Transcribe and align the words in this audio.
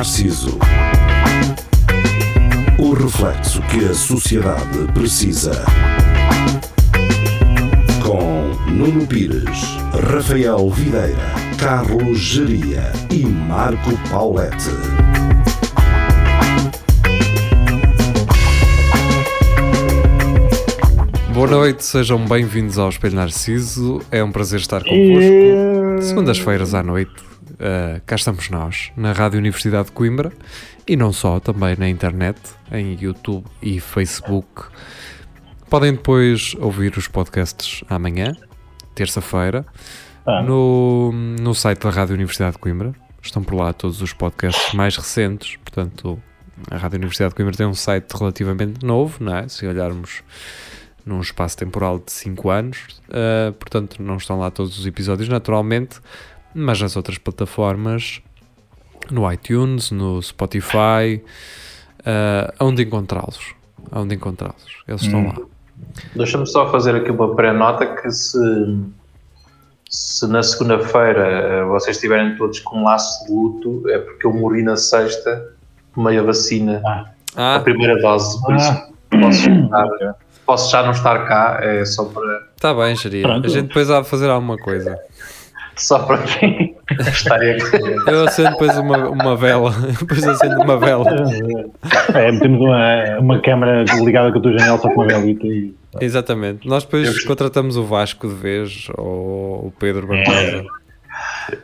Narciso. 0.00 0.58
O 2.78 2.94
reflexo 2.94 3.60
que 3.64 3.84
a 3.84 3.92
sociedade 3.92 4.90
precisa. 4.94 5.62
Com 8.02 8.48
Nuno 8.70 9.06
Pires, 9.06 9.76
Rafael 10.10 10.70
Videira, 10.70 11.34
Carlos 11.58 12.18
Geria 12.18 12.90
e 13.10 13.26
Marco 13.26 13.90
Paulette. 14.08 14.70
Boa 21.34 21.46
noite, 21.46 21.84
sejam 21.84 22.24
bem-vindos 22.26 22.78
ao 22.78 22.88
Espelho 22.88 23.16
Narciso. 23.16 24.00
É 24.10 24.24
um 24.24 24.32
prazer 24.32 24.60
estar 24.60 24.82
convosco. 24.82 26.02
Segundas-feiras 26.02 26.72
à 26.72 26.82
noite, 26.82 27.29
uh, 27.60 28.00
cá 28.06 28.16
estamos 28.16 28.48
nós, 28.50 28.90
na 28.96 29.12
Rádio 29.12 29.38
Universidade 29.38 29.86
de 29.86 29.92
Coimbra 29.92 30.32
e 30.86 30.96
não 30.96 31.12
só, 31.12 31.38
também 31.38 31.76
na 31.76 31.88
internet, 31.88 32.38
em 32.72 32.96
YouTube 33.00 33.46
e 33.62 33.78
Facebook. 33.78 34.64
Podem 35.68 35.92
depois 35.92 36.54
ouvir 36.58 36.96
os 36.96 37.06
podcasts 37.06 37.84
amanhã, 37.88 38.32
terça-feira, 38.94 39.64
Ah. 40.26 40.42
no, 40.42 41.12
no 41.12 41.54
site 41.54 41.80
da 41.80 41.90
Rádio 41.90 42.14
Universidade 42.14 42.52
de 42.52 42.58
Coimbra. 42.58 42.94
Estão 43.22 43.42
por 43.42 43.54
lá 43.54 43.72
todos 43.72 44.00
os 44.02 44.12
podcasts 44.12 44.74
mais 44.74 44.96
recentes, 44.96 45.56
portanto, 45.56 46.20
a 46.70 46.76
Rádio 46.76 46.96
Universidade 46.96 47.30
de 47.30 47.36
Coimbra 47.36 47.54
tem 47.56 47.66
um 47.66 47.74
site 47.74 48.12
relativamente 48.12 48.84
novo, 48.84 49.22
não 49.22 49.36
é? 49.36 49.48
Se 49.48 49.66
olharmos 49.66 50.22
num 51.04 51.20
espaço 51.20 51.56
temporal 51.56 51.98
de 51.98 52.12
5 52.12 52.50
anos, 52.50 52.78
uh, 53.08 53.52
portanto 53.54 54.02
não 54.02 54.16
estão 54.16 54.38
lá 54.38 54.50
todos 54.50 54.78
os 54.78 54.86
episódios 54.86 55.28
naturalmente, 55.28 55.98
mas 56.54 56.80
nas 56.80 56.96
outras 56.96 57.18
plataformas, 57.18 58.20
no 59.10 59.30
iTunes, 59.32 59.90
no 59.90 60.22
Spotify, 60.22 61.22
uh, 62.00 62.52
onde 62.64 62.82
encontrá-los, 62.82 63.54
onde 63.92 64.14
encontrá-los, 64.14 64.82
eles 64.86 65.02
estão 65.02 65.26
lá. 65.26 65.34
Deixa-me 66.14 66.46
só 66.46 66.70
fazer 66.70 66.94
aqui 66.94 67.10
uma 67.10 67.34
pré-nota 67.34 67.86
que 67.86 68.10
se, 68.10 68.38
se 69.88 70.26
na 70.28 70.42
segunda-feira 70.42 71.26
eh, 71.26 71.64
vocês 71.64 71.96
estiverem 71.96 72.36
todos 72.36 72.60
com 72.60 72.78
um 72.80 72.84
laço 72.84 73.24
de 73.26 73.32
luto 73.32 73.88
é 73.88 73.98
porque 73.98 74.26
eu 74.26 74.32
morri 74.32 74.62
na 74.62 74.76
sexta, 74.76 75.52
tomei 75.94 76.18
a 76.18 76.22
vacina, 76.22 76.80
a 77.34 77.56
Ah, 77.56 77.60
primeira 77.60 78.00
dose, 78.00 78.40
por 78.42 78.52
Ah. 78.54 78.56
isso 78.56 78.92
posso, 79.20 79.50
estar- 79.50 80.14
posso 80.46 80.70
já 80.70 80.82
não 80.84 80.92
estar 80.92 81.26
cá, 81.26 81.58
é 81.62 81.84
só 81.84 82.04
para, 82.04 82.48
está 82.54 82.72
bem, 82.74 82.94
Jeria. 82.94 83.22
Pronto. 83.22 83.46
A 83.46 83.48
gente 83.50 83.68
depois 83.68 83.90
há 83.90 84.00
de 84.02 84.08
fazer 84.08 84.30
alguma 84.30 84.56
coisa. 84.58 84.96
Só 85.80 86.00
para 86.00 86.22
estar 86.24 87.36
aqui. 87.36 87.94
Eu 88.06 88.24
acendo 88.26 88.50
depois 88.50 88.76
uma, 88.78 89.08
uma 89.08 89.36
vela, 89.36 89.70
depois 89.98 90.26
acendo 90.26 90.60
uma 90.62 90.76
vela. 90.78 91.04
É, 92.14 92.30
metemos 92.32 92.60
uma, 92.60 93.18
uma 93.18 93.40
câmera 93.42 93.84
ligada 94.02 94.32
com 94.32 94.38
a 94.38 94.42
tua 94.42 94.52
janela 94.58 94.78
só 94.78 94.88
com 94.90 95.02
uma 95.02 95.06
velita 95.06 95.46
e. 95.46 95.74
Exatamente. 96.00 96.68
Nós 96.68 96.84
depois 96.84 97.16
Eu- 97.22 97.26
contratamos 97.26 97.76
o 97.76 97.84
Vasco 97.84 98.28
de 98.28 98.34
vez 98.34 98.88
ou 98.96 99.66
o 99.66 99.72
Pedro 99.78 100.06
Barbosa. 100.06 100.64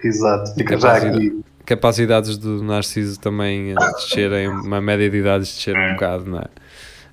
Exato, 0.02 0.54
fica 0.54 0.78
já 0.78 0.96
aqui. 0.96 1.40
capacidades 1.64 2.36
do 2.36 2.62
Narciso 2.62 3.18
também 3.20 3.72
a 3.76 3.90
descerem, 3.92 4.48
uma 4.48 4.80
média 4.80 5.08
de 5.08 5.16
idades 5.16 5.54
descer 5.54 5.76
um 5.76 5.92
bocado, 5.92 6.24
não 6.28 6.38
é? 6.40 6.44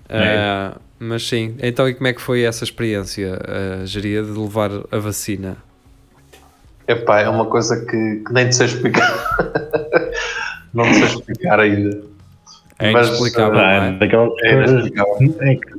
Ah, 0.10 0.78
mas 1.00 1.28
sim, 1.28 1.56
então 1.62 1.88
e 1.88 1.94
como 1.94 2.08
é 2.08 2.14
que 2.14 2.22
foi 2.22 2.42
essa 2.44 2.64
experiência, 2.64 3.40
a 3.82 3.86
geria, 3.86 4.22
de 4.24 4.32
levar 4.32 4.72
a 4.92 4.98
vacina? 4.98 5.58
Epá, 6.88 7.22
é 7.22 7.30
uma 7.30 7.46
coisa 7.46 7.86
que, 7.86 8.24
que 8.26 8.34
nem 8.34 8.50
te 8.50 8.56
sei 8.56 8.66
explicar. 8.68 9.14
não 10.74 10.84
te 10.84 10.96
sei 10.96 11.04
explicar 11.06 11.60
ainda. 11.60 12.02
É 12.80 12.92
Mas, 12.92 13.08
inexplicável, 13.08 13.60
Ah, 13.60 13.80
não 13.80 13.86
é? 13.86 13.92
daquelas 14.00 14.34
É 14.44 14.54
coisas. 14.56 14.70
inexplicável. 14.88 15.36
É 15.42 15.56
que 15.56 15.74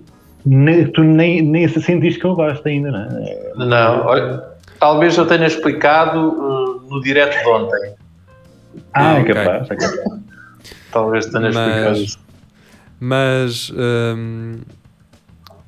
nem, 0.46 0.86
tu 0.92 1.02
nem, 1.02 1.42
nem 1.42 1.68
se 1.68 1.80
sentiste 1.82 2.20
que 2.20 2.26
levaste 2.26 2.66
ainda, 2.68 2.90
não 2.90 3.00
é? 3.00 3.52
Não, 3.56 4.06
olha, 4.06 4.42
talvez 4.78 5.16
eu 5.16 5.26
tenha 5.26 5.46
explicado 5.46 6.18
uh, 6.30 6.80
no 6.88 7.00
direto 7.02 7.38
de 7.42 7.48
ontem. 7.48 7.94
Ah, 8.92 9.10
Ah, 9.12 9.18
é 9.18 9.20
ok. 9.20 9.34
capaz. 9.34 9.70
É 9.70 9.76
capaz. 9.76 10.20
Talvez 10.92 11.26
tenha 11.26 11.50
Mas- 11.50 11.56
explicado 11.56 11.98
isso. 11.98 12.18
Mas 13.00 13.72
hum, 13.76 14.60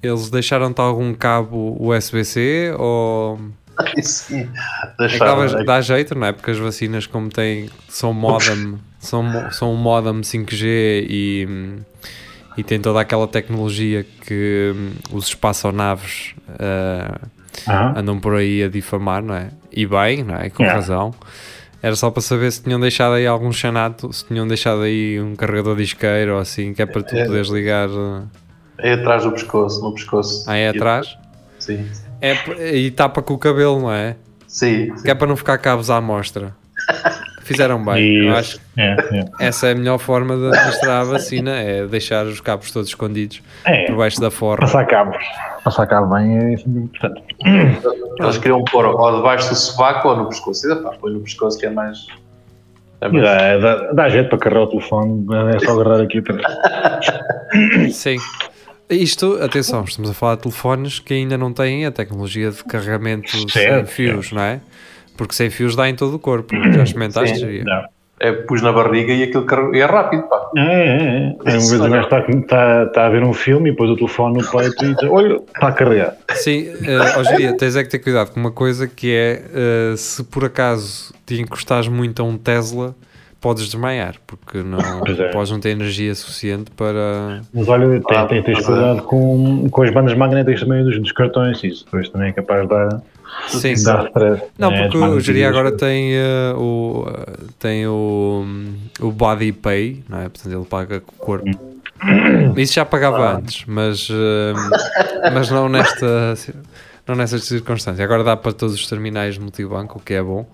eles 0.02 0.30
deixaram-te 0.30 0.80
algum 0.80 1.12
cabo 1.12 1.76
USB-C 1.80 2.72
ou 2.78 3.38
Sim, 4.02 4.50
é 4.98 5.64
dá 5.64 5.80
jeito, 5.80 6.14
não 6.18 6.26
é? 6.26 6.32
Porque 6.32 6.50
as 6.50 6.58
vacinas, 6.58 7.06
como 7.06 7.28
têm, 7.28 7.68
são 7.88 8.12
modem, 8.12 8.78
são, 8.98 9.50
são 9.50 9.72
um 9.72 9.76
modem 9.76 10.20
5G 10.22 11.06
e, 11.08 11.48
e 12.56 12.62
tem 12.64 12.80
toda 12.80 13.00
aquela 13.00 13.28
tecnologia 13.28 14.04
que 14.26 14.72
hum, 14.74 14.92
os 15.12 15.26
espaçonaves 15.28 16.34
ah, 16.58 17.20
Ah, 17.66 17.98
andam 17.98 18.18
por 18.18 18.34
aí 18.36 18.62
a 18.62 18.68
difamar, 18.68 19.22
não 19.22 19.34
é? 19.34 19.50
E 19.72 19.86
bem, 19.86 20.22
não 20.24 20.36
é? 20.36 20.48
Com 20.50 20.62
Yeah. 20.62 20.80
razão. 20.80 21.14
Era 21.82 21.94
só 21.94 22.10
para 22.10 22.22
saber 22.22 22.50
se 22.50 22.62
tinham 22.62 22.80
deixado 22.80 23.12
aí 23.12 23.26
algum 23.26 23.52
chanato, 23.52 24.12
se 24.12 24.24
tinham 24.24 24.48
deixado 24.48 24.80
aí 24.82 25.20
um 25.20 25.36
carregador 25.36 25.76
de 25.76 25.82
isqueiro 25.82 26.34
ou 26.34 26.40
assim, 26.40 26.72
que 26.74 26.82
é 26.82 26.86
para 26.86 27.02
tu 27.02 27.14
É. 27.14 27.24
poderes 27.26 27.48
ligar. 27.48 27.88
uh, 27.88 28.26
É 28.78 28.94
atrás 28.94 29.22
do 29.24 29.32
pescoço, 29.32 29.82
no 29.82 29.92
pescoço. 29.94 30.48
Aí 30.50 30.62
é 30.62 30.68
atrás. 30.70 31.16
Sim. 31.58 31.86
É, 32.20 32.76
e 32.76 32.90
tapa 32.90 33.22
com 33.22 33.34
o 33.34 33.38
cabelo, 33.38 33.80
não 33.80 33.92
é? 33.92 34.16
Sim, 34.46 34.92
Que 35.02 35.10
é 35.10 35.14
para 35.14 35.26
não 35.26 35.36
ficar 35.36 35.58
cabos 35.58 35.90
à 35.90 35.96
amostra. 35.96 36.54
Fizeram 37.42 37.84
bem. 37.84 38.26
Eu 38.26 38.34
acho. 38.34 38.58
É, 38.76 38.92
é. 38.92 38.96
que 38.96 39.44
essa 39.44 39.68
é 39.68 39.72
a 39.72 39.74
melhor 39.74 39.98
forma 39.98 40.36
de 40.36 40.48
administrar 40.48 41.02
a 41.02 41.04
vacina, 41.04 41.52
é 41.52 41.86
deixar 41.86 42.26
os 42.26 42.40
cabos 42.40 42.72
todos 42.72 42.88
escondidos 42.88 43.40
É, 43.64 43.84
por 43.86 43.96
baixo 43.96 44.20
da 44.20 44.30
forra. 44.32 44.58
passar 44.58 44.84
cabos. 44.86 45.16
Passar 45.62 45.86
cabo 45.86 46.14
bem 46.14 46.38
é 46.38 46.52
importante. 46.54 47.22
eles 48.20 48.38
queriam 48.38 48.64
pôr 48.64 48.86
ou 48.86 49.16
debaixo 49.16 49.48
do 49.48 49.54
sovaco 49.54 50.08
ou 50.08 50.16
no 50.16 50.28
pescoço. 50.28 50.66
E, 50.70 50.98
põe 50.98 51.12
no 51.12 51.20
pescoço 51.20 51.58
que 51.58 51.66
é 51.66 51.70
mais. 51.70 52.06
É 53.00 53.08
mais 53.08 53.24
dá, 53.24 53.58
dá, 53.58 53.92
dá 53.92 54.08
jeito 54.08 54.28
para 54.28 54.38
carregar 54.38 54.62
o 54.62 54.66
telefone, 54.68 55.26
é 55.54 55.58
só 55.58 55.72
agarrar 55.80 56.02
aqui 56.02 56.18
atrás. 56.18 56.42
Sim. 57.92 58.16
Isto, 58.88 59.42
atenção, 59.42 59.84
estamos 59.84 60.10
a 60.10 60.14
falar 60.14 60.36
de 60.36 60.42
telefones 60.42 61.00
que 61.00 61.12
ainda 61.12 61.36
não 61.36 61.52
têm 61.52 61.86
a 61.86 61.90
tecnologia 61.90 62.50
de 62.50 62.62
carregamento 62.64 63.30
sem 63.30 63.48
Certo, 63.48 63.88
fios, 63.88 64.30
não 64.32 64.42
é? 64.42 64.60
Porque 65.16 65.34
sem 65.34 65.50
fios 65.50 65.74
dá 65.74 65.88
em 65.88 65.94
todo 65.94 66.14
o 66.14 66.18
corpo. 66.18 66.54
Já 66.72 66.84
experimentaste? 66.84 67.38
Sim, 67.38 67.64
é 68.18 68.32
pus 68.32 68.62
na 68.62 68.72
barriga 68.72 69.12
e 69.12 69.24
aquilo 69.24 69.74
e 69.74 69.80
é 69.80 69.84
rápido, 69.84 70.22
pá. 70.22 70.50
É, 70.56 70.62
é, 70.62 71.36
é. 71.44 71.50
Uma 71.50 71.50
vez 71.50 71.72
o 71.72 71.90
gajo 71.90 72.04
está, 72.04 72.20
está, 72.20 72.84
está 72.84 73.06
a 73.06 73.10
ver 73.10 73.22
um 73.22 73.32
filme 73.32 73.68
e 73.68 73.72
depois 73.72 73.90
o 73.90 73.96
telefone 73.96 74.38
no 74.38 74.50
peito 74.50 74.84
e 74.84 74.94
diz: 74.94 75.10
Olha, 75.10 75.36
está 75.36 75.68
a 75.68 75.72
carregar. 75.72 76.16
Sim, 76.34 76.68
uh, 76.68 77.18
hoje 77.18 77.34
em 77.34 77.36
dia 77.36 77.56
tens 77.56 77.76
é 77.76 77.84
que 77.84 77.90
ter 77.90 77.98
cuidado 77.98 78.30
com 78.30 78.40
uma 78.40 78.50
coisa 78.50 78.86
que 78.86 79.14
é 79.14 79.42
uh, 79.92 79.96
se 79.96 80.24
por 80.24 80.44
acaso 80.44 81.12
te 81.26 81.40
encostares 81.40 81.88
muito 81.88 82.22
a 82.22 82.24
um 82.24 82.38
Tesla, 82.38 82.94
podes 83.40 83.64
desmaiar, 83.64 84.16
porque 84.26 84.62
não 84.62 84.78
é. 85.06 85.28
podes 85.32 85.50
não 85.50 85.60
ter 85.60 85.70
energia 85.70 86.14
suficiente 86.14 86.70
para. 86.70 87.42
Mas 87.52 87.68
olha, 87.68 88.00
tem, 88.00 88.16
Ah, 88.16 88.26
tem, 88.26 88.42
tens 88.42 88.54
mas 88.56 88.64
é. 88.64 88.66
cuidado 88.66 89.02
com, 89.02 89.68
com 89.70 89.82
as 89.82 89.90
bandas 89.92 90.14
magnéticas 90.14 90.60
também 90.60 90.84
dos, 90.84 90.98
dos 90.98 91.12
cartões, 91.12 91.62
isso 91.62 91.84
depois 91.84 92.08
também 92.08 92.30
é 92.30 92.32
capaz 92.32 92.62
de 92.62 92.68
dar, 92.68 93.02
Sim, 93.48 93.74
de 93.74 93.84
dar 93.84 94.06
stress. 94.06 94.42
Não, 94.58 94.72
É, 94.72 94.82
porque 94.82 94.96
o 94.96 95.00
magnéticas. 95.00 95.44
agora 95.44 95.72
tem, 95.72 96.14
uh, 96.14 96.58
o, 96.58 97.02
uh, 97.02 97.52
tem 97.58 97.86
o, 97.86 98.44
o 99.00 99.10
Body 99.12 99.52
Pay, 99.52 100.02
não 100.08 100.20
é? 100.20 100.28
Portanto, 100.28 100.52
ele 100.52 100.64
paga 100.64 101.00
com 101.00 101.12
o 101.14 101.18
corpo. 101.18 101.76
Isso 102.56 102.74
já 102.74 102.84
pagava 102.84 103.36
antes, 103.36 103.64
mas, 103.66 104.08
uh, 104.10 104.52
mas 105.32 105.50
não, 105.50 105.68
nesta, 105.68 106.34
não 107.06 107.14
nesta 107.14 107.38
circunstância. 107.38 108.04
Agora 108.04 108.22
dá 108.22 108.36
para 108.36 108.52
todos 108.52 108.74
os 108.74 108.86
terminais 108.86 109.34
de 109.34 109.40
multibanco, 109.40 109.98
o 109.98 110.02
que 110.02 110.14
é 110.14 110.22
bom. 110.22 110.46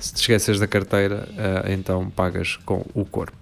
Se 0.00 0.14
te 0.14 0.20
esqueces 0.20 0.58
da 0.58 0.66
carteira, 0.66 1.28
uh, 1.30 1.70
então 1.70 2.08
pagas 2.10 2.56
com 2.64 2.84
o 2.94 3.04
corpo. 3.04 3.36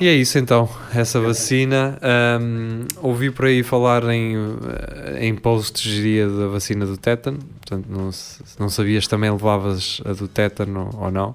E 0.00 0.08
é 0.08 0.12
isso 0.14 0.38
então, 0.38 0.68
essa 0.94 1.20
vacina. 1.20 1.98
Um, 2.40 2.86
ouvi 3.02 3.30
por 3.30 3.46
aí 3.46 3.62
falar 3.62 4.04
em, 4.04 4.36
uh, 4.36 4.58
em 5.20 5.34
posts 5.34 5.82
diria 5.82 6.28
da 6.28 6.46
vacina 6.48 6.86
do 6.86 6.96
tétano, 6.96 7.38
portanto 7.38 7.86
não, 7.88 8.10
não 8.58 8.68
sabias 8.68 9.06
também 9.06 9.30
levavas 9.30 10.00
a 10.04 10.12
do 10.12 10.28
tétano 10.28 10.90
ou 10.98 11.10
não. 11.10 11.34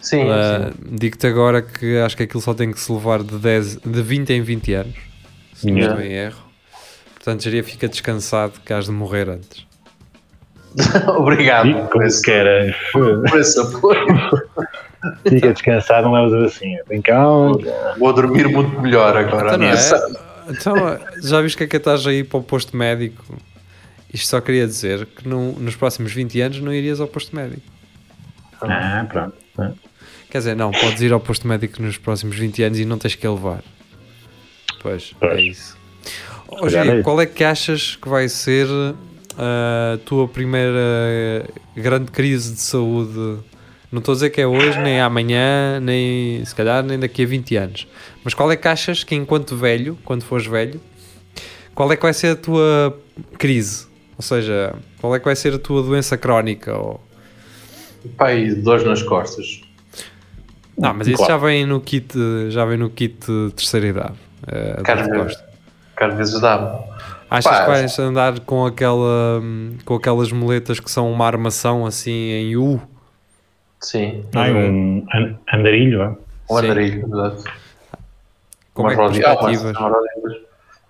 Sim, 0.00 0.24
Uh, 0.24 0.70
sim. 0.70 0.96
Digo-te 0.96 1.26
agora 1.26 1.62
que 1.62 1.96
acho 1.98 2.14
que 2.16 2.24
aquilo 2.24 2.42
só 2.42 2.52
tem 2.52 2.70
que 2.70 2.78
se 2.78 2.92
levar 2.92 3.22
de, 3.22 3.38
10, 3.38 3.76
de 3.78 4.02
20 4.02 4.30
em 4.34 4.42
20 4.42 4.72
anos, 4.74 4.96
se 5.54 5.66
não 5.70 5.78
Yeah. 5.78 5.94
estou 5.94 6.06
em 6.10 6.14
erro. 6.14 6.44
Portanto, 7.14 7.40
diria 7.40 7.64
fica 7.64 7.88
descansado 7.88 8.60
que 8.62 8.70
has 8.72 8.84
de 8.84 8.90
morrer 8.90 9.30
antes. 9.30 9.66
Obrigado 11.16 11.68
E 11.68 11.74
por 11.74 11.88
como 11.90 12.04
esse, 12.04 12.22
queira, 12.22 12.74
por 12.92 13.38
esse 13.38 13.60
apoio. 13.60 14.06
fica 15.28 15.52
descansado, 15.52 16.04
não 16.08 16.14
levas 16.14 16.32
a 16.34 16.38
vacina. 16.40 16.80
Vem 16.88 17.00
cá, 17.02 17.22
Vou 17.98 18.12
dormir 18.12 18.48
muito 18.48 18.80
melhor 18.80 19.16
agora. 19.16 19.54
Então, 19.54 19.58
não 19.58 19.66
é? 19.66 20.24
Então, 20.50 20.98
já 21.22 21.40
viste 21.40 21.56
que 21.56 21.64
é 21.64 21.66
que 21.66 21.76
estás 21.76 22.06
aí 22.06 22.22
para 22.24 22.38
o 22.38 22.42
posto 22.42 22.76
médico? 22.76 23.24
Isto 24.12 24.28
só 24.28 24.40
queria 24.40 24.66
dizer 24.66 25.06
que 25.06 25.26
no- 25.28 25.52
nos 25.58 25.74
próximos 25.76 26.12
20 26.12 26.40
anos 26.40 26.60
não 26.60 26.72
irias 26.72 27.00
ao 27.00 27.06
posto 27.06 27.34
médico. 27.34 27.62
Ah, 28.60 29.06
pronto. 29.10 29.34
Quer 30.30 30.38
dizer, 30.38 30.56
não, 30.56 30.70
podes 30.70 31.00
ir 31.00 31.12
ao 31.12 31.20
posto 31.20 31.46
médico 31.46 31.80
nos 31.82 31.96
próximos 31.96 32.36
20 32.36 32.62
anos 32.62 32.78
e 32.78 32.84
não 32.84 32.98
tens 32.98 33.14
que 33.14 33.26
a 33.26 33.30
levar. 33.32 33.62
Pois, 34.82 35.14
é 35.20 35.26
Pois. 35.26 35.40
isso. 35.40 35.76
É 36.62 36.66
isso. 36.94 37.02
qual 37.02 37.20
é 37.20 37.26
que 37.26 37.42
achas 37.42 37.96
que 37.96 38.08
vai 38.08 38.28
ser 38.28 38.66
a 39.38 39.98
tua 40.04 40.28
primeira 40.28 41.44
grande 41.76 42.10
crise 42.10 42.54
de 42.54 42.60
saúde? 42.60 43.38
Não 43.92 44.00
estou 44.00 44.12
a 44.12 44.16
dizer 44.16 44.30
que 44.30 44.40
é 44.40 44.46
hoje, 44.46 44.78
nem 44.80 45.00
amanhã, 45.00 45.78
nem 45.80 46.44
se 46.44 46.54
calhar 46.54 46.82
nem 46.82 46.98
daqui 46.98 47.22
a 47.22 47.26
20 47.26 47.56
anos. 47.56 47.86
Mas 48.24 48.34
qual 48.34 48.50
é 48.50 48.56
que 48.56 48.66
achas 48.66 49.04
que 49.04 49.14
enquanto 49.14 49.56
velho, 49.56 49.96
quando 50.04 50.22
fores 50.24 50.46
velho, 50.46 50.80
qual 51.74 51.90
é 51.92 51.96
que 51.96 52.02
vai 52.02 52.12
ser 52.12 52.28
a 52.28 52.36
tua 52.36 52.98
crise? 53.38 53.86
Ou 54.16 54.22
seja, 54.22 54.74
qual 55.00 55.14
é 55.14 55.18
que 55.18 55.24
vai 55.24 55.36
ser 55.36 55.54
a 55.54 55.58
tua 55.58 55.82
doença 55.82 56.16
crónica? 56.16 56.76
Ou... 56.76 57.00
E 58.04 58.54
dores 58.56 58.84
nas 58.84 59.02
costas. 59.02 59.60
Não, 60.76 60.92
mas 60.92 61.06
isso 61.06 61.16
Claro. 61.18 61.32
já 61.32 61.38
vem 61.38 61.64
no 61.66 61.80
kit, 61.80 62.14
já 62.50 62.64
vem 62.64 62.76
no 62.78 62.90
kit 62.90 63.14
de 63.26 63.52
terceira 63.54 63.86
idade. 63.86 64.14
eh, 64.48 64.76
de 65.02 65.08
costas. 65.16 65.44
que 65.96 66.04
às 66.04 66.14
vezes 66.16 66.40
dá-me. 66.40 66.93
Achas 67.38 67.52
Pá, 67.58 67.60
que 67.64 67.70
vais 67.70 67.98
andar 67.98 68.40
com, 68.40 68.64
aquela, 68.66 69.40
hum, 69.42 69.76
com 69.84 69.94
aquelas 69.94 70.30
moletas 70.32 70.78
que 70.80 70.90
são 70.90 71.10
uma 71.10 71.26
armação 71.26 71.84
assim 71.86 72.10
em 72.12 72.56
U? 72.56 72.80
Sim. 73.80 74.24
Ai, 74.34 74.52
um 74.52 75.06
an- 75.12 75.36
andarilho, 75.52 76.02
é? 76.02 76.08
Um 76.50 76.58
Sim. 76.58 76.64
andarilho, 76.64 77.06
exato. 77.06 77.44
Como 78.72 78.88
é 78.90 78.94
que 78.94 79.00
rodinhas. 79.00 79.26
Ah, 79.26 79.36
perspectivas? 79.36 79.76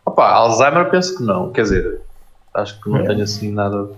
Opa, 0.07 0.29
Alzheimer 0.31 0.91
penso 0.91 1.17
que 1.17 1.23
não. 1.23 1.51
Quer 1.53 1.63
dizer, 1.63 2.01
acho 2.55 2.81
que 2.81 2.89
não 2.91 2.99
É. 2.99 3.03
tenho 3.07 3.23
assim 3.23 3.53
nada. 3.53 3.89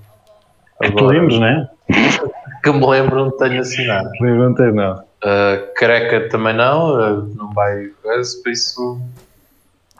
Que 0.80 0.90
te 0.90 0.98
Agora, 0.98 1.18
lembres, 1.18 1.38
né? 1.38 1.68
que 2.62 2.72
me 2.72 2.86
lembro, 2.86 3.16
não 3.24 3.30
tenho 3.36 3.60
assim 3.60 3.86
nada. 3.86 4.10
Não 4.20 4.54
tens, 4.54 4.74
não. 4.74 4.94
Uh, 5.24 5.72
careca 5.76 6.28
também 6.28 6.54
não, 6.54 6.94
uh, 6.94 7.34
não 7.34 7.52
vai 7.52 7.86
coisa, 8.02 8.30
por 8.42 8.52
isso 8.52 8.80
não 8.80 9.08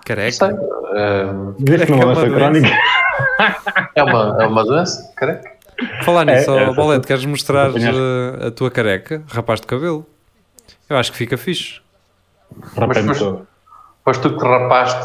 Careca? 0.06 0.54
Uh, 0.54 1.54
Viste 1.58 1.82
é 1.82 1.90
numa 1.90 2.04
uma 2.06 2.14
doença 2.14 2.34
crónica? 2.36 2.68
é, 3.94 4.02
uma, 4.04 4.42
é 4.42 4.46
uma 4.46 4.64
doença, 4.64 5.12
careca? 5.16 5.50
Falar 6.04 6.24
nisso, 6.24 6.50
É, 6.52 6.62
é, 6.62 6.72
Bolete, 6.72 7.06
queres 7.06 7.24
mostrar 7.26 7.66
apanhaste. 7.68 8.00
eh, 8.40 8.46
a 8.46 8.50
tua 8.50 8.70
careca? 8.70 9.22
Rapaz 9.28 9.60
de 9.60 9.66
cabelo? 9.66 10.06
Eu 10.88 10.96
acho 10.96 11.12
que 11.12 11.18
fica 11.18 11.36
fixe. 11.36 11.80
Mas- 12.76 13.18
todo. 13.18 13.46
Foste 14.04 14.22
tu 14.22 14.38
que 14.38 14.44
rapaste, 14.46 15.04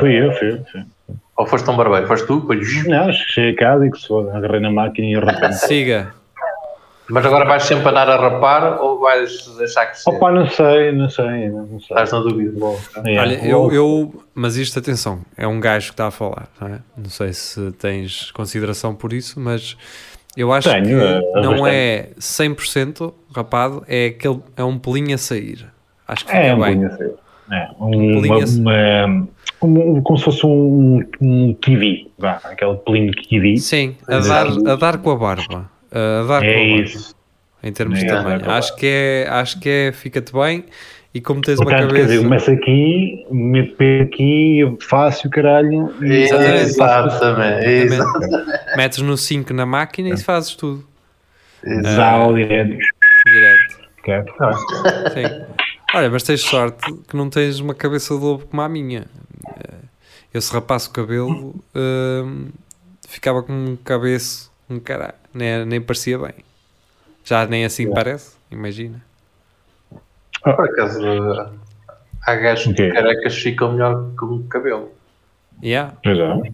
Fui 0.00 0.12
eu, 0.24 0.32
fui 0.32 0.52
eu. 0.52 1.14
ou 1.36 1.46
foste 1.46 1.68
um 1.70 1.76
barbeiro? 1.76 2.06
Foste 2.08 2.26
tu? 2.26 2.40
Pois. 2.40 2.86
Não, 2.88 3.12
cheguei 3.12 3.52
a 3.52 3.56
casa 3.56 3.86
e 3.86 3.90
que 3.90 3.98
se 4.00 4.08
foda, 4.08 4.34
agarrei 4.36 4.58
na 4.60 4.70
máquina 4.70 5.06
e 5.06 5.14
rapei 5.24 5.52
Siga. 5.52 6.14
Mas 7.10 7.24
agora 7.24 7.44
vais 7.46 7.62
sempre 7.62 7.88
andar 7.88 8.08
a 8.08 8.16
rapar 8.16 8.80
ou 8.82 9.00
vais 9.00 9.46
deixar 9.56 9.86
crescer? 9.86 10.10
Opa, 10.10 10.30
não 10.30 10.46
sei, 10.48 10.92
não 10.92 11.08
sei, 11.08 11.48
não 11.48 11.66
sei. 11.68 11.78
Estás 11.80 12.12
na 12.12 12.20
dúvida. 12.20 12.52
É, 13.04 13.18
Olha, 13.18 13.34
eu, 13.46 13.72
eu. 13.72 14.22
Mas 14.34 14.56
isto, 14.56 14.78
atenção, 14.78 15.20
é 15.36 15.46
um 15.46 15.58
gajo 15.58 15.86
que 15.86 15.92
está 15.94 16.08
a 16.08 16.10
falar, 16.10 16.48
não 16.60 16.68
é? 16.68 16.78
Não 16.96 17.08
sei 17.08 17.32
se 17.32 17.72
tens 17.72 18.30
consideração 18.32 18.94
por 18.94 19.12
isso, 19.12 19.40
mas 19.40 19.76
eu 20.36 20.52
acho 20.52 20.70
Tenho, 20.70 20.84
que 20.84 20.92
é, 20.92 21.20
não 21.42 21.50
bastante. 21.52 21.70
é 21.74 22.10
100% 22.20 23.12
rapado, 23.34 23.82
é, 23.88 24.06
aquele, 24.06 24.40
é 24.56 24.62
um 24.64 24.78
pelinho 24.78 25.14
a 25.14 25.18
sair. 25.18 25.66
Acho 26.06 26.24
que 26.26 26.30
fica 26.30 26.42
É, 26.44 26.54
um 26.54 26.60
bem. 26.60 26.76
bolinho 26.76 26.92
assim. 26.92 27.14
É, 27.50 27.68
um, 27.80 27.90
pelinho 27.90 28.34
uma, 28.34 28.42
assim. 28.44 28.60
uma- 28.60 29.28
um- 29.62 30.02
como 30.02 30.18
se 30.18 30.24
fosse 30.24 30.46
um, 30.46 31.02
um 31.20 31.54
kiwi, 31.54 32.10
vá, 32.18 32.32
aquele 32.44 32.76
pelinho 32.76 33.12
kiwi. 33.12 33.56
Sim, 33.56 33.96
a 34.06 34.18
dar, 34.18 34.46
a 34.46 34.76
dar 34.76 34.98
com 34.98 35.10
a 35.10 35.16
barba. 35.16 35.70
A 35.92 36.24
dar 36.26 36.40
com 36.40 36.46
É 36.46 36.54
barba. 36.68 36.82
isso. 36.82 37.14
Em 37.62 37.72
termos 37.72 37.98
de 37.98 38.04
É, 38.06 38.08
tamanho. 38.08 38.38
dar 38.38 38.44
com 38.44 38.50
a 38.52 38.56
Acho 38.58 38.76
que 38.76 38.86
é, 38.86 39.26
acho 39.28 39.60
que 39.60 39.68
é, 39.68 39.92
fica-te 39.92 40.32
bem. 40.32 40.64
E 41.14 41.20
como 41.20 41.40
tens 41.40 41.58
uma 41.58 41.64
Portanto, 41.64 41.88
quer 41.88 41.88
cabeça. 41.88 42.08
dizer, 42.12 42.22
começa 42.22 42.52
aqui, 42.52 43.26
meto 43.30 43.74
pé 43.76 44.00
aqui, 44.02 44.76
faço 44.88 45.26
o 45.26 45.30
caralho 45.30 45.92
e 46.04 46.12
Exatamente. 46.12 46.60
Exatamente. 46.62 47.64
Exatamente. 47.66 47.94
Exatamente. 47.94 48.76
Metes 48.76 48.98
no 49.02 49.16
5 49.16 49.54
na 49.54 49.64
máquina 49.66 50.10
e 50.10 50.16
fazes 50.18 50.54
tudo. 50.54 50.86
já 51.82 52.10
ao 52.10 52.34
direto. 52.34 52.76
Direto. 53.26 53.78
Ok, 54.00 54.14
tá 54.38 54.50
bem. 55.14 55.28
Sim. 55.28 55.44
Olha, 55.94 56.10
mas 56.10 56.22
tens 56.22 56.42
sorte 56.42 56.92
que 57.08 57.16
não 57.16 57.30
tens 57.30 57.58
uma 57.58 57.74
cabeça 57.74 58.14
de 58.14 58.20
lobo 58.20 58.46
como 58.46 58.60
a 58.62 58.68
minha. 58.68 59.06
Eh, 59.56 59.74
Eu 60.34 60.42
se 60.42 60.52
rapasse 60.52 60.88
o 60.88 60.92
cabelo 60.92 61.54
hum, 61.74 62.48
ficava 63.08 63.42
com 63.42 63.52
um 63.52 63.76
cabeço, 63.76 64.52
um 64.68 64.78
caralho, 64.80 65.14
nem, 65.32 65.64
nem 65.64 65.80
parecia 65.80 66.18
bem. 66.18 66.34
Já 67.24 67.46
nem 67.46 67.64
assim 67.64 67.90
parece, 67.92 68.36
imagina. 68.50 69.02
Por 70.42 70.64
acaso, 70.64 71.00
há 72.26 72.34
gajos 72.36 72.66
O 72.68 72.74
quê? 72.74 72.88
que 72.88 72.92
carecas 72.94 73.34
ficam 73.36 73.72
melhor 73.72 74.12
com 74.16 74.26
o 74.26 74.44
cabelo. 74.44 74.92
Yeah. 75.62 75.94
Pois 76.02 76.18
é. 76.18 76.52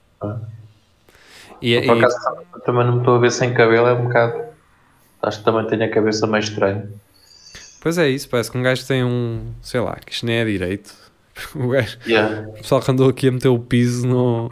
E, 1.60 1.80
Por 1.82 1.96
e- 1.96 1.98
acaso, 1.98 2.16
também 2.64 2.84
não 2.86 2.94
me 2.94 2.98
estou 3.00 3.16
a 3.16 3.18
ver 3.18 3.30
sem 3.30 3.52
cabelo, 3.54 3.86
é 3.88 3.92
um 3.94 4.04
bocado. 4.04 4.42
Acho 5.22 5.38
que 5.38 5.44
também 5.44 5.66
tenho 5.66 5.84
a 5.84 5.88
cabeça 5.88 6.26
meio 6.26 6.42
estranha. 6.42 6.88
pois 7.80 7.96
é 7.98 8.08
isso, 8.08 8.28
parece 8.28 8.50
que 8.50 8.58
um 8.58 8.62
gajo 8.62 8.86
tem 8.86 9.04
um, 9.04 9.52
sei 9.62 9.80
lá, 9.80 9.96
que 9.96 10.12
isto 10.12 10.26
nem 10.26 10.36
é 10.36 10.44
direito. 10.44 10.94
O, 11.56 11.68
gajo, 11.68 11.98
Yeah. 12.06 12.48
o 12.48 12.52
pessoal 12.52 12.80
que 12.80 12.90
andou 12.90 13.08
aqui 13.08 13.28
a 13.28 13.32
meter 13.32 13.48
o 13.48 13.58
piso 13.58 14.06
não 14.06 14.48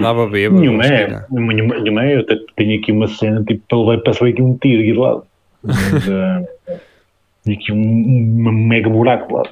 dava 0.00 0.26
bêbado. 0.26 0.60
Nenhuma 0.60 0.84
é, 0.86 1.24
nenhuma, 1.30 1.78
nenhuma 1.78 2.04
é. 2.04 2.16
Eu 2.16 2.20
até 2.20 2.36
tenho 2.56 2.80
aqui 2.80 2.92
uma 2.92 3.06
cena, 3.08 3.44
tipo, 3.44 3.62
para 3.68 3.78
levar, 3.78 4.02
passou 4.04 4.26
aqui 4.26 4.40
um 4.40 4.56
tiro 4.56 4.80
aqui 4.82 4.92
de 4.92 4.98
lado. 4.98 5.22
Mas, 5.62 5.76
e 7.46 7.52
aqui 7.52 7.72
um, 7.72 7.76
um 7.76 8.52
mega 8.52 8.88
buraco 8.88 9.28
de 9.28 9.34
lado. 9.34 9.50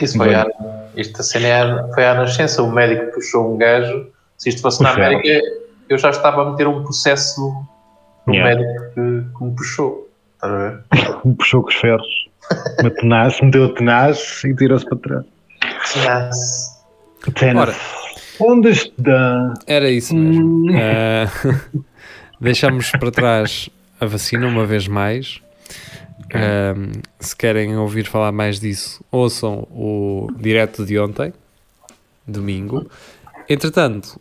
Isso 0.00 0.16
foi 0.16 0.28
Bem. 0.28 0.36
a, 0.36 0.46
isto 0.96 1.20
a 1.20 1.22
cena 1.24 1.46
é 1.46 1.60
a- 1.62 1.88
foi 1.94 2.04
à 2.04 2.14
nascença. 2.14 2.62
O 2.62 2.72
médico 2.72 3.12
puxou 3.12 3.54
um 3.54 3.58
gajo. 3.58 4.06
Se 4.38 4.48
isto 4.48 4.60
fosse 4.60 4.82
na 4.82 4.90
Puxaram. 4.90 5.16
América, 5.18 5.46
eu 5.88 5.98
já 5.98 6.10
estava 6.10 6.42
a 6.42 6.50
meter 6.50 6.66
um 6.66 6.82
processo 6.82 7.40
no 8.26 8.34
Yeah. 8.34 8.56
médico 8.56 8.84
que, 8.94 9.38
que 9.38 9.44
me 9.44 9.54
puxou. 9.54 10.08
Estás 10.34 10.52
a 10.52 10.56
ver? 10.58 10.80
Me 11.24 11.34
puxou 11.36 11.62
com 11.62 11.68
os 11.68 11.74
ferros. 11.76 12.06
Uma 12.80 12.90
tenaz, 12.90 13.40
meteu 13.40 13.64
a 13.66 13.68
tenaz 13.72 14.42
e 14.44 14.54
tirou-se 14.56 14.84
para 14.86 14.98
trás. 14.98 15.24
Yes. 15.96 16.82
Ora. 17.56 17.74
Onde 18.40 18.70
está? 18.70 19.54
Era 19.66 19.90
isso 19.90 20.14
mesmo. 20.14 20.66
Ah, 20.72 21.30
deixamos 22.40 22.90
para 22.90 23.10
trás 23.10 23.68
a 24.00 24.06
vacina 24.06 24.46
uma 24.46 24.66
vez 24.66 24.88
mais. 24.88 25.40
Ahm, 26.34 26.92
se 27.20 27.36
querem 27.36 27.76
ouvir 27.76 28.06
falar 28.06 28.32
mais 28.32 28.58
disso, 28.58 29.04
ouçam 29.10 29.68
o 29.70 30.28
direto 30.38 30.84
de 30.84 30.98
ontem, 30.98 31.32
domingo. 32.26 32.90
Entretanto, 33.48 34.18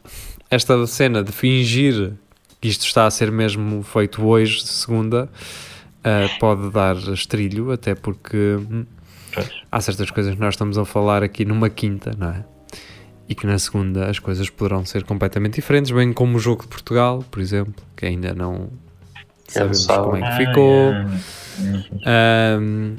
esta 0.50 0.86
cena 0.86 1.24
de 1.24 1.32
fingir 1.32 2.14
que 2.60 2.68
isto 2.68 2.86
está 2.86 3.06
a 3.06 3.12
ser 3.12 3.32
mesmo 3.32 3.82
feito 3.82 4.24
hoje, 4.24 4.68
segunda, 4.68 5.30
ah, 6.04 6.28
pode 6.40 6.70
dar 6.70 6.96
estrilho, 6.98 7.72
até 7.72 7.96
porque 7.96 8.60
há 9.72 9.82
certas 9.82 10.10
coisas 10.12 10.34
que 10.36 10.40
nós 10.42 10.54
estamos 10.54 10.78
a 10.78 10.86
falar 10.86 11.24
aqui 11.24 11.46
numa 11.46 11.70
quinta, 11.70 12.12
não 12.18 12.30
é? 12.32 12.44
E 13.30 13.36
que 13.36 13.48
na 13.48 13.58
segunda 13.60 14.10
as 14.10 14.20
coisas 14.20 14.50
poderão 14.50 14.84
ser 14.86 15.04
completamente 15.04 15.56
diferentes, 15.56 15.92
bem 15.92 16.12
como 16.12 16.38
o 16.38 16.40
jogo 16.40 16.64
de 16.64 16.68
Portugal, 16.68 17.24
por 17.32 17.40
exemplo, 17.42 17.74
que 17.96 18.06
ainda 18.06 18.34
não 18.34 18.70
sabemos 19.48 19.84
sabe. 19.84 20.04
como 20.04 20.16
é 20.18 20.20
que 20.22 20.26
Ah, 20.28 20.38
ficou. 20.38 20.92
é. 20.94 22.56
Ahm, 22.58 22.96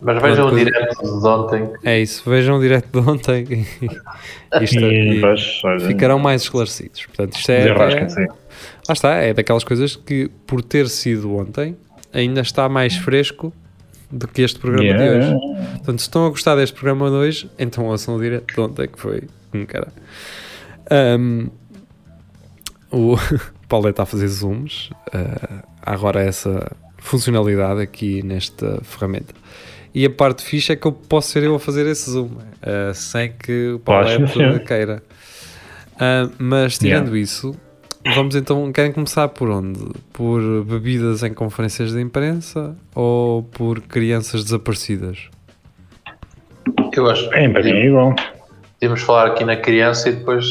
Mas 0.00 0.20
vejam 0.22 0.48
o 0.48 0.54
direto 0.56 1.02
de 1.02 1.26
ontem. 1.26 1.70
é 1.82 2.00
isso, 2.00 2.28
vejam 2.28 2.56
o 2.58 2.60
direto 2.60 2.88
de 3.02 3.08
ontem 3.10 3.44
Isto- 4.60 4.78
E, 4.80 5.16
e 5.16 5.20
pois, 5.20 5.60
olha, 5.64 5.80
ficarão 5.80 6.18
mais 6.18 6.42
esclarecidos. 6.42 7.06
Portanto, 7.06 7.36
isto 7.36 7.50
é, 7.50 7.58
desenrasca-se. 7.62 8.20
é, 8.22 8.26
lá 8.26 8.92
está, 8.92 9.14
é 9.16 9.32
daquelas 9.34 9.64
coisas 9.64 9.96
que 9.96 10.30
por 10.46 10.62
ter 10.62 10.88
sido 10.88 11.34
ontem 11.36 11.76
ainda 12.12 12.40
está 12.42 12.68
mais 12.68 12.96
fresco 12.96 13.52
do 14.14 14.28
que 14.28 14.42
este 14.42 14.58
programa 14.60 14.84
de 14.86 14.94
Yeah. 14.94 15.36
hoje. 15.36 15.56
Portanto, 15.72 15.98
se 15.98 16.04
estão 16.04 16.26
a 16.26 16.28
gostar 16.30 16.54
deste 16.56 16.74
programa 16.74 17.10
de 17.10 17.16
hoje, 17.16 17.50
então 17.58 17.84
ouçam 17.86 18.16
o 18.16 18.20
direto 18.20 18.54
de 18.54 18.60
ontem, 18.60 18.88
que 18.88 18.98
foi 18.98 19.24
um 19.52 19.66
cara. 19.66 19.88
Ahm, 20.90 21.48
o 22.90 23.16
Paulo 23.68 23.88
está 23.88 24.04
a 24.04 24.06
fazer 24.06 24.28
zooms. 24.28 24.90
há 25.82 25.92
agora 25.92 26.22
essa 26.22 26.70
funcionalidade 26.98 27.80
aqui 27.82 28.22
nesta 28.22 28.80
ferramenta. 28.82 29.34
E 29.94 30.04
a 30.04 30.10
parte 30.10 30.42
fixe 30.42 30.72
é 30.72 30.76
que 30.76 30.86
eu 30.86 30.92
posso 30.92 31.30
ser 31.30 31.42
eu 31.44 31.54
a 31.54 31.60
fazer 31.60 31.86
esse 31.86 32.10
zoom, 32.10 32.30
ah, 32.62 32.92
sem 32.94 33.32
que 33.32 33.72
o 33.72 33.78
Paulo 33.78 34.08
sim. 34.28 34.58
queira. 34.66 35.02
Ah, 35.98 36.28
mas 36.38 36.78
tirando 36.78 37.16
isso, 37.16 37.54
vamos 38.14 38.34
então. 38.34 38.70
Querem 38.72 38.92
começar 38.92 39.28
por 39.28 39.48
onde? 39.50 39.80
Por 40.12 40.40
bebidas 40.64 41.22
em 41.22 41.32
conferências 41.32 41.92
de 41.92 42.00
imprensa 42.00 42.76
ou 42.94 43.42
por 43.42 43.80
crianças 43.80 44.44
desaparecidas? 44.44 45.28
Eu 46.96 47.10
acho 47.10 47.32
É, 47.34 47.48
para 47.48 47.62
mim 47.62 47.70
é 47.70 47.86
igual. 47.86 48.14
podíamos 48.74 49.02
falar 49.02 49.26
aqui 49.28 49.44
na 49.44 49.56
criança 49.56 50.08
e 50.08 50.12
depois 50.12 50.46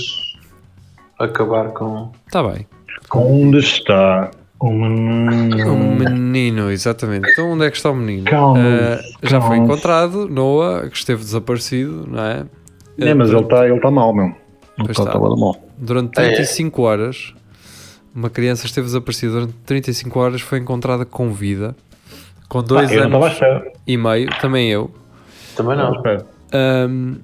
acabar 1.20 1.70
com. 1.70 2.12
Está 2.28 2.44
Tá 2.44 2.50
bem. 2.50 2.68
Onde 3.16 3.60
está 3.60 4.32
O 4.60 4.70
menino. 4.72 5.74
O 5.74 5.78
menino, 5.96 6.72
exatamente. 6.72 7.30
Então 7.32 7.52
onde 7.52 7.66
é 7.66 7.72
que 7.72 7.78
está 7.78 7.92
o 7.92 7.96
menino? 7.96 8.26
Calma, 8.26 8.60
Ah, 8.60 9.00
já 9.22 9.40
foi 9.42 9.58
encontrado, 9.58 10.28
Noah, 10.28 10.90
que 10.90 10.96
esteve 10.98 11.22
desaparecido, 11.24 12.08
não 12.08 12.24
é? 12.24 12.46
É, 12.98 13.14
mas 13.14 13.30
ele 13.30 13.42
está 13.42 13.68
ele 13.68 13.80
tá 13.80 13.92
mal, 13.92 14.14
meu. 14.14 14.26
Ele 14.28 14.90
está 14.92 15.04
está. 15.04 15.14
tá 15.14 15.20
mal. 15.20 15.56
Durante 15.78 16.20
É. 16.20 16.30
35 16.34 16.82
horas, 16.82 17.34
uma 18.16 18.30
criança 18.30 18.66
esteve 18.66 18.86
desaparecida 18.86 19.32
durante 19.34 19.54
35 19.66 20.20
horas, 20.20 20.42
foi 20.42 20.60
encontrada 20.60 21.06
com 21.06 21.32
vida, 21.32 21.76
com 22.48 22.62
dois 22.64 22.92
Ah, 22.92 23.04
anos 23.06 23.40
e 23.88 23.98
meio, 23.98 24.30
também 24.40 24.70
eu. 24.70 24.92
Também 25.56 25.76
Não. 25.78 25.94
Ahm, 26.52 27.16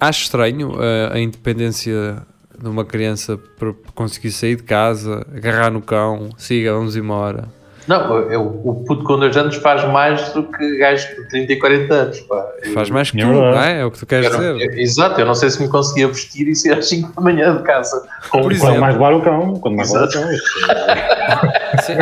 acho 0.00 0.22
estranho 0.22 0.72
ah, 0.78 1.14
a 1.14 1.20
independência 1.20 2.22
de 2.58 2.68
uma 2.68 2.84
criança 2.84 3.38
para 3.58 3.72
conseguir 3.94 4.30
sair 4.32 4.56
de 4.56 4.62
casa, 4.62 5.26
agarrar 5.34 5.70
no 5.70 5.80
cão, 5.80 6.30
siga, 6.36 6.72
vamos 6.72 6.96
embora. 6.96 7.48
Não, 7.90 8.18
eu, 8.30 8.60
o 8.64 8.84
puto 8.86 9.02
com 9.02 9.18
2 9.18 9.36
anos 9.36 9.56
faz 9.56 9.82
mais 9.90 10.32
do 10.32 10.44
que 10.44 10.78
gajos 10.78 11.12
com 11.12 11.26
30 11.26 11.52
e 11.52 11.56
40 11.58 11.92
anos. 11.94 12.20
Pá. 12.20 12.46
Faz 12.72 12.88
mais 12.88 13.10
que 13.10 13.20
É 13.20 13.24
tu, 13.24 13.32
não 13.32 13.60
é? 13.60 13.80
É 13.80 13.84
o 13.84 13.90
que 13.90 13.98
tu 13.98 14.06
queres 14.06 14.26
eu 14.26 14.32
não- 14.40 14.56
dizer. 14.58 14.70
eu- 14.74 14.78
exato, 14.80 15.20
eu 15.20 15.26
não 15.26 15.34
sei 15.34 15.50
se 15.50 15.60
me 15.60 15.68
conseguia 15.68 16.06
vestir 16.06 16.46
e 16.46 16.54
sair 16.54 16.74
às 16.78 16.88
5 16.88 17.12
da 17.12 17.20
manhã 17.20 17.56
de 17.56 17.64
casa. 17.64 18.06
Com 18.30 18.42
Por 18.42 18.52
exemplo. 18.52 18.68
Quando 18.74 18.80
mais 18.80 18.94
levar 18.94 19.12
o 19.14 19.20
cão, 19.22 19.54
quando 19.56 19.76
mais 19.76 19.92
levar 19.92 20.06
o 20.06 20.12
cão. 20.12 20.22
Sim, 21.82 21.94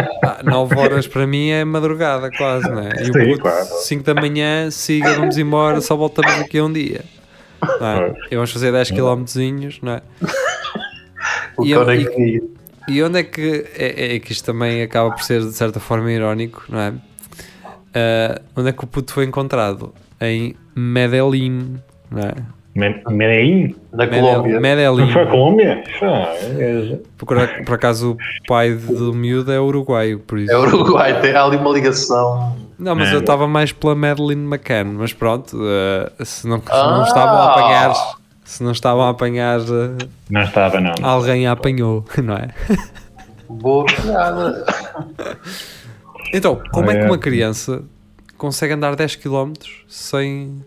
9 0.45 0.77
horas 0.79 1.07
para 1.07 1.27
mim 1.27 1.49
é 1.51 1.65
madrugada 1.65 2.31
quase, 2.37 2.69
não 2.71 2.81
é? 2.83 2.91
E 3.01 3.05
Sim, 3.07 3.11
o 3.11 3.13
puto, 3.31 3.41
claro. 3.41 3.65
5 3.65 4.03
da 4.05 4.15
manhã, 4.15 4.71
siga, 4.71 5.15
vamos 5.15 5.39
embora, 5.39 5.81
só 5.81 5.97
voltamos 5.97 6.37
daqui 6.39 6.59
a 6.59 6.65
um 6.65 6.73
dia. 6.73 7.01
Não 7.81 7.87
é? 7.89 8.15
E 8.31 8.35
vamos 8.35 8.53
fazer 8.53 8.73
10 8.73 8.91
km, 8.91 9.25
não 9.83 9.93
é? 9.93 10.03
O 11.57 11.65
E 11.67 11.73
cão 11.73 11.83
eu- 11.93 12.21
e-. 12.21 12.58
E 12.89 13.03
onde 13.03 13.19
é 13.19 13.23
que 13.23 13.65
é, 13.77 14.17
é 14.17 14.19
que 14.19 14.33
isto 14.33 14.45
também 14.45 14.83
acaba 14.83 15.11
por 15.11 15.23
ser 15.23 15.41
de 15.41 15.53
certa 15.53 15.79
forma 15.81 16.11
irónico, 16.11 16.65
não 16.69 16.79
é? 16.81 16.93
Ah, 17.95 18.41
onde 18.57 18.69
é 18.69 18.73
que 18.73 18.85
o 18.85 18.87
puto 18.87 19.13
foi 19.13 19.25
encontrado? 19.25 19.93
Em 20.21 20.55
Medellín, 20.75 21.77
não 22.11 22.23
é? 22.23 22.33
Me- 22.75 23.03
Medellín? 23.09 23.75
Medel- 23.93 24.21
Colômbia. 24.21 24.61
Medellín. 24.61 25.13
Foi 25.13 25.23
a 25.23 25.27
Colômbia? 25.27 25.85
Ah, 26.03 26.35
é- 26.59 26.99
Por, 27.17 27.27
por 27.67 27.75
acaso 27.75 28.13
o 28.13 28.17
pai 28.47 28.73
do 28.75 29.13
miúdo 29.15 29.51
é 29.53 29.61
uruguaio, 29.61 30.19
por 30.21 30.39
isso. 30.39 30.53
É 30.53 30.57
Uruguai, 30.59 31.21
tem 31.21 31.35
ali 31.35 31.57
uma 31.57 31.71
ligação. 31.71 32.57
Não, 32.79 32.95
mas 32.95 33.09
É. 33.11 33.15
eu 33.15 33.21
estava 33.21 33.49
mais 33.49 33.73
pela 33.73 33.95
Madeline 33.97 34.45
McCann, 34.47 34.95
mas 34.97 35.13
pronto, 35.13 35.59
eh, 35.61 36.25
se, 36.25 36.47
não, 36.47 36.63
Ah. 36.71 36.93
não 36.99 37.03
estavam 37.05 37.37
a 37.37 37.51
apanhar, 37.51 37.95
se 38.49 38.63
não 38.63 38.73
estavam 38.73 39.03
a 39.03 39.11
apanhar, 39.11 39.61
eh, 39.61 40.07
Não 40.31 40.43
estava, 40.43 40.81
não. 40.81 40.95
alguém 41.03 41.47
a 41.47 41.53
apanhou, 41.53 42.03
não 42.25 42.35
é? 42.35 42.49
Boa 43.49 43.85
piada. 43.85 44.65
Então, 46.33 46.61
como 46.73 46.91
é 46.91 46.95
que 46.97 47.03
É. 47.03 47.05
uma 47.05 47.19
criança 47.19 47.83
consegue 48.39 48.73
andar 48.73 48.97
10 48.97 49.17
km 49.17 49.53
sem. 49.87 50.63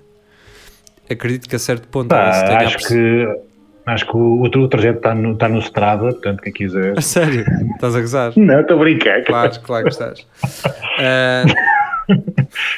Acredito 1.10 1.50
que 1.50 1.56
a 1.56 1.60
certo 1.60 1.88
ponto 1.88 2.10
tenha 2.10 2.22
acho 2.30 2.42
apercebido- 2.78 3.34
que 3.34 3.42
acho 3.86 4.06
que 4.06 4.16
o, 4.16 4.42
o 4.44 4.68
trajeto 4.68 4.98
está 4.98 5.14
no, 5.16 5.34
está 5.34 5.50
no 5.50 5.60
Strava, 5.60 6.12
portanto, 6.12 6.42
quem 6.42 6.54
quiser. 6.54 6.98
A 6.98 7.02
sério? 7.02 7.44
Estás 7.76 7.96
a 7.96 8.00
gozar? 8.00 8.34
Não, 8.38 8.62
estou 8.62 8.78
a 8.78 8.80
brincar. 8.80 9.24
Claro, 9.24 9.60
claro 9.62 9.84
que 9.86 9.92
estás. 9.92 10.26
Eh, 11.00 11.46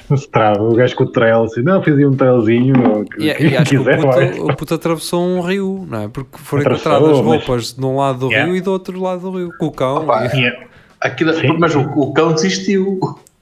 No 0.09 0.15
Strava, 0.15 0.61
o 0.61 0.73
gajo 0.75 0.95
com 0.95 1.03
o 1.03 1.11
trail, 1.11 1.43
assim, 1.43 1.61
não, 1.61 1.81
fiz 1.81 1.97
aí 1.97 2.05
um 2.05 2.15
trailzinho. 2.15 3.05
que- 3.05 3.23
e, 3.23 3.25
e 3.49 3.57
acho 3.57 3.71
que 3.71 3.77
o 3.77 3.83
quiser, 3.83 3.97
puto, 3.99 4.43
o 4.51 4.55
puto 4.55 4.73
atravessou 4.75 5.21
um 5.23 5.41
rio, 5.41 5.87
não 5.89 6.01
é? 6.03 6.07
Porque 6.07 6.37
foram 6.37 6.61
Atravessou, 6.61 6.91
encontradas 6.91 7.17
mas- 7.17 7.25
roupas 7.25 7.73
de 7.73 7.85
um 7.85 7.95
lado 7.97 8.19
do 8.19 8.27
Yeah. 8.27 8.45
rio 8.51 8.55
e 8.57 8.61
do 8.61 8.71
outro 8.71 9.01
lado 9.01 9.21
do 9.21 9.37
rio, 9.37 9.49
com 9.57 9.65
o 9.67 9.71
cão. 9.71 9.97
Opa, 10.03 10.25
e- 10.33 10.37
Yeah. 10.37 10.65
Aquilo, 11.01 11.33
mas 11.59 11.75
o, 11.75 11.81
o 11.81 12.13
cão 12.13 12.33
desistiu. 12.33 12.99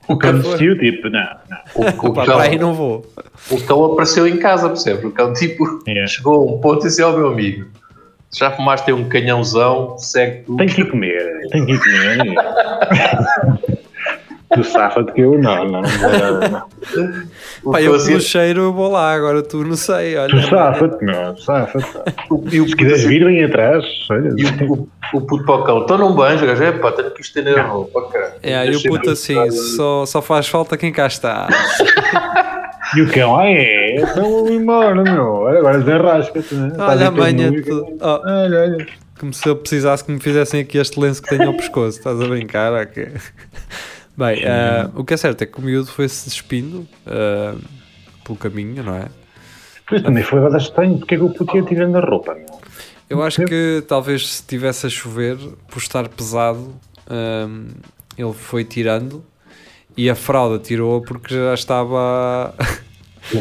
O 0.07 0.17
cão, 0.17 0.33
desistiu, 0.39 0.77
tipo, 0.79 1.09
não, 1.09 1.19
não. 1.49 1.57
o, 1.75 2.09
o 2.09 2.13
cão, 2.25 2.39
aí 2.39 2.57
não 2.57 2.73
vou. 2.73 3.05
o 3.51 3.61
cão 3.61 3.85
apareceu 3.85 4.27
em 4.27 4.37
casa, 4.37 4.67
percebe? 4.67 5.05
O 5.07 5.11
cão 5.11 5.31
tipo 5.33 5.63
Yeah. 5.87 6.07
chegou 6.07 6.35
a 6.49 6.53
um 6.53 6.59
ponto 6.59 6.83
e 6.85 6.87
disse 6.87 7.01
ao 7.03 7.15
meu 7.15 7.27
amigo: 7.27 7.67
já 8.33 8.49
fumaste 8.51 8.91
um 8.91 9.07
canhãozão, 9.07 9.95
segue 9.99 10.43
tu. 10.45 10.55
Tem 10.57 10.67
que 10.67 10.81
ir 10.81 10.89
comer, 10.89 11.47
tem 11.51 11.65
que 11.65 11.73
ir 11.73 11.79
comer. 11.79 12.17
tu 14.53 14.63
safa-te 14.63 15.11
que 15.13 15.21
eu 15.21 15.37
não, 15.37 15.63
não, 15.65 15.81
não, 15.81 15.89
vou- 15.89 16.49
não. 16.49 17.21
O 17.63 17.71
Pá, 17.71 17.81
eu 17.81 17.93
assim- 17.93 18.07
pelo 18.09 18.21
cheiro 18.21 18.61
eu 18.61 18.73
vou 18.73 18.91
lá, 18.91 19.13
agora 19.13 19.43
tu 19.43 19.63
não 19.63 19.75
sei, 19.75 20.17
olha. 20.17 20.29
Tu 20.31 20.47
safa-te, 20.49 21.05
meu, 21.05 21.37
safa-te. 21.37 21.85
e 22.51 22.67
Se 22.69 22.75
quiseres 22.75 23.03
vir, 23.03 23.23
vem 23.23 23.43
atrás. 23.43 23.85
Olha, 24.09 24.33
E 24.35 24.45
o, 24.63 24.73
o, 24.73 24.89
o 25.13 25.21
puto 25.21 25.45
para 25.45 25.55
o 25.55 25.63
cão, 25.63 25.81
estou 25.81 25.97
num 25.97 26.13
banjo, 26.15 26.43
o 26.43 26.47
gajo, 26.47 26.63
epá, 26.63 26.91
tenho 26.91 27.11
que 27.11 27.21
estender 27.21 27.59
a 27.59 27.63
roupa, 27.63 28.01
cara. 28.09 28.35
É, 28.41 28.65
e 28.65 28.75
o 28.75 28.81
puto 28.83 29.11
assim, 29.11 29.51
só, 29.51 30.05
só 30.07 30.21
faz 30.23 30.47
falta 30.47 30.75
quem 30.77 30.91
cá 30.91 31.05
está. 31.07 31.47
E 32.93 33.01
o 33.01 33.09
cão, 33.09 33.39
ah 33.39 33.47
é, 33.49 34.01
então 34.01 34.23
vou 34.29 34.51
embora, 34.51 35.01
meu. 35.01 35.25
Olha, 35.33 35.59
agora 35.59 35.77
desenrasca-te, 35.79 36.53
né? 36.55 36.73
Olha 36.77 36.91
aí 36.91 37.03
a 37.03 37.05
todo 37.05 37.17
manha, 37.19 37.49
nu 37.49 37.57
e- 37.57 37.61
tu- 37.61 37.97
oh, 38.01 38.05
Olha, 38.25 38.59
olha. 38.59 38.87
como 39.17 39.33
se 39.33 39.47
eu 39.47 39.55
precisasse 39.55 40.03
que 40.03 40.11
me 40.11 40.19
fizessem 40.19 40.59
aqui 40.59 40.77
este 40.77 40.99
lenço 40.99 41.21
que 41.21 41.29
tenho 41.29 41.47
ao 41.47 41.53
pescoço, 41.55 41.99
estás 41.99 42.19
a 42.19 42.27
brincar? 42.27 42.73
ok? 42.73 43.07
Bem, 44.21 44.45
ah, 44.45 44.87
o 44.95 45.03
que 45.03 45.15
é 45.15 45.17
certo 45.17 45.41
é 45.41 45.47
que 45.47 45.57
o 45.57 45.63
miúdo 45.63 45.87
foi-se 45.87 46.29
despindo 46.29 46.87
ah, 47.07 47.55
pelo 48.23 48.37
caminho, 48.37 48.83
não 48.83 48.93
é? 48.93 49.07
Pois 49.89 50.03
também 50.03 50.23
foi 50.23 50.37
agora 50.37 50.57
estranho, 50.57 50.99
porque 50.99 51.15
é 51.15 51.17
que 51.17 51.23
o 51.23 51.29
puto 51.31 51.57
ia 51.57 51.63
tirando 51.63 51.95
a 51.95 52.01
roupa, 52.01 52.35
meu? 52.35 52.45
Eu 53.09 53.23
acho 53.23 53.43
que 53.45 53.83
talvez 53.87 54.35
se 54.35 54.43
tivesse 54.45 54.85
a 54.85 54.89
chover, 54.89 55.37
por 55.67 55.79
estar 55.79 56.07
pesado, 56.07 56.73
hum, 57.09 57.67
ele 58.15 58.33
foi 58.33 58.63
tirando 58.63 59.23
e 59.97 60.07
a 60.07 60.13
fralda 60.13 60.59
tirou 60.59 61.01
porque 61.01 61.33
já 61.33 61.55
estava 61.55 62.53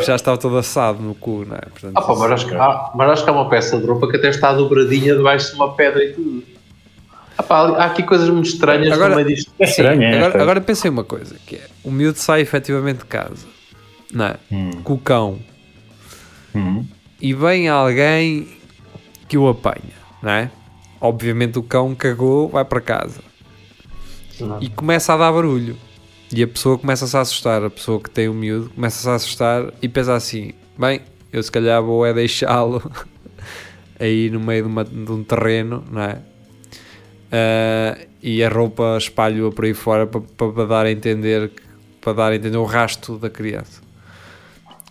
já 0.00 0.14
estava 0.14 0.38
todo 0.38 0.56
assado 0.56 1.02
no 1.02 1.14
cu, 1.16 1.44
não 1.44 1.56
é? 1.56 1.60
Portanto, 1.60 1.92
Ah, 1.96 2.02
pá, 2.02 2.14
mas, 2.14 2.30
acho 2.30 2.46
que, 2.46 2.54
há, 2.54 2.90
mas 2.94 3.10
acho 3.10 3.24
que 3.24 3.30
há 3.30 3.32
uma 3.32 3.50
peça 3.50 3.78
de 3.78 3.84
roupa 3.84 4.08
que 4.08 4.16
até 4.16 4.28
está 4.28 4.52
dobradinha 4.52 5.16
debaixo 5.16 5.50
de 5.50 5.56
uma 5.56 5.74
pedra 5.74 6.04
e 6.04 6.12
tudo. 6.12 6.53
Ah, 7.36 7.42
pá, 7.42 7.60
ali- 7.64 7.74
há 7.76 7.84
aqui 7.86 8.02
coisas 8.02 8.28
muito 8.30 8.46
estranhas 8.46 8.92
Agora- 8.92 9.10
no 9.16 9.22
meio 9.22 9.28
disto. 9.34 9.52
É 9.58 9.64
estranho, 9.64 10.02
é? 10.02 10.16
agora, 10.18 10.42
agora 10.42 10.60
pensei 10.60 10.90
uma 10.90 11.04
coisa, 11.04 11.36
que 11.46 11.56
é, 11.56 11.66
o 11.82 11.90
miúdo 11.90 12.18
sai 12.18 12.40
efetivamente 12.40 12.98
de 12.98 13.04
casa, 13.06 13.46
não 14.12 14.26
é? 14.26 14.36
Hum, 14.52 14.70
Com 14.84 14.94
o 14.94 14.98
cão 14.98 15.38
hum. 16.54 16.84
e 17.20 17.34
vem 17.34 17.68
alguém 17.68 18.48
que 19.28 19.36
o 19.36 19.48
apanha, 19.48 19.94
não 20.22 20.30
é? 20.30 20.50
Obviamente 21.00 21.58
o 21.58 21.62
cão 21.62 21.94
cagou, 21.94 22.48
vai 22.48 22.64
para 22.64 22.80
casa 22.80 23.20
Não. 24.40 24.62
e 24.62 24.68
começa 24.68 25.12
a 25.12 25.16
dar 25.16 25.32
barulho. 25.32 25.76
E 26.32 26.42
a 26.42 26.48
pessoa 26.48 26.78
começa-se 26.78 27.16
a 27.16 27.20
assustar, 27.20 27.62
a 27.62 27.70
pessoa 27.70 28.00
que 28.00 28.10
tem 28.10 28.28
o 28.28 28.34
miúdo 28.34 28.70
começa-se 28.70 29.08
a 29.08 29.14
assustar 29.14 29.72
e 29.82 29.88
pensa 29.88 30.14
assim: 30.14 30.52
bem, 30.78 31.00
eu 31.32 31.42
se 31.42 31.50
calhar 31.52 31.82
vou 31.82 32.04
é 32.06 32.12
deixá-lo 32.12 32.80
aí 34.00 34.30
no 34.30 34.40
meio 34.40 34.62
de, 34.64 34.68
uma- 34.68 34.84
de 34.84 35.12
um 35.12 35.22
terreno, 35.22 35.84
não 35.90 36.02
é? 36.02 36.18
Ah, 37.36 37.98
e 38.22 38.44
a 38.44 38.48
roupa 38.48 38.96
espalho-a 38.96 39.50
por 39.50 39.64
aí 39.64 39.74
fora 39.74 40.06
para, 40.06 40.20
para 40.20 40.66
dar 40.66 40.86
a 40.86 40.90
entender 40.92 41.50
para 42.00 42.12
dar 42.12 42.32
a 42.32 42.36
entender 42.36 42.58
o 42.58 42.64
rasto 42.64 43.16
da 43.18 43.28
criança. 43.28 43.82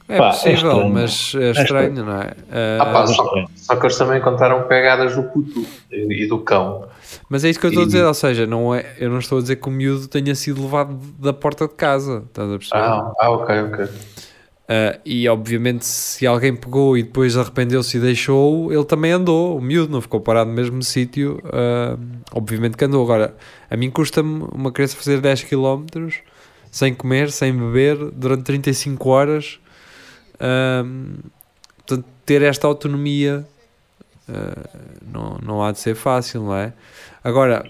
É 0.09 0.17
Pá, 0.19 0.27
é 0.27 0.29
possível, 0.31 0.55
estranho. 0.55 0.93
mas 0.93 1.33
é 1.35 1.51
estranho, 1.51 2.05
não 2.05 2.21
é? 2.21 2.31
Ah, 2.51 2.85
pá, 2.85 3.03
Ah, 3.03 3.07
só, 3.07 3.45
só 3.55 3.75
que 3.77 3.85
eles 3.85 3.97
também 3.97 4.19
contaram 4.19 4.63
pegadas 4.67 5.15
do 5.15 5.23
puto 5.23 5.65
e, 5.91 6.23
e 6.23 6.27
do 6.27 6.39
cão. 6.39 6.85
Mas 7.29 7.45
é 7.45 7.49
isso 7.49 7.59
que 7.59 7.65
eu 7.65 7.69
estou 7.69 7.83
a 7.83 7.85
E- 7.85 7.87
dizer, 7.87 8.03
ou 8.05 8.13
seja, 8.13 8.45
não 8.45 8.75
é, 8.75 8.85
eu 8.99 9.09
não 9.09 9.19
estou 9.19 9.37
a 9.37 9.41
dizer 9.41 9.55
que 9.57 9.67
o 9.67 9.71
miúdo 9.71 10.07
tenha 10.07 10.35
sido 10.35 10.61
levado 10.63 10.95
da 11.19 11.31
porta 11.31 11.67
de 11.67 11.73
casa, 11.75 12.23
estás 12.27 12.49
a 12.51 12.57
perceber? 12.57 12.83
Ah, 12.83 13.11
ah 13.19 13.29
ok, 13.31 13.55
ok. 13.63 13.89
Ah, 14.67 14.97
e 15.05 15.27
obviamente 15.27 15.85
se 15.85 16.25
alguém 16.25 16.55
pegou 16.55 16.97
e 16.97 17.03
depois 17.03 17.35
arrependeu-se 17.35 17.97
e 17.97 17.99
deixou, 17.99 18.71
ele 18.71 18.85
também 18.85 19.11
andou, 19.11 19.57
o 19.57 19.61
miúdo 19.61 19.91
não 19.91 19.99
ficou 20.01 20.21
parado 20.21 20.49
no 20.49 20.55
mesmo 20.55 20.81
sítio, 20.83 21.41
ah, 21.45 21.97
obviamente 22.33 22.77
que 22.77 22.85
andou. 22.85 23.03
Agora, 23.03 23.35
a 23.69 23.77
mim 23.77 23.89
custa-me 23.91 24.45
uma 24.53 24.71
criança 24.71 24.95
fazer 24.95 25.19
10 25.21 25.43
km 25.43 25.85
sem 26.71 26.93
comer, 26.93 27.31
sem 27.31 27.53
beber, 27.53 27.97
durante 28.11 28.43
35 28.43 29.09
horas, 29.09 29.59
ah, 30.39 30.83
portanto, 31.77 32.05
ter 32.25 32.41
esta 32.41 32.67
autonomia 32.67 33.45
não, 35.05 35.37
não 35.43 35.63
há 35.63 35.71
de 35.73 35.79
ser 35.79 35.95
fácil, 35.95 36.43
não 36.43 36.55
é? 36.55 36.73
Agora, 37.21 37.65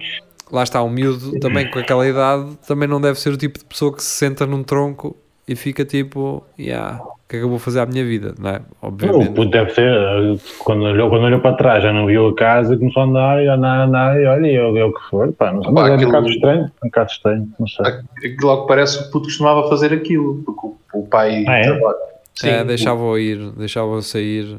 lá 0.52 0.62
está, 0.64 0.82
o 0.84 0.90
miúdo 0.90 1.40
também 1.40 1.70
com 1.72 1.80
aquela 1.80 2.08
idade 2.08 2.56
também 2.68 2.88
não 2.88 3.02
deve 3.02 3.20
ser 3.20 3.32
o 3.34 3.38
tipo 3.38 3.58
de 3.58 3.66
pessoa 3.66 3.94
que 3.96 4.04
se 4.04 4.10
senta 4.10 4.46
num 4.46 4.64
tronco 4.64 5.18
e 5.48 5.56
fica 5.56 5.84
tipo, 5.84 6.44
yeah, 6.58 7.02
o 7.04 7.28
que 7.28 7.36
é 7.36 7.40
que 7.40 7.46
eu 7.46 7.50
vou 7.50 7.60
fazer 7.60 7.80
à 7.82 7.86
minha 7.86 8.04
vida, 8.06 8.34
não 8.40 8.50
é? 8.50 8.62
O 8.82 8.88
Obviamente. 8.88 9.30
puto 9.34 9.50
deve 9.52 9.72
ser, 9.72 9.92
eh, 9.94 10.38
quando 10.60 10.84
olhou, 10.84 11.10
quando 11.10 11.24
olhou 11.26 11.40
para 11.42 11.56
trás, 11.58 11.84
já 11.84 11.92
não 11.92 12.06
viu 12.06 12.28
a 12.30 12.36
casa, 12.36 12.78
começou 12.78 13.02
a 13.04 13.06
andar 13.06 13.44
e 13.44 13.48
andar, 13.48 13.80
a 13.82 13.84
andar, 13.86 14.22
e 14.22 14.26
olha, 14.26 14.48
e 14.48 14.56
é 14.56 14.64
o- 14.64 14.78
é 14.78 14.86
o 14.86 14.94
que 14.94 15.02
for, 15.10 15.32
pá, 15.34 15.52
não 15.52 15.64
sei, 15.64 15.72
mas 15.74 15.90
é 15.90 15.94
um 15.96 16.06
bocado 16.06 16.30
estranho, 16.30 16.64
um 16.64 16.88
bocado 16.88 17.12
estranho, 17.12 17.50
não 17.60 17.68
sei. 17.68 17.86
Aquilo 17.86 18.38
logo 18.48 18.68
parece 18.68 19.00
que 19.02 19.08
o 19.10 19.12
puto 19.12 19.26
costumava 19.26 19.68
fazer 19.70 19.92
aquilo, 19.94 20.42
porque 20.46 20.68
o, 20.68 20.78
o 20.94 21.08
pai 21.08 21.44
Ah, 21.48 21.58
é? 21.58 21.64
trabalha. 21.64 21.98
Sim, 22.36 22.50
É, 22.50 22.64
deixava-o 22.64 23.18
ir, 23.18 23.52
deixava-o 23.52 24.02
sair. 24.02 24.58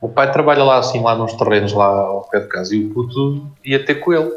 o, 0.00 0.06
o 0.06 0.08
pai 0.08 0.30
trabalha 0.32 0.64
lá 0.64 0.78
assim, 0.78 1.02
lá 1.02 1.14
nos 1.14 1.32
terrenos, 1.34 1.72
lá 1.72 1.86
ao 1.86 2.22
pé 2.30 2.40
de 2.40 2.48
casa, 2.48 2.74
e 2.74 2.84
o 2.86 2.90
puto 2.94 3.46
ia 3.64 3.84
ter 3.84 3.96
com 3.96 4.12
ele. 4.12 4.30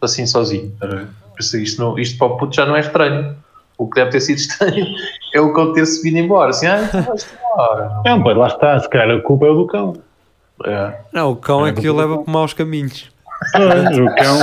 assim 0.00 0.26
sozinho. 0.26 0.72
Por 0.78 1.08
isso 1.40 1.56
isto, 1.58 1.80
não, 1.82 1.98
isto 1.98 2.16
para 2.18 2.28
o 2.28 2.36
puto 2.36 2.54
já 2.54 2.64
não 2.64 2.76
é 2.76 2.80
estranho. 2.80 3.36
O 3.78 3.88
que 3.88 3.94
deve 3.94 4.10
ter 4.10 4.20
sido 4.20 4.38
estranho 4.38 4.86
é 5.32 5.40
o 5.40 5.52
cão 5.52 5.72
ter-se 5.72 6.02
vindo 6.02 6.18
embora. 6.18 6.50
Assim, 6.50 6.66
ah, 6.66 6.82
então 6.82 7.14
embora. 7.54 8.02
Não, 8.04 8.22
pois 8.22 8.36
lá 8.36 8.46
está, 8.48 8.78
se 8.78 8.88
calhar 8.90 9.16
a 9.16 9.20
culpa 9.22 9.46
é 9.46 9.50
o 9.50 9.54
do 9.54 9.66
cão. 9.66 9.94
É. 10.66 10.92
Não, 11.12 11.32
o 11.32 11.36
cão 11.36 11.66
é 11.66 11.72
que 11.72 11.88
o 11.88 11.96
leva 11.96 12.18
por 12.18 12.28
maus 12.28 12.52
caminhos. 12.52 13.10
Pois, 13.52 13.98
o 13.98 14.06
cão. 14.16 14.38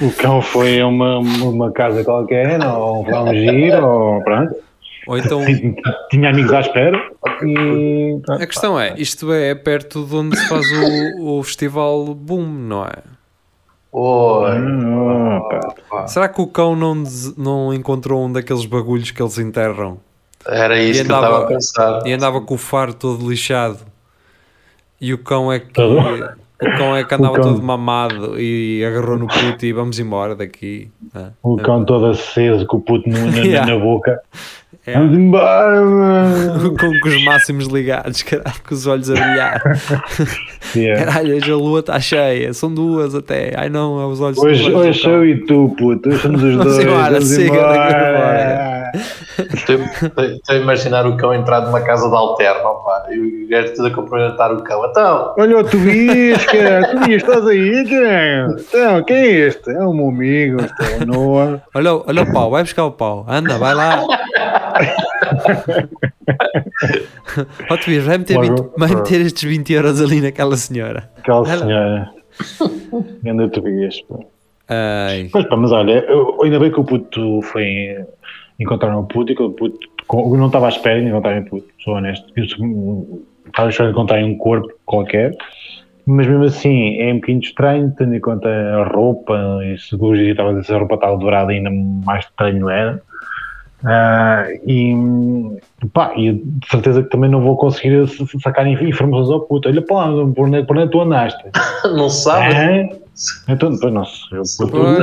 O 0.00 0.12
cão 0.12 0.42
foi 0.42 0.80
a 0.80 0.86
uma, 0.86 1.18
uma 1.18 1.70
casa 1.72 2.02
qualquer, 2.02 2.58
ou 2.64 3.06
a 3.14 3.22
um 3.22 3.34
giro, 3.34 3.86
ou 3.86 4.22
pronto. 4.22 4.54
Ou 5.06 5.18
então, 5.18 5.40
Tinha 6.10 6.30
amigos 6.30 6.52
à 6.52 6.60
espera 6.60 6.98
e. 7.42 8.18
a 8.28 8.46
questão 8.46 8.80
é, 8.80 8.94
isto 8.96 9.32
é 9.32 9.54
perto 9.54 10.04
de 10.04 10.14
onde 10.14 10.36
se 10.36 10.48
faz 10.48 10.66
o, 11.18 11.38
o 11.38 11.42
festival 11.42 12.14
Boom, 12.14 12.46
não 12.46 12.84
é? 12.84 13.13
Oi. 13.96 14.50
Pá, 15.88 16.06
Será 16.08 16.28
que 16.28 16.40
o 16.40 16.48
cão 16.48 16.74
não, 16.74 17.04
não 17.36 17.72
encontrou 17.72 18.24
um 18.24 18.32
daqueles 18.32 18.66
bagulhos 18.66 19.12
que 19.12 19.22
eles 19.22 19.38
enterram? 19.38 19.98
Era 20.46 20.76
isso 20.82 21.00
E 21.02 21.04
que 21.04 21.10
eu 21.12 21.16
andava- 21.16 21.26
estava 21.36 21.44
a 21.44 21.48
pensar. 21.48 22.02
E 22.06 22.12
andava 22.12 22.40
com 22.40 22.54
o 22.54 22.58
faro 22.58 22.92
todo 22.92 23.28
lixado. 23.30 23.78
E 25.00 25.14
o 25.14 25.18
cão 25.18 25.52
é 25.52 25.60
que. 25.60 25.72
Todo? 25.72 25.98
O 26.62 26.76
cão 26.76 26.96
é 26.96 27.04
que 27.04 27.14
andava 27.14 27.40
todo 27.40 27.62
mamado 27.62 28.40
e 28.40 28.84
agarrou 28.84 29.16
no 29.18 29.26
puto 29.28 29.64
e 29.64 29.72
vamos 29.72 29.98
embora 30.00 30.34
daqui. 30.34 30.90
né? 31.14 31.30
O 31.42 31.56
cão 31.56 31.84
todo 31.84 32.06
aceso, 32.06 32.66
com 32.66 32.78
o 32.78 32.80
puto 32.80 33.08
na, 33.08 33.18
Yeah. 33.44 33.72
na 33.74 33.78
boca. 33.78 34.20
É. 34.86 34.92
Vamos 34.92 35.16
embora, 35.16 35.80
mano. 35.80 36.76
Com 36.76 37.08
os 37.08 37.24
máximos 37.24 37.66
ligados, 37.68 38.22
caralho, 38.22 38.54
com 38.68 38.74
os 38.74 38.86
olhos 38.86 39.10
a 39.10 39.14
brilhar. 39.14 39.62
Yeah. 40.74 41.04
Caralho, 41.04 41.36
hoje 41.36 41.52
a 41.52 41.54
lua 41.54 41.80
está 41.80 42.00
cheia, 42.00 42.52
são 42.52 42.72
duas 42.74 43.14
até. 43.14 43.52
Ai 43.54 43.68
não, 43.68 44.00
é 44.00 44.06
os 44.06 44.20
olhos 44.20 44.38
Hoje, 44.38 44.72
hoje 44.72 45.02
cão. 45.02 45.12
sou 45.12 45.24
e 45.24 45.46
tu, 45.46 45.72
puto. 45.78 46.08
Hoje 46.08 46.18
somos 46.18 46.42
os 46.42 46.56
dois. 46.64 46.78
embora, 46.80 47.12
Vamos 47.12 47.28
siga, 47.28 47.54
embora. 47.54 48.92
Estou, 49.54 49.78
a 50.48 50.54
imaginar 50.56 51.06
o 51.06 51.16
cão 51.16 51.32
entrar 51.32 51.60
numa 51.60 51.80
casa 51.80 52.08
de 52.08 52.14
alterno, 52.16 52.66
opá, 52.70 53.06
e 53.10 53.44
o 53.44 53.48
gajo 53.48 53.74
tudo 53.74 53.86
a 53.86 53.90
cumprimentar 53.92 54.52
o 54.52 54.62
cão. 54.64 54.84
Então, 54.86 55.34
Olha 55.38 55.58
o 55.58 55.64
Tobias, 55.64 56.44
cara. 56.46 56.88
Tobias, 56.88 57.22
estás 57.22 57.46
aí, 57.46 57.88
cara? 57.88 58.56
Então, 58.58 59.04
quem 59.04 59.16
é 59.16 59.30
este? 59.46 59.70
É 59.70 59.80
o 59.84 59.92
meu 59.92 60.08
amigo, 60.08 60.60
este 60.60 60.92
é 61.00 61.04
o 61.04 61.06
Noah. 61.06 61.62
Olha, 61.74 61.94
olha 61.94 62.22
o 62.22 62.32
pau, 62.32 62.50
vai 62.50 62.62
buscar 62.64 62.84
o 62.86 62.90
pau. 62.90 63.24
Anda, 63.28 63.58
vai 63.58 63.74
lá. 63.74 64.02
Ó 67.70 67.76
tu 67.76 68.00
vai 68.02 68.18
meter, 68.18 68.34
Logo- 68.36 68.62
20, 68.62 68.72
vai 68.78 68.94
meter 68.94 69.20
estes 69.22 69.42
20 69.44 69.72
euros 69.72 70.00
ali 70.00 70.20
naquela 70.20 70.56
senhora. 70.56 71.10
Aquela 71.18 71.40
Olha. 71.40 71.58
senhora. 71.58 72.10
Anda 73.26 73.48
Tobias, 73.48 74.00
pô. 74.02 74.24
Ai, 74.68 75.28
Pois 75.30 75.44
pá, 75.46 75.56
mas 75.56 75.70
olha, 75.72 76.04
eu- 76.08 76.42
ainda 76.42 76.58
bem 76.58 76.70
que 76.72 76.80
o 76.80 76.84
puto 76.84 77.40
foi 77.42 77.96
encontrar 78.58 78.96
o 78.98 79.04
puto 79.04 79.32
e 79.32 79.36
que 79.36 79.42
o 79.42 79.50
puto 79.50 79.78
eu 80.12 80.36
não 80.36 80.46
estava 80.48 80.66
à 80.66 80.68
espera 80.68 81.00
de 81.00 81.08
encontrar 81.08 81.40
o 81.40 81.44
puto, 81.44 81.66
sou 81.82 81.94
honesto. 81.94 82.26
Eu 82.36 82.44
Estava 83.46 83.68
à 83.68 83.70
espera 83.70 83.88
de 83.88 83.92
encontrar 83.94 84.24
um 84.24 84.36
corpo 84.36 84.68
qualquer, 84.86 85.36
mas 86.06 86.26
mesmo 86.26 86.44
assim 86.44 86.98
é 87.00 87.12
um 87.12 87.16
bocadinho 87.16 87.40
estranho, 87.40 87.94
tendo 87.96 88.14
em 88.14 88.20
conta 88.20 88.48
a 88.48 88.84
roupa, 88.84 89.60
e 89.64 89.78
se 89.78 89.94
o 89.94 90.14
estava 90.14 90.50
a 90.50 90.60
dizer 90.60 90.74
a 90.74 90.78
roupa 90.78 90.94
estava 90.96 91.16
dourada, 91.18 91.52
ainda 91.52 91.70
mais 91.70 92.24
estranho 92.24 92.68
era. 92.70 93.00
Ah, 93.86 94.46
e 94.66 94.94
pá, 95.92 96.12
e 96.16 96.32
de 96.32 96.68
certeza 96.70 97.02
que 97.02 97.10
também 97.10 97.30
não 97.30 97.42
vou 97.42 97.56
conseguir 97.56 98.06
sacar 98.42 98.66
informações 98.66 99.30
ao 99.30 99.40
puto. 99.42 99.68
Olha, 99.68 99.82
pá, 99.82 100.06
por 100.34 100.46
onde, 100.48 100.62
por 100.64 100.78
onde 100.78 100.90
tu 100.90 101.00
andaste? 101.00 101.42
não 101.94 102.08
sabe? 102.08 102.54
Hã? 102.54 102.88
Então, 103.48 103.76
pois 103.78 103.92
não 103.92 104.04
sei. 104.04 104.40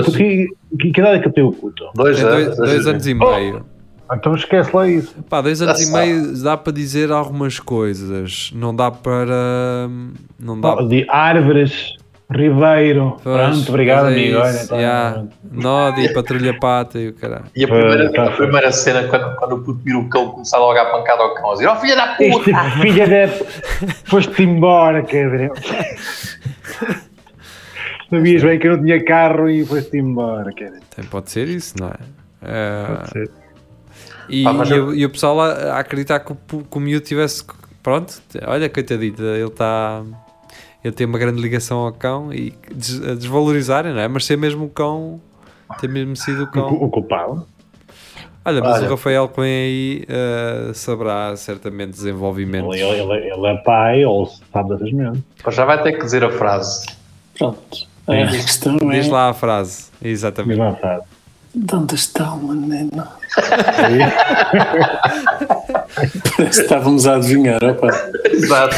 Que, 0.06 0.48
que, 0.80 0.92
que 0.92 1.00
idade 1.00 1.20
é 1.20 1.20
que 1.20 1.30
tem 1.30 1.44
o 1.44 1.52
puto? 1.52 1.86
Dois 1.96 2.20
anos. 2.24 2.58
dois, 2.58 2.70
dois 2.70 2.88
anos 2.88 3.08
e 3.08 3.14
meio. 3.14 3.66
Então 4.14 4.36
esquece 4.36 4.76
lá 4.76 4.88
isso. 4.90 5.16
Pá, 5.30 5.42
dois 5.42 5.62
anos 5.62 5.80
Já 5.80 5.88
e 5.88 5.92
meio 5.92 6.44
dá 6.44 6.58
para 6.58 6.74
dizer 6.74 7.12
algumas 7.12 7.60
coisas. 7.60 8.52
Não 8.54 8.76
dá 8.76 8.92
para. 8.92 9.88
Não 10.38 10.60
dá 10.60 10.76
Oh, 10.76 10.88
de 10.88 11.06
árvores, 11.08 11.94
Ribeiro. 12.32 13.18
Pois, 13.24 13.36
Pronto, 13.56 13.70
obrigado, 13.70 14.06
é 14.10 14.12
amigo. 14.14 14.38
Olha, 14.40 14.68
yeah. 14.82 15.24
Nodi, 15.52 16.14
patrulha 16.14 16.58
pata 16.60 16.98
e 17.00 17.10
o 17.10 17.14
caralho. 17.14 17.46
E 17.56 17.64
a 17.64 17.68
primeira, 17.68 18.12
Tá, 18.12 18.28
a 18.28 18.32
primeira 18.32 18.72
cena, 18.72 19.04
quando, 19.08 19.36
quando 19.36 19.56
o 19.56 19.60
puto 19.64 19.80
vira 19.84 19.98
o 19.98 20.10
cão, 20.10 20.30
começar 20.32 20.58
logo 20.60 20.78
a 20.80 20.86
pancada 20.86 21.22
ao 21.24 21.34
cão, 21.36 21.50
a 21.52 21.54
dizer: 21.54 21.68
Oh 21.68 21.76
filha 21.76 21.96
da 21.96 22.08
puta! 22.16 22.70
filha 22.82 23.08
da. 23.08 23.28
Foste 24.06 24.44
embora, 24.44 25.02
cabrão. 25.04 25.50
Sabias 28.10 28.44
bem 28.44 28.60
que 28.60 28.68
eu 28.68 28.76
não 28.78 28.84
tinha 28.84 29.04
carro 29.04 29.50
e 29.50 29.66
foste 29.66 29.98
embora, 29.98 30.52
cabrão. 30.54 30.80
Pode 31.10 31.32
ser 31.32 31.48
isso, 31.48 31.76
não 31.80 31.88
é? 31.88 31.94
É, 32.44 32.86
Pode 32.88 33.10
ser. 33.10 33.32
E, 34.30 34.46
Ah, 34.48 34.64
e 34.66 34.72
eu- 34.72 34.86
o- 34.88 34.94
e 34.96 35.06
o 35.06 35.10
pessoal 35.10 35.40
a, 35.42 35.52
a 35.76 35.80
acreditar 35.80 36.20
que 36.20 36.32
o, 36.32 36.36
que 36.36 36.78
o 36.78 36.80
miúdo 36.80 37.06
tivesse. 37.06 37.44
Pronto, 37.84 38.14
olha, 38.46 38.70
coitadito, 38.70 39.24
ele 39.24 39.44
está. 39.48 40.04
Ele 40.84 40.94
tem 40.94 41.06
uma 41.06 41.20
grande 41.20 41.40
ligação 41.42 41.80
ao 41.86 41.92
cão 41.94 42.34
e 42.34 42.54
des, 42.74 43.02
a 43.04 43.14
desvalorizarem, 43.16 43.94
não 43.94 44.00
é? 44.02 44.08
Mas 44.08 44.26
ser 44.26 44.38
mesmo 44.38 44.66
o 44.66 44.70
cão. 44.70 45.22
Ter 45.80 45.88
mesmo 45.88 46.16
sido 46.16 46.44
o 46.44 46.48
cão. 46.48 46.68
o 46.74 46.90
culpado. 46.90 47.46
Olha, 48.44 48.60
mas 48.60 48.78
Olha. 48.80 48.88
o 48.88 48.90
Rafael 48.92 49.28
que 49.30 49.40
vem 49.40 49.52
aí 49.54 50.04
eh, 50.10 50.72
saberá 50.74 51.36
certamente 51.38 51.92
desenvolvimentos. 51.92 52.76
Ele, 52.76 52.84
ele- 53.00 53.32
ele 53.34 53.48
é 53.48 53.58
pai 53.58 54.04
ou 54.04 54.26
sabe 54.52 54.70
dessas 54.70 54.92
merdas. 54.92 55.22
Pô, 55.44 55.52
Já 55.52 55.64
vai 55.64 55.82
ter 55.84 55.92
que 55.94 56.00
dizer 56.04 56.24
a 56.24 56.32
frase. 56.32 56.88
Pronto. 57.38 57.60
A 58.08 58.26
questão 58.32 58.78
é. 58.92 59.00
Diz 59.00 59.08
lá 59.10 59.30
a 59.30 59.34
frase, 59.34 59.90
exatamente. 60.02 60.58
Mesma 60.58 60.76
frase. 60.76 61.04
Onde 61.74 61.96
está 61.96 62.34
o 62.34 62.38
menino? 62.48 63.06
Parece 66.38 66.60
que 66.60 66.62
estávamos 66.64 67.06
a 67.08 67.16
adivinhar. 67.16 67.62
Opa. 67.64 67.90
Exato. 68.26 68.76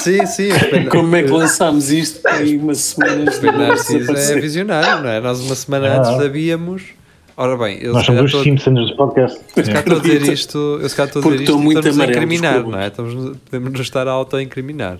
Sim, 0.00 0.24
sim, 0.26 0.48
Como 0.90 1.14
é 1.16 1.22
que 1.22 1.30
lançámos 1.30 1.90
isto 1.90 2.26
aí 2.26 2.56
uma 2.56 2.74
semana 2.74 3.22
antes 3.22 3.38
de 3.40 3.50
Narciso 3.50 4.12
é 4.16 4.40
visionário, 4.40 5.02
não 5.02 5.10
é? 5.10 5.20
Nós 5.20 5.40
uma 5.40 5.54
semana 5.54 5.88
Ah. 5.88 5.98
antes 5.98 6.10
sabíamos. 6.22 6.82
Ora 7.36 7.56
bem, 7.56 7.78
eu 7.80 7.92
Nós 7.92 8.04
se 8.04 8.06
somos 8.16 8.34
os 8.34 8.42
Simpsons 8.42 8.74
dos 8.80 8.90
podcasts. 8.96 9.40
se 9.54 9.62
calhar 9.62 9.78
estou 9.78 9.96
a 9.98 10.00
dizer 10.00 10.32
isto, 10.32 10.78
eu 10.82 10.88
se 10.88 10.96
calhar 10.96 11.06
estou 11.08 11.20
a 11.20 11.22
dizer 11.22 11.22
Porque 11.22 11.34
isto 11.36 11.42
estou 11.52 11.58
muito 11.60 11.78
estamos 11.78 12.00
a 12.00 12.04
incriminar, 12.10 12.52
desculpa. 12.54 12.76
não 12.76 12.82
é? 12.82 12.86
Estamos, 12.88 13.36
podemos 13.48 13.70
nos 13.72 13.80
estar 13.80 14.08
a 14.08 14.10
auto-incriminar. 14.10 14.98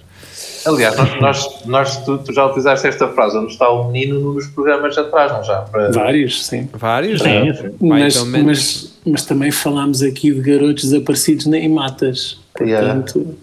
Aliás, 0.68 0.96
nós, 0.96 1.20
nós, 1.20 1.64
nós- 1.66 1.96
tu, 2.04 2.18
tu 2.18 2.32
já 2.32 2.46
utilizaste 2.46 2.86
esta 2.86 3.08
frase, 3.08 3.36
onde 3.38 3.52
está 3.52 3.68
o 3.70 3.90
menino 3.90 4.34
nos 4.34 4.46
programas 4.48 4.96
atrás, 4.98 5.32
não 5.32 5.42
já? 5.42 5.62
Para- 5.62 5.90
Vários, 5.90 6.44
sim. 6.46 6.68
Vários, 6.74 7.20
Sim, 7.22 7.28
não 7.80 7.96
é? 7.96 8.10
sim. 8.10 8.24
Mas, 8.24 8.24
mas, 8.44 8.92
mas 9.06 9.24
também 9.24 9.50
falámos 9.50 10.02
aqui 10.02 10.32
de 10.32 10.40
garotos 10.40 10.84
desaparecidos 10.84 11.46
nem 11.46 11.64
em 11.64 11.68
matas. 11.68 12.38
Yeah. 12.60 12.94
Portanto, 12.94 13.36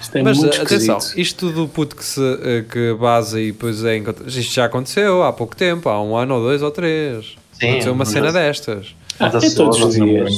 isto 0.00 0.16
é 0.18 0.22
Mas 0.22 0.42
atenção, 0.44 0.98
isto 1.16 1.50
do 1.50 1.68
puto 1.68 1.94
que, 1.96 2.04
se, 2.04 2.20
eh, 2.42 2.64
que 2.70 2.94
base 2.94 3.40
e 3.40 3.52
depois 3.52 3.84
é 3.84 3.96
encontrado. 3.96 4.28
Isto 4.28 4.52
já 4.54 4.64
aconteceu 4.64 5.22
há 5.22 5.32
pouco 5.32 5.54
tempo, 5.56 5.88
há 5.88 6.02
um 6.02 6.16
ano 6.16 6.34
ou 6.36 6.40
dois 6.42 6.62
ou 6.62 6.70
três. 6.70 7.36
Sim, 7.52 7.68
aconteceu 7.70 7.92
uma 7.92 8.04
cena 8.04 8.32
destas. 8.32 8.94
Ah, 9.20 9.26
é 9.42 9.50
todos 9.50 9.80
os 9.80 9.94
dias. 9.94 10.34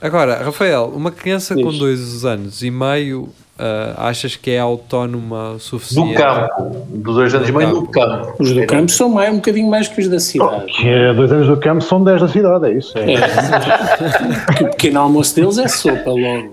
Agora, 0.00 0.42
Rafael, 0.44 0.92
uma 0.94 1.10
criança 1.10 1.54
com 1.54 1.70
Diz. 1.70 1.78
dois 1.78 2.24
anos 2.24 2.62
e 2.62 2.70
meio, 2.70 3.28
ah, 3.58 4.08
achas 4.08 4.34
que 4.36 4.50
é 4.50 4.58
autónoma 4.58 5.50
o 5.50 5.52
Do 5.54 5.60
suficiente? 5.60 6.14
campo, 6.14 6.86
dos 6.88 7.14
dois 7.14 7.34
anos 7.34 7.48
e 7.48 7.52
Do 7.52 7.58
meio 7.58 7.70
do 7.72 7.86
campo. 7.88 8.34
Os 8.38 8.52
do 8.52 8.66
campo 8.66 8.90
são 8.90 9.08
mais, 9.08 9.32
um 9.32 9.36
bocadinho 9.36 9.70
mais 9.70 9.86
que 9.88 10.00
os 10.00 10.08
da 10.08 10.18
cidade. 10.18 10.66
Que 10.66 10.88
é 10.88 11.14
dois 11.14 11.30
anos 11.30 11.46
do 11.46 11.56
campo 11.56 11.80
são 11.82 12.02
10 12.02 12.20
da 12.22 12.28
cidade, 12.28 12.66
é 12.66 12.72
isso. 12.72 12.98
É. 12.98 13.14
É. 13.14 14.54
Que 14.54 14.64
o 14.64 14.70
pequeno 14.70 15.00
almoço 15.00 15.34
deles 15.36 15.58
é 15.58 15.68
sopa 15.68 16.10
logo. 16.10 16.50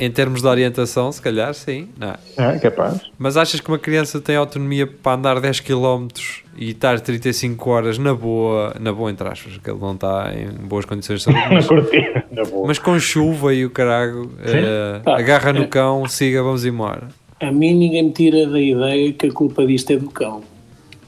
Em 0.00 0.10
termos 0.10 0.40
de 0.42 0.48
orientação, 0.48 1.10
se 1.12 1.20
calhar 1.20 1.52
sim. 1.54 1.88
Não 1.98 2.08
é? 2.08 2.54
É, 2.54 2.58
capaz. 2.58 3.00
Mas 3.18 3.36
achas 3.36 3.60
que 3.60 3.68
uma 3.68 3.78
criança 3.78 4.20
tem 4.20 4.36
autonomia 4.36 4.86
para 4.86 5.16
andar 5.16 5.40
10 5.40 5.60
km 5.60 6.08
e 6.56 6.70
estar 6.70 7.00
35 7.00 7.70
horas 7.70 7.98
na 7.98 8.14
boa, 8.14 8.74
na 8.80 8.92
boa 8.92 9.10
entre 9.10 9.26
aspas, 9.28 9.56
que 9.58 9.70
ele 9.70 9.78
não 9.80 9.94
está 9.94 10.32
em 10.34 10.48
boas 10.66 10.84
condições 10.84 11.20
de 11.20 11.24
saúde, 11.24 11.40
Na 11.48 11.50
mas, 11.54 11.66
cortina, 11.66 12.24
na 12.30 12.44
boa. 12.44 12.66
mas 12.66 12.78
com 12.78 12.98
chuva 12.98 13.52
e 13.54 13.64
o 13.64 13.70
carago, 13.70 14.30
eh, 14.44 15.00
Pá, 15.04 15.18
agarra 15.18 15.52
no 15.52 15.62
é. 15.62 15.66
cão, 15.66 16.06
siga, 16.08 16.42
vamos 16.42 16.64
embora. 16.64 17.08
A 17.40 17.50
mim 17.52 17.74
ninguém 17.74 18.04
me 18.04 18.12
tira 18.12 18.46
da 18.48 18.60
ideia 18.60 19.12
que 19.12 19.26
a 19.26 19.32
culpa 19.32 19.66
disto 19.66 19.90
é 19.92 19.96
do 19.96 20.08
cão. 20.10 20.42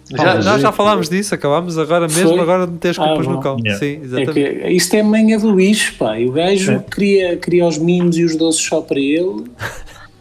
Já, 0.08 0.34
nós 0.36 0.44
já 0.44 0.56
isso- 0.58 0.72
falámos 0.72 1.08
disso, 1.08 1.34
acabámos 1.34 1.76
agora 1.78 2.06
mesmo 2.06 2.28
Foi? 2.30 2.38
agora 2.40 2.66
de 2.66 2.72
meter 2.74 2.90
as 2.90 2.98
Ah, 2.98 3.06
culpas 3.08 3.26
no 3.26 3.34
bom. 3.34 3.40
cão. 3.40 3.56
Yeah. 3.58 3.78
Sim, 3.78 3.86
É 3.86 4.04
exatamente. 4.04 4.32
que 4.60 4.68
isto 4.68 4.94
é 4.94 5.02
manha 5.02 5.38
do 5.38 5.52
bicho, 5.54 5.94
pá. 5.98 6.18
E 6.18 6.28
o 6.28 6.32
gajo 6.32 6.72
É. 6.72 6.78
cria, 6.78 7.36
cria 7.36 7.66
os 7.66 7.76
mimos 7.78 8.16
e 8.16 8.22
os 8.24 8.36
doces 8.36 8.60
só 8.64 8.80
para 8.80 9.00
ele. 9.00 9.44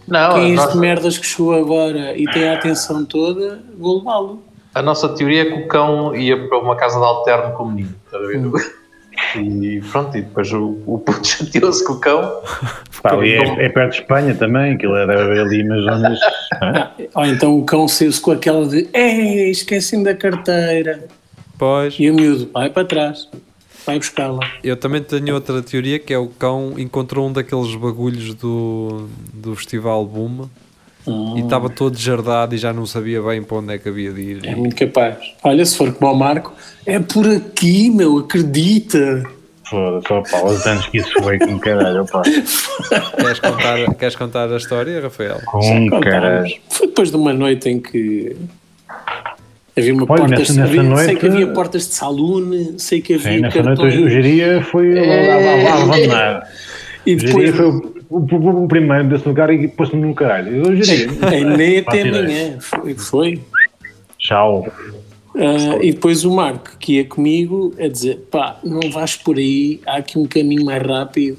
Não, 0.07 0.33
Quem 0.35 0.43
é 0.43 0.49
este 0.49 0.65
nossa, 0.65 0.77
merdas 0.79 1.17
que 1.17 1.25
chegou 1.25 1.53
agora 1.53 2.15
e 2.17 2.25
tem 2.25 2.47
a 2.47 2.53
atenção 2.53 3.03
toda, 3.05 3.63
vou 3.77 3.97
levá-lo. 3.99 4.41
A 4.75 4.81
nossa 4.81 5.07
teoria 5.07 5.43
é 5.43 5.45
que 5.45 5.53
o 5.53 5.67
cão 5.67 6.13
ia 6.13 6.47
para 6.47 6.59
uma 6.59 6.75
casa 6.75 6.99
de 6.99 7.05
alterno 7.05 7.55
com 7.55 7.63
o 7.63 7.71
menino. 7.71 7.95
ver? 8.51 8.75
E 9.37 9.81
pronto, 9.89 10.17
e 10.17 10.21
depois 10.21 10.51
o, 10.51 10.77
o 10.85 10.99
puto 10.99 11.25
chateou-se 11.25 11.81
com 11.85 11.93
o 11.93 11.99
cão. 12.01 12.41
Pá, 13.01 13.13
ali 13.13 13.35
é, 13.35 13.65
é 13.65 13.69
perto 13.69 13.93
de 13.93 14.01
Espanha 14.01 14.35
também, 14.35 14.73
aquilo 14.73 14.97
é, 14.97 15.03
haver 15.03 15.39
ali 15.39 15.63
umas 15.63 15.83
zonas. 15.83 16.19
hã? 16.61 16.91
Ou 17.15 17.25
então 17.25 17.57
o 17.57 17.63
cão 17.63 17.87
saiu-se 17.87 18.19
com 18.19 18.31
aquela 18.31 18.67
de 18.67 18.89
Ei, 18.93 19.49
esqueci-me 19.49 20.03
da 20.03 20.13
carteira. 20.13 21.07
Pois, 21.57 21.95
E 21.97 22.11
o 22.11 22.13
miúdo, 22.13 22.49
vai 22.51 22.69
para 22.69 22.83
trás, 22.83 23.29
vai 23.85 23.97
buscá-la. 23.97 24.41
eu 24.61 24.75
também 24.75 25.01
tenho 25.01 25.33
outra 25.33 25.61
teoria 25.61 25.97
que 25.97 26.13
é 26.13 26.17
o 26.17 26.27
cão 26.27 26.73
encontrou 26.77 27.25
um 27.25 27.31
daqueles 27.31 27.73
bagulhos 27.75 28.33
do, 28.33 29.07
do 29.33 29.55
Festival 29.55 30.05
Boom 30.05 30.49
e 31.07 31.39
estava 31.41 31.69
todo 31.69 31.93
desjardado 31.95 32.55
e 32.55 32.57
já 32.57 32.73
não 32.73 32.85
sabia 32.85 33.21
bem 33.21 33.43
para 33.43 33.57
onde 33.57 33.73
é 33.73 33.77
que 33.77 33.87
havia 33.89 34.11
de 34.11 34.21
ir. 34.21 34.39
É 34.45 34.55
muito 34.55 34.75
capaz. 34.75 35.17
Olha, 35.43 35.65
se 35.65 35.77
for 35.77 35.93
como 35.93 36.11
o 36.11 36.15
Marco, 36.15 36.53
é 36.85 36.99
por 36.99 37.27
aqui, 37.27 37.89
meu, 37.89 38.17
acredita. 38.19 39.23
Foda-se, 39.69 40.31
pá, 40.31 40.43
os 40.43 40.65
anos 40.67 40.85
que 40.87 40.97
isso 40.99 41.11
foi 41.23 41.39
com 41.39 41.57
caralho, 41.59 42.05
pá. 42.05 42.21
Queres, 43.17 43.39
contar, 43.39 43.95
queres 43.95 44.15
contar 44.15 44.51
a 44.51 44.57
história, 44.57 45.01
Rafael? 45.01 45.41
Com 45.45 45.89
caralho. 46.01 46.53
Foi 46.69 46.87
depois 46.87 47.09
de 47.09 47.17
uma 47.17 47.33
noite 47.33 47.67
em 47.69 47.79
que 47.79 48.35
havia 49.77 49.93
uma 49.93 50.05
Olha, 50.07 50.19
portas, 50.21 50.39
nessa- 50.49 50.53
nessa 50.53 50.63
havia- 50.69 50.81
sei 50.81 50.89
noite- 50.89 51.15
que 51.19 51.25
havia 51.27 51.47
portas 51.47 51.87
de 51.87 51.93
salune, 51.95 52.75
sei 52.77 53.01
que 53.01 53.15
havia 53.15 53.31
Sim, 53.33 53.39
nessa 53.41 53.63
noite 53.63 53.81
cartões. 53.81 54.05
o 54.05 54.09
Geria 54.09 54.63
foi 54.71 54.93
abandonar. 55.79 56.47
e 57.05 57.13
O 57.13 57.17
depois 57.17 57.33
Geria 57.45 57.53
foi 57.53 57.65
o, 57.65 57.94
o, 58.09 58.17
o- 58.19 58.63
o 58.63 58.67
primeiro 58.67 59.07
desse 59.09 59.27
lugar 59.27 59.51
e 59.53 59.67
pôs-me 59.67 60.01
no 60.01 60.13
caralho. 60.15 60.55
Eu. 60.55 60.73
É, 61.31 61.43
nem 61.57 61.77
até 61.79 62.01
amanhã. 62.01 62.57
Foi. 62.59 62.93
foi. 62.95 63.41
Tchau. 64.19 64.67
Ah, 65.37 65.77
e 65.81 65.91
depois 65.91 66.23
o 66.23 66.31
Marco, 66.33 66.77
que 66.79 66.93
ia 66.93 67.05
comigo, 67.05 67.73
a 67.79 67.87
dizer: 67.87 68.17
pá, 68.31 68.57
não 68.63 68.89
vais 68.91 69.15
por 69.17 69.37
aí, 69.37 69.81
há 69.85 69.97
aqui 69.97 70.17
um 70.17 70.25
caminho 70.25 70.63
mais 70.65 70.81
rápido. 70.81 71.37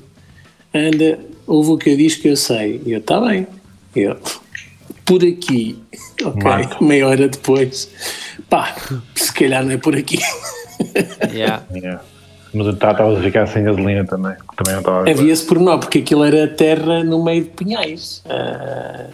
Anda, 0.75 1.19
ouve 1.47 1.71
o 1.71 1.79
que 1.79 1.91
eu 1.91 1.97
diz 1.97 2.15
que 2.17 2.29
eu 2.29 2.37
sei. 2.37 2.83
E 2.85 2.93
eu, 2.93 2.99
está 2.99 3.21
bem. 3.21 3.47
E 3.95 4.01
Eu, 4.01 4.17
por 5.05 5.23
aqui. 5.25 5.79
Ok, 6.25 6.43
Marco. 6.43 6.83
meia 6.83 7.07
hora 7.09 7.29
depois. 7.29 7.91
Pá, 8.49 8.75
se 9.15 9.31
calhar 9.35 9.63
não 9.65 9.73
é 9.73 9.77
por 9.77 9.95
aqui. 9.95 10.19
Yeah. 11.33 11.63
Yeah. 11.75 12.03
Mas 12.57 12.67
eu 12.69 12.73
estava 12.73 13.19
a 13.19 13.23
ficar 13.23 13.47
sem 13.47 13.65
gasolina 13.65 14.05
também. 14.05 14.33
que 14.35 14.57
Também 14.57 14.73
não 14.73 14.81
estava. 14.81 15.11
Havia 15.11 15.33
esse 15.33 15.45
pormenor, 15.45 15.79
porque 15.79 15.99
aquilo 15.99 16.25
era 16.25 16.49
terra 16.49 17.05
no 17.05 17.23
meio 17.23 17.45
de 17.45 17.51
pinhais. 17.51 18.23
Ah, 18.29 19.07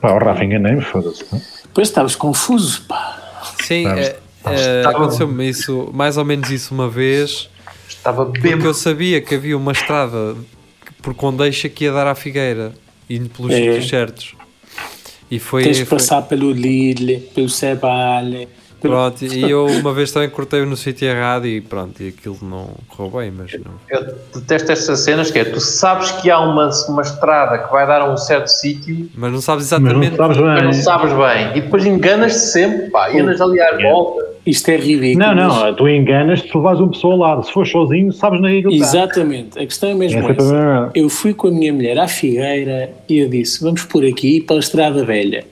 Pá, 0.00 0.12
o 0.14 0.18
Rafa 0.18 0.44
enganei-me, 0.44 0.82
foda-se. 0.82 1.24
depois 1.64 1.88
estavas 1.88 2.14
confuso, 2.16 2.82
pá. 2.88 3.42
Sim, 3.62 3.86
é, 3.86 4.16
é, 4.46 4.84
aconteceu-me 4.86 5.48
isso, 5.48 5.90
mais 5.92 6.16
ou 6.16 6.24
menos 6.24 6.50
isso 6.50 6.72
uma 6.74 6.88
vez, 6.88 7.48
Estava 7.88 8.26
porque 8.26 8.40
bêbado. 8.40 8.66
eu 8.66 8.74
sabia 8.74 9.20
que 9.20 9.34
havia 9.34 9.56
uma 9.56 9.72
estrada 9.72 10.36
por 11.02 11.14
Condeixa 11.14 11.68
que 11.68 11.84
ia 11.84 11.92
dar 11.92 12.06
à 12.06 12.14
Figueira, 12.14 12.72
indo 13.10 13.28
pelos 13.30 13.52
É. 13.52 13.80
certos. 13.82 14.34
E 15.30 15.38
foi, 15.38 15.64
Tens 15.64 15.78
de 15.78 15.84
foi- 15.84 15.98
passar 15.98 16.22
pelo 16.22 16.50
Lille, 16.52 17.18
pelo 17.34 17.48
Sebale. 17.48 18.48
Pronto, 18.88 19.24
e 19.24 19.50
eu 19.50 19.66
uma 19.66 19.92
vez 19.92 20.10
também 20.12 20.28
cortei 20.30 20.64
no 20.64 20.76
sítio 20.76 21.08
errado 21.08 21.46
e 21.46 21.60
pronto, 21.60 22.02
e 22.02 22.08
aquilo 22.08 22.38
não 22.42 22.70
correu 22.88 23.20
bem, 23.20 23.32
mas 23.36 23.52
não. 23.54 23.72
Eu 23.88 24.06
detesto 24.34 24.72
estas 24.72 25.00
cenas 25.00 25.30
que 25.30 25.38
é, 25.38 25.44
tu 25.44 25.60
sabes 25.60 26.10
que 26.12 26.30
há 26.30 26.38
uma, 26.40 26.70
uma 26.88 27.02
estrada 27.02 27.58
que 27.58 27.70
vai 27.72 27.86
dar 27.86 28.00
a 28.02 28.12
um 28.12 28.16
certo 28.16 28.48
sítio, 28.48 29.08
Mas 29.14 29.32
não 29.32 29.40
sabes 29.40 29.70
Mas 29.70 29.80
não 29.82 30.02
exatamente. 30.02 30.16
sabes 30.16 30.36
mas 30.38 30.62
não 30.62 30.70
bem. 30.70 30.82
sabes 30.82 31.12
bem. 31.12 31.56
E 31.58 31.60
depois 31.60 31.84
enganas-te 31.86 32.38
sempre, 32.38 32.90
pá. 32.90 33.10
E 33.10 33.20
andas 33.20 33.40
ali 33.40 33.60
à 33.60 33.76
volta. 33.78 34.26
Isto 34.46 34.68
é 34.70 34.76
ridículo. 34.76 35.26
Não, 35.26 35.34
não, 35.34 35.74
tu 35.74 35.88
enganas-te 35.88 36.48
se 36.48 36.56
levas 36.56 36.78
uma 36.78 36.90
pessoa 36.90 37.14
ao 37.14 37.18
lado. 37.18 37.44
Se 37.44 37.52
for 37.52 37.66
sozinho, 37.66 38.12
sabes 38.12 38.40
na 38.40 38.48
que. 38.48 38.68
Exatamente, 38.76 39.58
a 39.58 39.66
questão 39.66 39.90
é 39.90 39.94
mesmo 39.94 40.18
Essa 40.20 40.26
é 40.28 40.30
a 40.30 40.32
essa. 40.34 40.44
primeira. 40.44 40.90
Eu 40.94 41.08
fui 41.08 41.34
com 41.34 41.48
a 41.48 41.50
minha 41.50 41.72
mulher 41.72 41.98
à 41.98 42.06
Figueira 42.06 42.90
e 43.08 43.18
eu 43.18 43.28
disse: 43.28 43.60
vamos 43.62 43.82
por 43.84 44.04
aqui 44.04 44.40
pela 44.40 44.60
Estrada 44.60 45.04
Velha. 45.04 45.44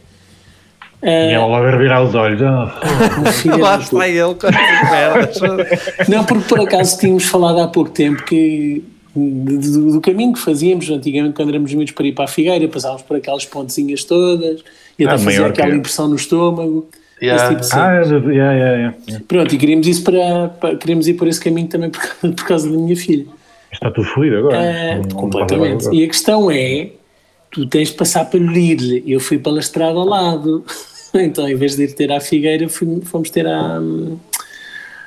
E 1.05 1.33
ela 1.33 1.47
logo 1.47 1.67
a 1.67 1.71
revirar 1.71 2.03
os 2.03 2.15
olhos. 2.15 2.41
Ah, 2.43 2.81
Ah, 2.83 3.57
Lá 3.59 3.77
está 3.79 4.09
ele 4.09 4.35
com 4.35 4.47
merdas. 4.91 5.41
Não, 6.09 6.25
porque 6.25 6.49
por 6.49 6.61
acaso 6.61 6.99
tínhamos 6.99 7.25
falado 7.25 7.61
há 7.61 7.69
pouco 7.69 7.91
tempo 7.91 8.23
que 8.25 8.83
do, 9.15 9.93
do 9.93 10.01
caminho 10.01 10.33
que 10.33 10.41
fazíamos 10.41 10.89
antigamente 10.91 11.35
quando 11.35 11.51
éramos 11.51 11.73
miúdos 11.73 11.93
para 11.93 12.07
ir 12.07 12.13
para 12.13 12.25
a 12.25 12.29
Figueira, 12.29 12.67
passávamos 12.69 13.03
por 13.03 13.17
aquelas 13.17 13.45
pontezinhas 13.45 14.03
todas 14.05 14.63
e 14.99 15.05
até 15.05 15.15
Ah, 15.15 15.19
fazia 15.19 15.47
aquela 15.47 15.71
que- 15.71 15.77
impressão 15.77 16.09
no 16.09 16.17
estômago. 16.17 16.89
Yeah. 17.23 17.45
Esse 17.53 17.63
tipo 17.71 17.81
ah 17.81 17.93
yeah, 17.93 18.53
yeah, 18.53 18.77
yeah. 19.09 19.25
Pronto, 19.29 19.55
e 19.55 19.59
queríamos, 19.59 19.87
isso 19.87 20.03
para, 20.03 20.49
para- 20.49 20.77
queríamos 20.77 21.07
ir 21.07 21.15
por 21.15 21.29
esse 21.29 21.41
caminho 21.41 21.69
também 21.69 21.89
por, 21.91 22.01
causa- 22.01 22.35
por 22.37 22.45
causa 22.47 22.69
da 22.71 22.77
minha 22.77 22.97
filha. 22.97 23.27
Está 23.73 23.91
tudo 23.91 24.07
fluido 24.09 24.39
agora. 24.39 24.59
Ah, 24.59 24.95
Não- 24.97 25.03
não 25.03 25.09
completamente. 25.11 25.85
passa 25.85 25.95
E 25.95 26.03
a 26.05 26.07
questão 26.09 26.51
é: 26.51 26.89
tu 27.53 27.67
tens 27.67 27.89
de 27.91 27.95
passar 27.95 28.25
pelo 28.29 28.47
Lille. 28.51 29.05
Eu 29.07 29.21
fui 29.21 29.39
pela 29.39 29.61
estrada 29.61 29.97
ao 29.97 30.05
lado. 30.05 30.65
Então, 31.21 31.49
em 31.49 31.55
vez 31.55 31.77
de 31.77 31.85
ir 31.85 31.93
ter 31.95 32.11
à 32.13 32.21
Figueira, 32.21 32.69
fui- 32.69 33.01
fomos 33.05 33.31
ter 33.31 33.47
à, 33.47 33.81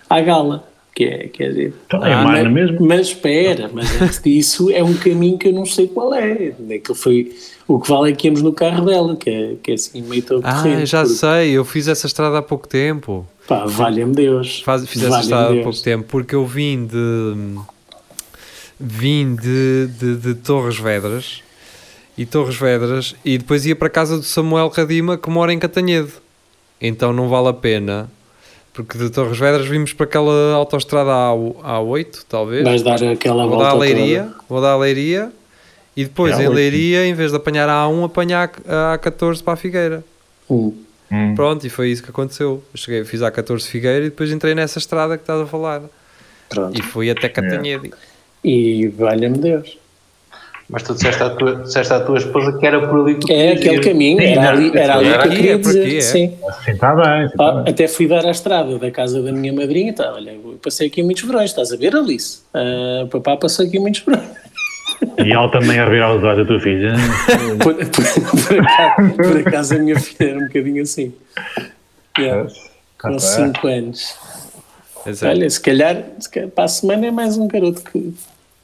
à 0.10 0.22
Gala. 0.22 0.64
Que 0.96 1.04
é, 1.04 1.28
quer 1.28 1.50
dizer. 1.50 1.74
Então, 1.86 2.04
é 2.04 2.16
mar 2.16 2.44
na 2.44 2.50
mesma. 2.50 2.78
Mas 2.82 3.10
espera, 3.10 3.70
mas 3.72 4.02
antes 4.02 4.20
disso 4.20 4.72
é 4.72 4.84
um 4.84 4.96
caminho 4.96 5.38
que 5.38 5.50
eu 5.50 5.54
não 5.54 5.64
sei 5.64 5.86
qual 5.88 6.12
é. 6.12 6.54
Aquilo 6.76 6.96
foi, 6.96 7.36
o 7.68 7.80
que 7.80 7.88
vale 7.88 8.12
é 8.12 8.16
que 8.16 8.26
íamos 8.28 8.42
no 8.42 8.52
carro 8.52 8.84
dela, 8.84 9.16
que 9.16 9.30
é, 9.30 9.54
que 9.62 9.70
é 9.72 9.74
assim 9.76 10.02
meio 10.02 10.24
todo 10.24 10.42
Ah, 10.44 10.56
corrente, 10.56 10.88
já 10.88 11.02
porque, 11.02 11.14
sei, 11.16 11.52
eu 11.52 11.64
fiz 11.64 11.88
essa 11.88 12.08
estrada 12.08 12.40
há 12.40 12.42
pouco 12.42 12.68
tempo. 12.68 13.28
Pá, 13.48 13.66
valha-me 13.66 14.12
Deus. 14.16 14.62
Faz, 14.66 14.88
fiz 14.90 15.04
essa 15.04 15.20
estrada 15.20 15.50
há 15.50 15.52
Deus. 15.52 15.64
pouco 15.66 15.80
tempo 15.84 16.06
porque 16.10 16.34
eu 16.34 16.44
vim 16.48 16.88
de 16.88 17.60
vim 18.80 19.36
de, 19.36 19.88
de, 20.00 20.16
de 20.16 20.34
Torres 20.36 20.78
Vedras 20.80 21.44
e 22.18 22.26
Torres 22.26 22.56
Vedras 22.56 23.16
e 23.24 23.38
depois 23.38 23.66
ia 23.66 23.76
para 23.76 23.88
a 23.88 23.92
casa 23.92 24.18
do 24.18 24.24
Samuel 24.24 24.70
Radima 24.70 25.18
que 25.18 25.30
mora 25.30 25.54
em 25.54 25.60
Catanhedo 25.60 26.12
então 26.82 27.14
não 27.14 27.30
vale 27.30 27.50
a 27.50 27.54
pena 27.54 28.10
porque 28.74 28.98
de 28.98 29.10
Torres 29.10 29.38
Vedras 29.38 29.68
vimos 29.68 29.94
para 29.94 30.06
aquela 30.06 30.54
autoestrada 30.54 31.12
A, 31.12 31.32
A8 31.32 32.26
talvez 32.28 32.64
Vais 32.64 32.82
dar 32.82 33.04
aquela 33.04 33.44
vou 33.46 33.52
volta 33.52 33.64
dar 33.64 33.70
a 33.70 33.74
toda. 33.74 33.86
Leiria 33.86 34.30
vou 34.50 34.62
dar 34.62 34.72
a 34.72 34.78
Leiria 34.78 35.32
e 35.96 36.04
depois 36.04 36.38
É, 36.40 36.44
em 36.44 36.48
A8. 36.48 36.54
Leiria 36.54 37.06
em 37.06 37.14
vez 37.14 37.32
de 37.32 37.38
apanhar 37.38 37.70
a 37.70 37.86
A1 37.86 38.06
apanhar 38.06 38.52
a 38.68 38.98
A14 38.98 39.44
para 39.44 39.54
a 39.54 39.58
Figueira 39.58 40.04
Hum. 40.50 40.74
Hum. 41.12 41.36
Pronto, 41.36 41.66
e 41.66 41.70
foi 41.70 41.90
isso 41.90 42.04
que 42.04 42.10
aconteceu. 42.10 42.64
Eu 42.74 42.78
cheguei, 42.78 43.04
fiz 43.06 43.22
a 43.22 43.32
14 43.32 43.68
Figueira 43.68 44.06
e 44.06 44.10
depois 44.10 44.32
entrei 44.32 44.54
nessa 44.54 44.80
estrada 44.80 45.18
que 45.18 45.24
estás 45.24 45.42
a 45.42 45.46
falar. 45.46 45.84
Pronto. 46.50 46.78
E 46.78 46.82
fui 46.82 47.10
até 47.10 47.30
Catanhede. 47.30 47.92
E 48.44 48.88
valha-me 48.88 49.38
Deus. 49.38 49.78
Mas 50.70 50.84
tu 50.84 50.94
disseste 50.94 51.24
à, 51.24 51.30
tua, 51.30 51.56
disseste 51.64 51.94
à 51.94 52.00
tua 52.02 52.18
esposa 52.18 52.58
que 52.60 52.66
era 52.66 52.86
por 52.88 53.00
ali 53.02 53.14
que 53.16 53.22
tu 53.22 53.32
É 53.32 53.52
aquele 53.54 53.76
ir. 53.78 53.84
caminho, 53.84 54.20
Sim, 54.20 54.28
era 54.28 54.42
não, 54.42 54.50
ali, 54.50 54.78
era 54.78 54.96
ali 54.98 55.08
era 55.08 55.22
que 55.22 55.28
eu 55.28 55.32
queria 55.32 55.54
é 55.54 55.58
dizer. 55.58 55.82
aqui, 55.86 55.98
é. 55.98 56.02
Sim. 56.02 56.38
Assim 56.48 56.72
está 56.72 56.96
bem. 56.96 57.24
Assim 57.24 57.36
Ah, 57.40 57.52
bem. 57.54 57.74
até 57.74 57.88
fui 57.88 58.08
dar 58.08 58.26
à 58.26 58.32
estrada 58.32 58.78
da 58.78 58.92
casa 58.92 59.22
da 59.22 59.32
minha 59.32 59.54
madrinha. 59.54 59.94
Tá, 59.94 60.12
olha, 60.14 60.32
eu 60.32 60.60
passei 60.62 60.88
aqui 60.88 61.02
muitos 61.02 61.24
verões, 61.24 61.52
estás 61.52 61.72
a 61.72 61.78
ver, 61.78 61.96
Alice? 61.96 62.42
Ah, 62.54 63.04
o 63.06 63.08
papá 63.08 63.38
passou 63.38 63.66
aqui 63.66 63.80
muitos 63.80 64.02
verões. 64.02 64.28
E 65.26 65.32
ela 65.32 65.50
também 65.50 65.80
a 65.80 65.86
revirar 65.86 66.16
os 66.16 66.24
olhos 66.24 66.40
da 66.40 66.46
tua 66.46 66.60
filha. 66.60 66.94
Por, 67.64 67.76
por- 67.76 67.86
por 67.86 68.60
acaso, 68.60 69.16
por 69.16 69.38
acaso 69.48 69.76
a 69.76 69.80
minha 69.80 70.00
filha 70.00 70.30
era 70.32 70.40
um 70.40 70.48
bocadinho 70.48 70.82
assim. 70.84 71.14
Yeah, 72.20 72.50
com 73.00 73.16
Ah, 73.16 73.20
5 73.20 73.68
anos. 73.68 74.16
É, 75.06 75.28
Olha, 75.28 75.50
se 75.50 75.62
calhar, 75.62 76.04
se 76.20 76.30
calhar 76.30 76.50
para 76.50 76.64
a 76.66 76.68
semana 76.68 77.06
é 77.08 77.12
mais 77.12 77.38
um 77.38 77.48
garoto 77.48 77.82
que, 77.84 78.00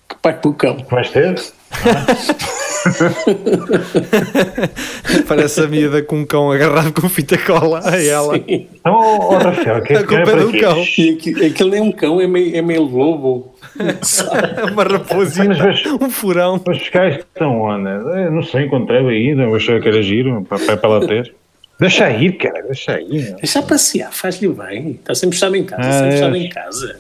que 0.09 0.15
pai 0.21 0.33
para 0.37 0.49
o 0.49 0.53
cão. 0.53 0.77
Vais 0.89 1.09
ter? 1.11 1.35
parece 5.27 5.61
a 5.61 5.67
miúda 5.67 6.01
com 6.03 6.17
um 6.19 6.25
cão 6.25 6.51
agarrado 6.51 6.91
com 6.93 7.07
fita 7.09 7.37
cola 7.37 7.81
a 7.83 8.01
ela. 8.01 8.35
Sim. 8.35 8.43
Então, 8.47 8.93
ó 8.93 9.37
Rafael, 9.37 9.81
que 9.81 9.93
A 9.93 9.99
é 9.99 10.03
culpa 10.03 10.21
é 10.21 10.25
para 10.25 10.43
do 10.45 10.51
quê? 10.51 10.59
cão. 10.59 10.77
E 10.97 11.09
aqui- 11.11 11.45
aquele 11.45 11.69
nem 11.71 11.81
um 11.81 11.91
cão, 11.91 12.21
é 12.21 12.27
meio, 12.27 12.55
é 12.55 12.61
meio 12.61 12.83
lobo. 12.83 13.53
É 14.57 14.65
uma 14.65 14.83
raposinha, 14.83 15.49
Mas 15.57 15.83
um 15.85 16.09
furão. 16.09 16.61
Mas 16.65 16.81
os 16.81 16.89
cães 16.89 17.17
estão 17.17 17.61
onde? 17.61 17.89
Eu 17.89 18.31
não 18.31 18.43
sei, 18.43 18.65
encontrei 18.65 18.99
aí, 19.07 19.29
eu 19.29 19.55
achei 19.55 19.79
que 19.79 19.87
era 19.87 20.01
giro 20.01 20.43
para, 20.47 20.77
para, 20.77 20.89
ela 20.89 21.07
ter. 21.07 21.33
Deixa 21.79 22.09
ir, 22.11 22.33
cara, 22.33 22.61
deixa 22.63 22.99
ir. 23.01 23.35
Deixa 23.35 23.61
passear, 23.63 24.11
faz-lhe 24.13 24.47
bem. 24.47 24.91
Está 24.91 25.15
sempre 25.15 25.35
fechado 25.37 25.55
em 25.55 25.63
casa, 25.63 25.81
Ah, 25.89 25.93
sempre 25.93 26.09
é. 26.09 26.11
fechado 26.11 26.35
em 26.35 26.49
casa. 26.49 26.99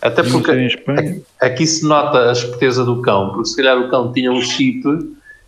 Até 0.00 0.22
porque 0.22 1.22
aqui 1.40 1.66
se 1.66 1.84
nota 1.84 2.28
a 2.28 2.32
esperteza 2.32 2.84
do 2.84 3.00
cão, 3.00 3.30
porque 3.30 3.48
se 3.48 3.56
calhar 3.56 3.78
o 3.78 3.88
cão 3.88 4.12
tinha 4.12 4.30
um 4.30 4.40
chip 4.40 4.82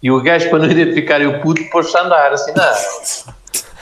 e 0.02 0.11
o 0.11 0.20
gajo 0.22 0.48
para 0.50 0.61
não 0.61 0.70
identificar 0.70 1.20
o 1.22 1.40
puto 1.40 1.62
pôs-se 1.70 1.96
a 1.96 2.04
andar 2.04 2.32
assim, 2.32 2.52
não. 2.56 3.24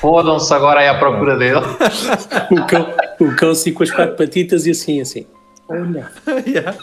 Fodam-se 0.00 0.52
agora 0.52 0.80
aí 0.80 0.88
à 0.88 0.98
procura 0.98 1.36
dele. 1.36 1.60
O 2.50 2.66
cão, 2.66 2.94
o 3.20 3.36
cão 3.36 3.50
assim 3.50 3.72
com 3.72 3.82
as 3.82 3.90
quatro 3.90 4.14
patitas 4.14 4.66
e 4.66 4.70
assim, 4.70 5.00
assim. 5.00 5.26
Olha. 5.68 6.08
Yeah. 6.46 6.76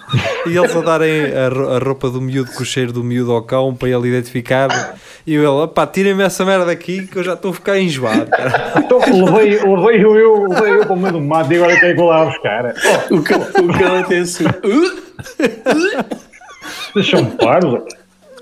E 0.46 0.58
eles 0.58 0.76
a 0.76 0.82
darem 0.82 1.32
a, 1.34 1.48
ro- 1.48 1.70
a 1.74 1.80
roupa 1.80 2.10
do 2.10 2.20
miúdo 2.20 2.52
com 2.52 2.64
o 2.64 2.66
cheiro 2.66 2.92
do 2.92 3.02
miúdo 3.04 3.32
ao 3.32 3.42
cão 3.44 3.74
para 3.74 3.88
ele 3.90 4.10
identificar. 4.10 4.96
E 5.26 5.36
ele, 5.36 5.68
pá, 5.74 5.88
tirem-me 5.88 6.22
essa 6.24 6.44
merda 6.44 6.66
daqui 6.66 7.08
que 7.08 7.18
eu 7.18 7.24
já 7.24 7.34
estou 7.34 7.52
a 7.52 7.54
ficar 7.54 7.80
enjoado. 7.80 8.30
cara." 8.30 8.74
Então 8.84 9.00
levei, 9.00 9.60
levei 9.62 10.04
eu, 10.04 10.16
eu, 10.18 10.44
levei 10.50 10.74
eu 10.74 10.86
para 10.86 10.94
o 10.94 11.00
meio 11.00 11.14
do 11.14 11.22
mato 11.22 11.54
e 11.54 11.56
agora 11.56 11.80
tenho 11.80 11.96
que 11.96 12.02
ir 12.02 12.06
lá 12.06 12.26
buscar. 12.26 12.74
O 13.10 13.24
cão, 13.24 13.40
o 13.42 13.80
cão 13.80 14.00
até 14.00 14.18
assim. 14.20 14.44
Deixa-me 16.94 17.32
parvo. 17.38 17.86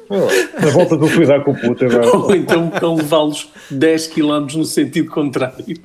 Na 0.10 0.70
volta 0.72 0.98
que 0.98 1.04
eu 1.04 1.08
fui 1.08 1.26
dar 1.26 1.42
com 1.44 1.52
o 1.52 1.56
puto 1.60 1.86
agora. 1.86 2.18
Ou 2.18 2.36
então 2.36 2.68
o 2.68 2.72
cão 2.72 2.96
levá-los 2.96 3.50
10 3.70 4.08
km 4.08 4.48
no 4.56 4.66
sentido 4.66 5.10
contrário. 5.12 5.78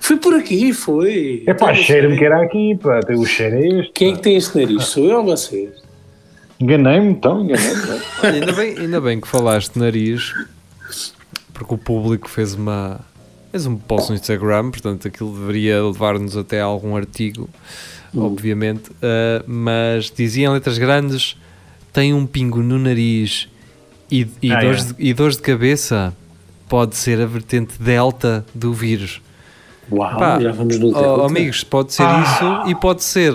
Foi 0.00 0.16
por 0.16 0.34
aqui, 0.34 0.72
foi. 0.72 1.44
É 1.46 1.54
pá, 1.54 1.72
Então, 1.72 1.84
cheira-me 1.84 2.18
que 2.18 2.24
era 2.24 2.42
aqui, 2.42 2.76
pá. 2.76 3.00
O 3.16 3.26
cheiro 3.26 3.56
é 3.56 3.66
este. 3.80 3.92
Quem 3.92 4.12
é 4.12 4.16
que 4.16 4.22
tem 4.22 4.36
este 4.36 4.58
nariz? 4.58 4.84
Sou 4.84 5.04
eu 5.04 5.18
ou 5.18 5.24
vocês? 5.24 5.70
Enganei-me 6.58 7.10
então, 7.10 7.44
enganei-me. 7.44 7.80
Olha, 8.22 8.32
ainda 8.32 8.52
bem, 8.52 8.78
ainda 8.78 9.00
bem 9.00 9.20
que 9.20 9.28
falaste 9.28 9.74
de 9.74 9.78
nariz, 9.78 10.34
porque 11.54 11.74
o 11.74 11.78
público 11.78 12.28
fez 12.28 12.54
uma 12.54 13.00
fez 13.50 13.66
um 13.66 13.76
post 13.76 14.10
no 14.10 14.16
Instagram, 14.16 14.70
portanto 14.70 15.08
aquilo 15.08 15.32
deveria 15.38 15.82
levar-nos 15.82 16.36
até 16.36 16.60
a 16.60 16.64
algum 16.64 16.96
artigo, 16.96 17.48
obviamente, 18.16 18.90
uh, 18.90 19.44
mas 19.46 20.10
dizia 20.10 20.46
em 20.46 20.50
letras 20.50 20.78
grandes: 20.78 21.36
tem 21.92 22.12
um 22.14 22.26
pingo 22.26 22.62
no 22.62 22.78
nariz 22.78 23.48
e, 24.10 24.26
e, 24.42 24.52
Ah, 24.52 24.60
dores, 24.60 24.86
de, 24.86 24.94
e 24.98 25.14
dores 25.14 25.36
de 25.36 25.42
cabeça, 25.42 26.14
pode 26.68 26.96
ser 26.96 27.20
a 27.20 27.26
vertente 27.26 27.80
delta 27.80 28.44
do 28.54 28.72
vírus. 28.72 29.20
Uau, 29.90 30.18
Pá, 30.18 30.38
já 30.40 30.52
vamos 30.52 30.78
no 30.78 30.96
Oh, 30.96 31.24
amigos, 31.26 31.64
pode 31.64 31.92
ser 31.92 32.04
isso 32.22 32.68
e 32.70 32.74
pode 32.74 33.02
ser 33.02 33.34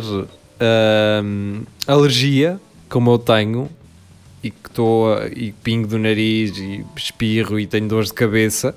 alergia, 1.87 2.59
como 2.89 3.11
eu 3.11 3.17
tenho, 3.19 3.69
e 4.43 4.51
que 4.51 4.69
estou 4.69 5.13
a- 5.13 5.27
e 5.27 5.51
pingo 5.63 5.87
do 5.87 5.97
nariz 5.97 6.57
e 6.57 6.85
espirro 6.95 7.59
e 7.59 7.65
tenho 7.67 7.87
dores 7.87 8.09
de 8.09 8.13
cabeça. 8.13 8.75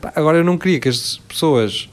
Pá, 0.00 0.12
agora 0.14 0.38
eu 0.38 0.44
não 0.44 0.56
queria 0.58 0.78
que 0.78 0.88
as 0.88 1.16
pessoas 1.28 1.88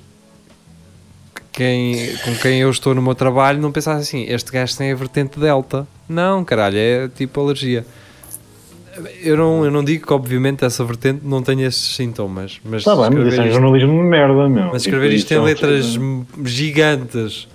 que 1.33 1.41
quem, 1.53 2.15
com 2.17 2.35
quem 2.35 2.59
eu 2.59 2.69
estou 2.69 2.93
no 2.93 3.01
meu 3.01 3.15
trabalho 3.15 3.59
não 3.61 3.71
pensassem 3.71 4.23
assim, 4.23 4.33
este 4.33 4.51
gajo 4.51 4.77
tem 4.77 4.91
a 4.91 4.95
vertente 4.95 5.39
delta. 5.39 5.87
Não, 6.07 6.43
caralho, 6.43 6.77
é 6.77 7.07
tipo 7.07 7.39
alergia. 7.41 7.85
Eu 9.21 9.35
não, 9.37 9.65
eu 9.65 9.71
não 9.71 9.83
digo 9.83 10.05
que 10.07 10.13
obviamente 10.13 10.63
essa 10.63 10.83
vertente 10.83 11.21
não 11.23 11.41
tenha 11.43 11.67
esses 11.67 11.95
sintomas, 11.95 12.59
mas 12.63 12.81
Está 12.81 12.95
Tá 12.95 13.09
bem, 13.09 13.19
mas 13.19 13.19
isso 13.19 13.27
escrever 13.27 13.41
é 13.41 13.47
isto- 13.49 13.53
jornalismo 13.61 13.91
de 13.91 14.07
merda, 14.09 14.49
meu. 14.49 14.65
mas 14.71 14.81
escrever 14.83 15.11
isto 15.13 15.31
em 15.31 15.37
é- 15.37 15.41
letras 15.41 15.97
gigantes 16.43 17.47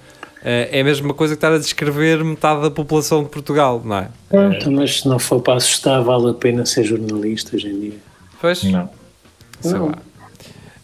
eh, 0.45 0.69
é 0.73 0.81
a 0.81 0.85
mesma 0.85 1.13
coisa 1.15 1.35
que 1.35 1.39
estar 1.39 1.53
a 1.53 1.59
descrever 1.59 2.23
metade 2.25 2.63
da 2.63 2.71
população 2.71 3.23
de 3.23 3.29
Portugal, 3.31 3.81
não 3.85 3.97
é? 3.99 4.09
Então, 4.31 4.73
mas 4.73 5.01
se 5.01 5.09
não 5.09 5.19
for 5.19 5.41
para 5.41 5.55
assustar, 5.55 6.03
vale 6.03 6.31
a 6.31 6.35
pena 6.35 6.65
ser 6.67 6.85
jornalista 6.85 7.57
hoje 7.57 7.69
em 7.69 7.81
dia. 7.81 7.95
Pois, 8.41 8.63
Não. 8.65 8.89
sei 9.61 9.73
Não. 9.73 9.87
lá. 9.87 9.95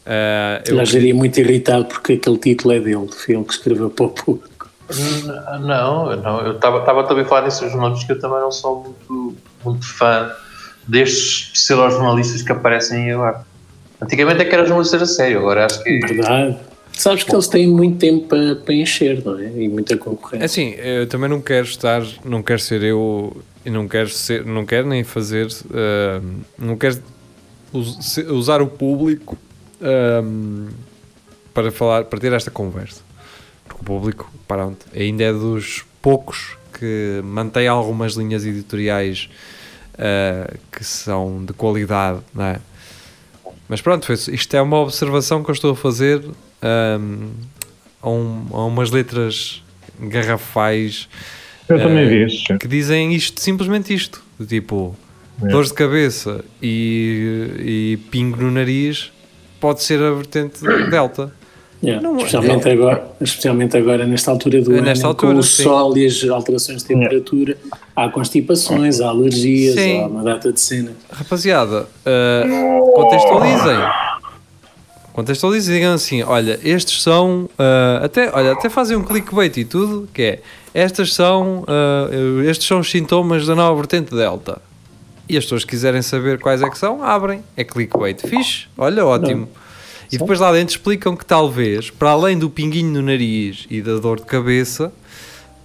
Eh, 0.08 0.62
eu- 0.68 0.76
Eu 0.76 0.82
estaria 0.82 1.14
muito 1.14 1.38
irritado 1.40 1.84
porque 1.86 2.14
aquele 2.14 2.38
título 2.38 2.74
é 2.74 2.80
dele, 2.80 3.08
foi 3.12 3.34
ele 3.34 3.44
que 3.44 3.52
escreveu 3.52 3.90
para 3.90 4.06
o 4.06 4.08
público. 4.10 4.68
Não, 5.60 6.14
não 6.16 6.40
eu 6.42 6.52
estava 6.52 7.02
também 7.04 7.24
a 7.24 7.26
falar 7.26 7.42
nisso 7.46 7.68
jornalistas 7.68 8.06
que 8.06 8.12
eu 8.12 8.20
também 8.20 8.38
não 8.38 8.52
sou 8.52 8.84
muito, 8.84 9.36
muito 9.64 9.84
fã 9.86 10.30
destes 10.86 11.50
pseudo-jornalistas 11.52 12.42
que 12.42 12.52
aparecem 12.52 13.10
agora. 13.12 13.44
Antigamente 14.00 14.42
é 14.42 14.44
que 14.44 14.54
eram 14.54 14.66
jornalistas 14.66 15.02
a 15.02 15.06
sério, 15.06 15.38
agora 15.40 15.66
acho 15.66 15.82
que. 15.82 15.98
Verdade. 16.00 16.56
Sabes 16.92 17.24
que 17.24 17.34
eles 17.34 17.46
têm 17.48 17.66
muito 17.68 17.98
tempo 17.98 18.26
para, 18.26 18.56
para 18.56 18.74
encher, 18.74 19.22
não 19.22 19.38
é? 19.38 19.50
E 19.54 19.68
muita 19.68 19.94
É 19.94 19.96
concorrência. 19.98 20.46
assim, 20.46 20.70
eu 20.78 21.06
também 21.06 21.28
não 21.28 21.42
quero 21.42 21.66
estar, 21.66 22.02
não 22.24 22.42
quero 22.42 22.58
ser 22.60 22.82
eu 22.82 23.36
e 23.66 23.70
não 23.70 23.86
quero 23.86 24.08
ser, 24.08 24.46
não 24.46 24.64
quero 24.64 24.88
nem 24.88 25.04
fazer, 25.04 25.46
eh, 25.74 26.20
não 26.58 26.74
quero 26.76 26.98
usar 28.30 28.62
o 28.62 28.66
público 28.66 29.36
ehm, 29.82 30.68
para 31.52 31.70
falar, 31.70 32.04
para 32.04 32.18
ter 32.18 32.32
esta 32.32 32.50
conversa. 32.50 33.02
Porque 33.68 33.82
o 33.82 33.84
público, 33.84 34.30
pronto, 34.48 34.86
ainda 34.94 35.24
é 35.24 35.32
dos 35.32 35.84
poucos 36.00 36.56
que 36.78 37.20
mantém 37.24 37.66
algumas 37.68 38.14
linhas 38.14 38.46
editoriais 38.46 39.28
eh, 39.98 40.54
que 40.72 40.84
são 40.84 41.44
de 41.44 41.52
qualidade, 41.52 42.20
não 42.34 42.44
é? 42.44 42.60
Mas 43.68 43.80
pronto, 43.80 44.06
foi- 44.06 44.34
isto 44.34 44.54
é 44.54 44.62
uma 44.62 44.78
observação 44.78 45.42
que 45.42 45.50
eu 45.50 45.54
estou 45.54 45.72
a 45.72 45.76
fazer 45.76 46.22
ehm, 46.62 47.28
a, 48.02 48.08
um- 48.08 48.46
a 48.52 48.64
umas 48.66 48.90
letras 48.90 49.62
garrafais 50.00 51.08
Eu 51.68 51.78
também 51.78 52.04
Eh, 52.04 52.08
vi 52.08 52.26
isso. 52.26 52.58
que 52.58 52.68
dizem 52.68 53.12
isto, 53.14 53.40
simplesmente 53.40 53.92
isto, 53.92 54.22
tipo 54.48 54.96
É. 55.42 55.48
dores 55.48 55.68
de 55.70 55.74
cabeça 55.74 56.44
e, 56.62 57.50
e 57.58 57.98
pingo 58.10 58.40
no 58.40 58.50
nariz 58.52 59.10
pode 59.60 59.82
ser 59.82 60.00
a 60.00 60.12
vertente 60.12 60.60
delta. 60.90 61.32
Yeah, 61.82 62.00
Não, 62.02 62.16
especialmente, 62.16 62.68
agora, 62.68 63.10
especialmente 63.20 63.76
agora, 63.76 64.06
nesta 64.06 64.30
altura 64.30 64.62
do 64.62 64.72
É, 64.72 64.76
ano, 64.78 64.86
nesta 64.86 65.02
com 65.02 65.08
altura, 65.08 65.38
o 65.38 65.42
sim. 65.42 65.62
sol 65.64 65.96
e 65.98 66.06
as 66.06 66.24
alterações 66.24 66.82
de 66.82 66.88
temperatura, 66.88 67.56
há 67.96 68.08
constipações, 68.10 69.00
há 69.00 69.08
alergias, 69.08 69.74
Sim. 69.74 70.02
há 70.02 70.06
uma 70.06 70.22
data 70.22 70.52
de 70.52 70.60
cena. 70.60 70.92
Rapaziada, 71.10 71.88
ah, 72.04 72.42
contextualizem. 72.94 73.78
Contextualizem 75.14 75.74
digam 75.74 75.94
assim: 75.94 76.22
olha, 76.22 76.60
estes 76.62 77.02
são. 77.02 77.48
ah, 77.58 78.02
até, 78.04 78.30
olha, 78.32 78.52
até 78.52 78.68
fazem 78.68 78.96
um 78.96 79.02
clickbait 79.02 79.56
e 79.56 79.64
tudo, 79.64 80.06
que 80.12 80.22
é 80.22 80.42
estas 80.74 81.14
são, 81.14 81.64
ah, 81.66 82.08
estes 82.44 82.68
são 82.68 82.80
os 82.80 82.90
sintomas 82.90 83.46
da 83.46 83.54
nova 83.54 83.74
vertente 83.74 84.14
delta. 84.14 84.60
E 85.28 85.36
as 85.36 85.44
pessoas 85.44 85.64
que 85.64 85.70
quiserem 85.70 86.02
saber 86.02 86.38
quais 86.38 86.62
é 86.62 86.70
que 86.70 86.78
são, 86.78 87.02
abrem. 87.02 87.42
É 87.56 87.64
clickbait. 87.64 88.20
Fixe, 88.28 88.66
olha, 88.78 89.04
ótimo. 89.04 89.48
E 90.12 90.18
depois 90.18 90.38
lá 90.38 90.52
dentro 90.52 90.76
explicam 90.76 91.16
que 91.16 91.26
talvez, 91.26 91.90
para 91.90 92.10
além 92.10 92.38
do 92.38 92.48
pinguinho 92.48 92.92
no 92.92 93.02
nariz 93.02 93.66
e 93.68 93.82
da 93.82 93.96
dor 93.96 94.20
de 94.20 94.26
cabeça, 94.26 94.92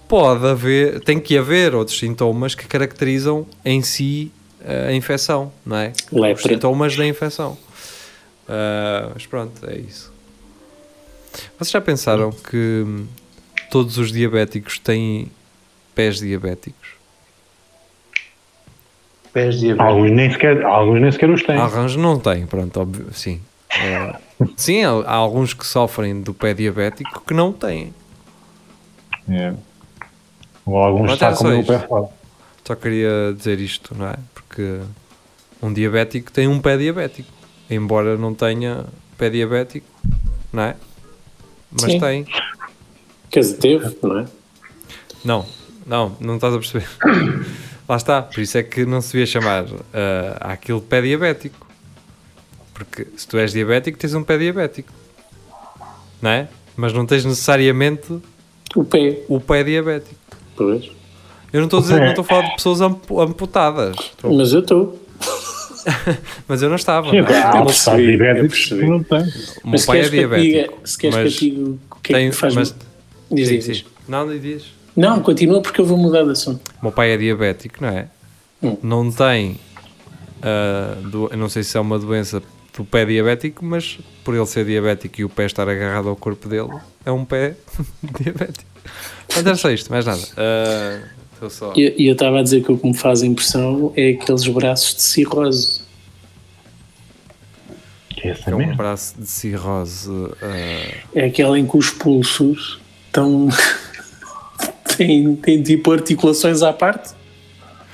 pode 0.08 0.46
haver, 0.46 1.00
tem 1.00 1.18
que 1.18 1.36
haver 1.36 1.74
outros 1.74 1.98
sintomas 1.98 2.54
que 2.54 2.66
caracterizam 2.66 3.46
em 3.64 3.82
si 3.82 4.30
eh, 4.64 4.88
a 4.88 4.92
infecção, 4.92 5.52
não 5.64 5.76
é? 5.76 5.92
Os 6.10 6.20
Lepra. 6.20 6.42
sintomas 6.42 6.96
da 6.96 7.06
infecção. 7.06 7.56
Ah, 8.48 9.10
mas 9.14 9.26
pronto, 9.26 9.68
é 9.68 9.76
isso. 9.76 10.12
Vocês 11.58 11.70
já 11.70 11.80
pensaram 11.80 12.30
que 12.30 12.84
hum, 12.86 13.06
todos 13.70 13.96
os 13.96 14.12
diabéticos 14.12 14.78
têm 14.78 15.28
pés 15.94 16.18
diabéticos? 16.18 16.90
Pés 19.32 19.58
de 19.60 19.72
Alguns 19.80 20.10
nem 20.10 20.30
sequer, 20.30 20.62
alguns 20.62 21.00
nem 21.00 21.10
sequer 21.10 21.30
os 21.30 21.42
têm. 21.42 21.56
Alguns 21.56 21.96
não 21.96 22.18
têm, 22.18 22.46
pronto, 22.46 22.78
óbvio, 22.78 23.06
sim. 23.14 23.40
É, 23.70 24.14
sim, 24.54 24.84
há, 24.84 24.90
há 24.90 25.14
alguns 25.14 25.54
que 25.54 25.66
sofrem 25.66 26.20
do 26.20 26.34
pé 26.34 26.52
diabético 26.52 27.22
que 27.26 27.32
não 27.32 27.50
têm. 27.50 27.94
É. 29.30 29.54
Ou 30.64 30.76
alguns 30.76 31.18
sacam 31.18 31.36
só 31.36 31.58
o 31.58 31.64
pé 31.64 31.78
fora. 31.80 32.08
Só 32.64 32.74
queria 32.76 33.34
dizer 33.36 33.58
isto, 33.60 33.94
não 33.96 34.08
é? 34.08 34.16
Porque 34.32 34.80
um 35.60 35.72
diabético 35.72 36.30
tem 36.30 36.46
um 36.46 36.60
pé 36.60 36.76
diabético, 36.76 37.30
embora 37.68 38.16
não 38.16 38.34
tenha 38.34 38.84
pé 39.18 39.30
diabético, 39.30 39.86
não 40.52 40.62
é? 40.62 40.76
Mas 41.70 41.92
Sim. 41.92 42.00
tem. 42.00 42.26
Quer 43.30 43.40
dizer, 43.40 43.56
teve, 43.56 43.96
não 44.02 44.18
é? 44.18 44.26
Não, 45.24 45.46
não, 45.86 46.16
não 46.20 46.34
estás 46.36 46.54
a 46.54 46.58
perceber. 46.58 46.88
Lá 47.88 47.96
está, 47.96 48.22
por 48.22 48.40
isso 48.40 48.56
é 48.56 48.62
que 48.62 48.84
não 48.84 49.00
se 49.00 49.12
devia 49.12 49.26
chamar 49.26 49.64
ah, 49.92 50.52
aquilo 50.52 50.80
de 50.80 50.86
pé 50.86 51.02
diabético. 51.02 51.66
Porque 52.72 53.06
se 53.16 53.26
tu 53.26 53.38
és 53.38 53.52
diabético, 53.52 53.98
tens 53.98 54.14
um 54.14 54.22
pé 54.22 54.38
diabético, 54.38 54.92
não 56.20 56.30
é? 56.30 56.48
Mas 56.76 56.92
não 56.92 57.04
tens 57.04 57.24
necessariamente 57.24 58.20
O 58.74 58.84
pé, 58.84 59.22
o 59.28 59.40
pé 59.40 59.62
diabético. 59.62 60.21
Pois. 60.56 60.90
Eu 61.52 61.60
não 61.60 61.64
estou 61.66 61.78
a 61.80 61.82
dizer, 61.82 62.00
não 62.00 62.06
estou 62.08 62.22
a 62.22 62.26
falar 62.26 62.42
de 62.48 62.54
pessoas 62.56 62.80
ampu- 62.80 63.20
amputadas, 63.20 63.96
Estou- 63.98 64.34
Mas 64.34 64.52
eu 64.52 64.60
estou. 64.60 64.98
mas 66.48 66.62
eu 66.62 66.68
não 66.68 66.76
estava. 66.76 67.10
Sim, 67.10 67.20
não 67.20 67.28
é? 67.28 67.42
há 67.42 67.56
eu 67.98 67.98
eu 68.00 68.16
diabéticos 68.16 68.64
que 68.66 68.74
não 68.74 69.02
têm. 69.02 69.24
O 69.64 69.68
meu 69.70 69.80
pai 69.84 70.00
é 70.00 70.04
eu 70.06 70.10
diabético. 70.10 70.50
diga, 70.52 70.72
se 70.84 70.98
queres 70.98 71.38
que 71.38 71.48
eu 71.48 71.54
diga 71.54 71.70
o 71.70 71.96
que 72.02 72.14
é 72.14 72.26
que 72.30 72.32
faz... 72.36 72.54
mas- 72.54 72.74
Diz, 73.30 73.48
sim, 73.48 73.54
diz, 73.56 73.64
diz. 73.66 73.78
sim. 73.78 73.84
Não, 74.08 74.26
não 74.26 74.38
diz. 74.38 74.64
Não, 74.96 75.20
continua 75.20 75.62
porque 75.62 75.80
eu 75.80 75.86
vou 75.86 75.96
mudar 75.96 76.22
de 76.24 76.30
assunto. 76.32 76.60
O 76.80 76.84
meu 76.84 76.92
pai 76.92 77.12
é 77.12 77.16
diabético, 77.16 77.76
não 77.80 77.88
é? 77.88 78.08
Hum. 78.62 78.76
Não 78.82 79.10
tem. 79.10 79.58
ah, 80.42 80.96
do- 81.10 81.28
eu 81.30 81.36
não 81.38 81.48
sei 81.48 81.62
se 81.62 81.76
é 81.76 81.80
uma 81.80 81.98
doença 81.98 82.42
do 82.76 82.84
pé 82.84 83.04
diabético, 83.04 83.64
mas 83.64 83.98
por 84.24 84.34
ele 84.34 84.46
ser 84.46 84.64
diabético 84.64 85.20
e 85.20 85.24
o 85.24 85.28
pé 85.28 85.46
estar 85.46 85.68
agarrado 85.68 86.08
ao 86.08 86.16
corpo 86.16 86.48
dele, 86.48 86.70
é 87.04 87.10
um 87.10 87.24
pé 87.24 87.54
diabético. 88.20 88.70
Mas 89.34 89.46
era 89.46 89.54
só 89.56 89.70
isto, 89.70 89.90
mais 89.90 90.04
nada. 90.06 90.20
Ah, 90.36 91.00
Estou 91.34 91.50
só. 91.50 91.72
E 91.76 92.06
eu 92.06 92.12
estava 92.12 92.38
a 92.38 92.42
dizer 92.42 92.62
que 92.62 92.70
o 92.70 92.78
que 92.78 92.86
me 92.86 92.94
faz 92.96 93.22
impressão 93.22 93.92
é 93.96 94.10
aqueles 94.10 94.46
braços 94.46 94.94
de 94.94 95.02
cirrose. 95.02 95.80
É 98.22 98.28
essa 98.28 98.50
É 98.50 98.54
um 98.54 98.58
mesmo. 98.58 98.76
braço 98.76 99.14
de 99.18 99.26
cirrose. 99.26 100.10
ah, 100.42 100.94
É 101.14 101.24
aquela 101.26 101.58
em 101.58 101.66
que 101.66 101.76
os 101.76 101.90
pulsos 101.90 102.78
estão. 103.06 103.48
têm, 104.96 105.34
têm 105.36 105.62
tipo 105.62 105.90
articulações 105.92 106.62
à 106.62 106.72
parte. 106.72 107.10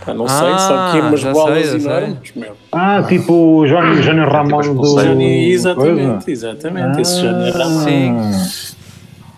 Pá, 0.04 0.12
não 0.14 0.28
sei, 0.28 0.36
só 0.38 0.92
que 0.92 0.98
Ah, 1.00 1.08
umas 1.08 1.24
bolas 1.24 1.66
sei, 1.68 1.80
enormes. 1.80 2.32
Ah, 2.70 3.02
tipo 3.08 3.32
o 3.32 3.66
Johnny, 3.66 4.00
Johnny 4.02 4.20
Ramon 4.20 4.74
do. 4.74 5.02
Johnny, 5.02 5.50
exatamente, 5.52 6.24
coisa. 6.24 6.50
exatamente. 6.50 7.00
Esse 7.00 7.20
Johnny 7.22 7.50
Ramon. 7.50 7.84
Sim. 7.84 8.67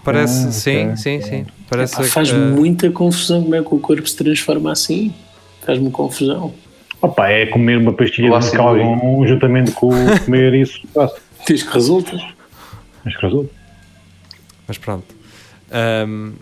Parece, 0.05 0.47
Ah, 0.49 0.53
sim, 0.53 0.85
ok, 0.87 0.97
sim, 0.97 1.21
sim. 1.23 1.47
Parece 1.69 1.95
Epá, 1.95 2.03
que, 2.05 2.11
faz 2.11 2.31
eh, 2.31 2.35
muita 2.35 2.91
confusão 2.91 3.43
como 3.43 3.55
é 3.55 3.63
que 3.63 3.75
o 3.75 3.79
corpo 3.79 4.09
se 4.09 4.17
transforma 4.17 4.73
assim. 4.73 5.15
Faz-me 5.65 5.91
confusão. 5.91 6.55
Opa, 7.03 7.29
é 7.29 7.47
comer 7.47 7.79
uma 7.79 7.93
pastilha 7.93 8.39
de 8.39 8.51
calgon 8.53 9.27
juntamente 9.27 9.73
com 9.73 9.91
comer 10.25 10.55
isso. 10.55 10.81
Diz 11.47 11.63
que 11.63 11.73
resulta. 11.73 12.19
Mas 13.05 13.17
que 13.17 13.23
resulta. 13.23 13.53
Mas 14.67 14.79
pronto. 14.79 15.15
Ahm, 15.71 16.33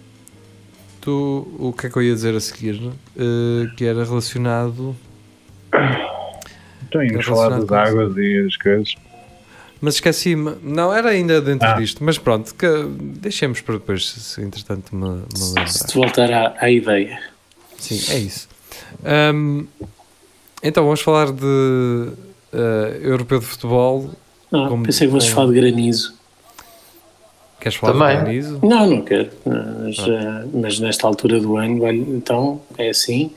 tu, 1.01 1.49
o 1.59 1.73
que 1.73 1.87
é 1.87 1.91
que 1.91 1.97
eu 1.97 2.03
ia 2.03 2.15
dizer 2.15 2.35
a 2.35 2.41
seguir? 2.41 2.81
Eh, 3.17 3.69
que 3.77 3.85
era 3.85 4.05
relacionado. 4.05 4.97
Então, 6.89 7.03
íamos 7.03 7.27
falar 7.27 7.61
das 7.61 7.71
águas 7.71 8.17
e 8.17 8.43
das 8.45 8.57
coisas. 8.57 8.95
Mas 9.81 9.95
esqueci-me. 9.95 10.57
Não, 10.63 10.93
era 10.93 11.11
ainda 11.11 11.41
dentro 11.41 11.69
Ah. 11.69 11.75
disto. 11.75 12.03
Mas 12.03 12.19
pronto, 12.19 12.55
que, 12.55 12.67
deixemos 13.21 13.61
para 13.61 13.75
depois, 13.75 14.09
se, 14.11 14.41
entretanto 14.43 14.95
me, 14.95 15.09
me 15.09 15.25
lembrar. 15.41 15.69
Se 15.69 15.87
te 15.87 15.95
voltar 15.95 16.33
à, 16.33 16.55
à 16.59 16.71
ideia. 16.71 17.19
Sim, 17.79 18.01
é 18.13 18.19
isso. 18.19 18.49
Ahm, 19.05 19.67
então, 20.63 20.83
vamos 20.85 21.01
falar 21.01 21.31
de 21.31 22.09
eh, 22.53 23.01
europeu 23.03 23.39
de 23.39 23.47
futebol. 23.47 24.11
Ah, 24.53 24.67
Como- 24.69 24.83
pensei 24.85 25.07
que 25.07 25.13
como- 25.13 25.23
falar 25.25 25.53
de 25.53 25.61
granizo. 25.61 26.15
Queres 27.61 27.77
falar 27.77 27.93
Também. 27.93 28.17
de 28.17 28.23
granizo? 28.25 28.61
Não, 28.67 28.87
não 28.89 29.03
quero. 29.03 29.31
Mas, 29.45 29.99
ah, 30.01 30.45
mas 30.53 30.79
nesta 30.81 31.07
altura 31.07 31.41
do 31.41 31.57
ano, 31.57 31.87
então 32.15 32.61
é 32.77 32.89
assim. 32.89 33.31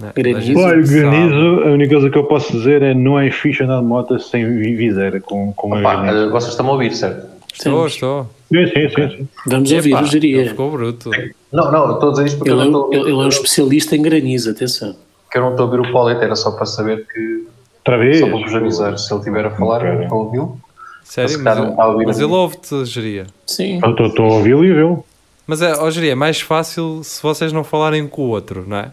Não, 0.00 0.10
Granizo. 0.14 0.54
granizo, 0.54 1.60
a 1.64 1.70
única 1.72 1.92
coisa 1.94 2.10
que 2.10 2.16
eu 2.18 2.24
posso 2.24 2.52
dizer 2.52 2.82
é 2.82 2.94
não 2.94 3.18
é 3.18 3.30
fixe 3.30 3.62
andar 3.62 3.80
de 3.80 3.86
moto 3.86 4.18
sem 4.18 4.44
vi- 4.58 4.74
viseira 4.74 5.20
com, 5.20 5.52
com 5.52 5.72
Opa, 5.78 6.28
vocês 6.30 6.52
estão 6.52 6.66
a 6.68 6.72
ouvir, 6.72 6.94
certo? 6.94 7.26
Estou, 7.52 7.86
estou. 7.86 8.30
Sim, 8.50 8.66
sim, 8.68 8.88
sim. 8.88 9.08
sim. 9.18 9.28
Vamos 9.46 9.70
ouvir 9.70 9.90
Epá, 9.90 9.98
o 9.98 10.02
ele 10.04 10.10
geria. 10.10 10.48
Ficou 10.48 10.70
bruto. 10.70 11.10
Não, 11.52 11.70
não, 11.70 11.86
eu 11.88 11.94
estou 11.94 12.08
a 12.08 12.12
dizer 12.12 12.26
isto 12.26 12.38
porque 12.38 12.50
Ele, 12.50 12.60
eu 12.60 12.62
é, 12.62 12.66
estou 12.66 12.94
ele 12.94 13.10
é 13.10 13.14
um 13.14 13.28
especialista 13.28 13.94
em 13.96 14.00
granizo, 14.02 14.50
atenção. 14.50 14.96
que 15.30 15.36
eu 15.36 15.42
não 15.42 15.50
estou 15.50 15.66
a 15.66 15.70
ouvir 15.70 15.86
o 15.86 15.92
Paulete, 15.92 16.24
era 16.24 16.34
só 16.36 16.52
para 16.52 16.64
saber 16.64 17.06
que. 17.12 17.46
Outra 17.80 17.98
vez. 17.98 18.18
Só 18.20 18.26
para 18.28 18.38
vos 18.38 18.54
avisar, 18.54 18.98
se 18.98 19.12
ele 19.12 19.18
estiver 19.20 19.44
a 19.44 19.50
falar, 19.50 19.82
ouvi-lo. 20.10 20.58
Sério, 21.04 21.32
mas, 21.34 21.42
calhar 21.42 21.62
não 21.64 21.70
está 21.72 21.82
a 21.82 21.88
ouvir 21.88 22.06
mas 22.06 22.16
a 22.16 22.20
mim. 22.20 22.26
ele 22.26 22.34
ouve-te, 22.34 22.84
geria. 22.86 23.26
Sim. 23.46 23.80
Eu 23.84 23.90
estou- 23.90 24.06
estou 24.06 24.24
a 24.26 24.32
ouvi-lo 24.36 24.64
e 24.64 24.72
vê-lo. 24.72 25.04
Mas 25.46 25.60
é, 25.60 25.74
ó, 25.76 25.90
geria, 25.90 26.12
é 26.12 26.14
mais 26.14 26.40
fácil 26.40 27.00
se 27.02 27.22
vocês 27.22 27.52
não 27.52 27.62
falarem 27.64 28.06
com 28.06 28.22
o 28.22 28.28
outro, 28.28 28.64
não 28.66 28.76
é? 28.78 28.90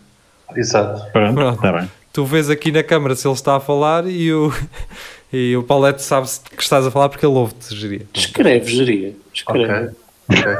Exato. 0.55 1.11
Pronto, 1.11 1.35
Pronto. 1.35 1.55
está 1.55 1.71
bem. 1.71 1.91
Tu 2.11 2.25
vês 2.25 2.49
aqui 2.49 2.71
na 2.71 2.83
câmara 2.83 3.15
se 3.15 3.27
ele 3.27 3.33
está 3.35 3.55
a 3.55 3.59
falar 3.59 4.07
e 4.07 4.33
o, 4.33 4.51
e 5.31 5.55
o 5.55 5.63
Paulette 5.63 6.01
sabe 6.01 6.27
que 6.55 6.61
estás 6.61 6.85
a 6.85 6.91
falar 6.91 7.09
porque 7.09 7.25
ele 7.25 7.35
ouve-te, 7.35 7.75
geria. 7.75 8.05
Escreve, 8.13 8.71
geria. 8.71 9.15
Ok. 9.47 9.61
Escreve. 9.61 9.93
ok. 10.29 10.53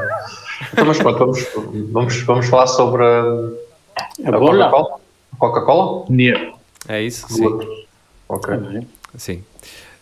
Então, 0.73 0.85
mas 0.85 0.97
pronto, 0.97 1.19
vamos, 1.19 1.47
vamos, 1.91 2.21
vamos 2.23 2.45
falar 2.47 2.67
sobre 2.67 3.03
a, 3.03 3.21
A. 4.25 4.31
Coca-Cola. 4.31 4.99
Coca-Cola? 5.37 6.05
Yeah. 6.11 6.53
É 6.87 7.01
isso? 7.01 7.27
Sim. 7.29 7.59
Ok. 8.27 8.57
Tá. 8.57 8.81
Sim. 9.17 9.43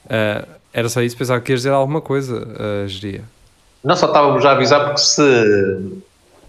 Ah, 0.10 0.46
era 0.74 0.90
só 0.90 1.02
isso, 1.02 1.16
pensava 1.18 1.40
que 1.42 1.52
ias 1.52 1.62
dizer 1.62 1.72
alguma 1.72 2.02
coisa, 2.02 2.48
ah, 2.60 2.88
geria. 2.88 3.24
Não, 3.84 3.96
só 3.96 4.08
estávamos 4.08 4.44
já 4.44 4.50
a 4.52 4.54
avisar 4.54 4.86
porque 4.86 5.02
se, 5.02 6.02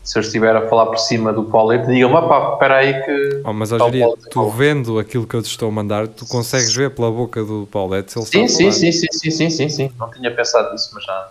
se 0.09 0.19
eu 0.19 0.23
estiver 0.23 0.57
a 0.57 0.67
falar 0.71 0.87
por 0.87 0.97
cima 0.99 1.35
do 1.35 1.45
Paulete, 1.45 1.87
digam-me, 1.87 2.27
pá, 2.27 2.53
espera 2.55 2.77
aí 2.77 3.03
que... 3.05 3.43
Oh, 3.45 3.53
mas 3.53 3.71
ó, 3.73 3.77
Está 3.77 3.85
o 3.85 3.89
geria, 3.91 4.05
Paulette 4.07 4.31
tu 4.31 4.49
vendo 4.51 4.99
aquilo 4.99 5.27
que 5.27 5.35
eu 5.37 5.43
te 5.43 5.51
estou 5.51 5.69
a 5.69 5.73
mandar, 5.73 6.09
tu 6.09 6.25
consegues 6.27 6.75
ver 6.75 6.91
pela 6.93 7.11
boca 7.11 7.45
do 7.45 7.69
Paulette 7.71 8.13
se 8.13 8.19
ele 8.19 8.25
está 8.25 8.39
Sim, 8.39 8.45
a 8.45 8.49
sim, 8.49 8.73
sim, 8.73 8.91
sim, 8.93 9.07
sim, 9.13 9.31
sim, 9.31 9.51
sim, 9.51 9.69
sim. 9.69 9.91
Não 9.99 10.11
tinha 10.11 10.31
pensado 10.35 10.73
nisso, 10.73 10.91
mas 10.95 11.05
já... 11.05 11.29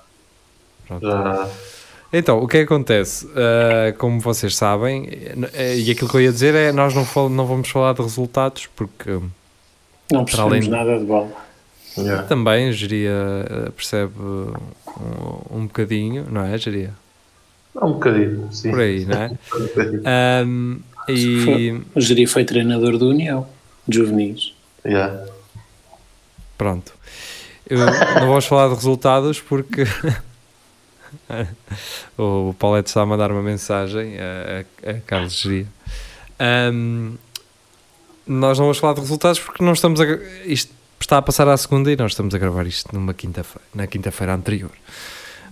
Pronto. 0.87 1.07
já... 1.07 1.49
Então, 2.13 2.37
o 2.41 2.47
que 2.47 2.57
é 2.57 2.59
que 2.59 2.65
acontece? 2.71 3.27
Ah, 3.35 3.93
como 3.97 4.19
vocês 4.19 4.55
sabem, 4.55 5.09
eh, 5.53 5.77
e 5.77 5.89
aquilo 5.91 6.07
que 6.07 6.15
eu 6.15 6.21
ia 6.21 6.31
dizer 6.31 6.53
é 6.53 6.71
nós 6.71 6.93
não, 6.93 7.03
fal- 7.03 7.29
não 7.29 7.47
vamos 7.47 7.69
falar 7.69 7.93
de 7.95 8.03
resultados 8.03 8.67
porque 8.75 9.19
Não 10.11 10.23
percebemos 10.23 10.65
de- 10.65 10.71
nada 10.71 10.99
de 10.99 11.03
bola. 11.05 11.29
Yeah. 11.97 12.27
também 12.27 12.71
geria 12.71 13.09
eh, 13.09 13.69
percebe 13.75 14.13
um, 14.19 14.53
um 15.49 15.65
bocadinho, 15.65 16.27
não 16.29 16.43
é, 16.45 16.55
geria? 16.55 16.93
Um 17.81 17.93
bocadinho, 17.93 18.47
sim. 18.51 18.71
Por 18.71 18.79
aí, 18.79 19.05
não 19.05 19.21
é? 19.21 19.31
Um 20.45 20.79
e 21.09 21.81
O 21.95 22.01
geria 22.01 22.27
foi 22.27 22.43
treinador 22.43 22.97
do 22.97 23.07
União, 23.09 23.47
de 23.87 23.97
juvenis. 23.97 24.53
Yeah. 24.85 25.25
pronto. 26.57 26.93
Eu- 27.69 27.79
não 27.79 28.27
vamos 28.27 28.45
falar 28.45 28.67
de 28.69 28.75
resultados 28.75 29.39
porque 29.39 29.83
o 32.17 32.53
Paulette 32.57 32.89
está 32.89 33.01
a 33.01 33.05
mandar 33.05 33.31
uma 33.31 33.41
mensagem 33.41 34.15
a, 34.19 34.65
a- 34.85 34.91
a 34.91 34.93
Carlos 35.01 35.33
Geria. 35.39 35.67
Ahm, 36.39 37.15
nós 38.25 38.57
não 38.57 38.65
vamos 38.65 38.77
falar 38.77 38.93
de 38.93 39.01
resultados 39.01 39.39
porque 39.39 39.63
não 39.63 39.73
estamos 39.73 39.99
a. 40.01 40.05
Isto 40.45 40.71
está 40.99 41.17
a 41.17 41.21
passar 41.21 41.47
à 41.47 41.55
segunda 41.55 41.91
e 41.91 41.95
nós 41.95 42.11
estamos 42.11 42.33
a 42.35 42.37
gravar 42.37 42.65
isto 42.67 42.93
numa 42.93 43.13
quinta-feira, 43.13 43.65
na 43.73 43.87
quinta-feira 43.87 44.33
anterior. 44.33 44.71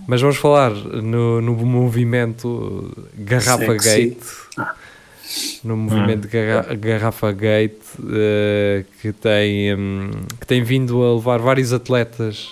Mas 0.08 0.22
vamos 0.22 0.38
falar 0.38 0.72
no, 0.72 1.42
no 1.42 1.54
movimento 1.66 2.92
Garrafa 3.18 3.80
Sexy. 3.80 4.10
Gate. 4.10 4.24
No 5.64 5.76
movimento 5.76 6.28
Garra- 6.28 6.76
Garrafa 6.76 7.32
Gate 7.32 7.82
eh, 8.14 8.84
que, 9.02 9.12
tem, 9.12 9.74
hum, 9.76 10.12
que 10.40 10.46
tem 10.46 10.64
vindo 10.64 11.04
a 11.04 11.16
levar 11.16 11.40
vários 11.40 11.74
atletas 11.74 12.50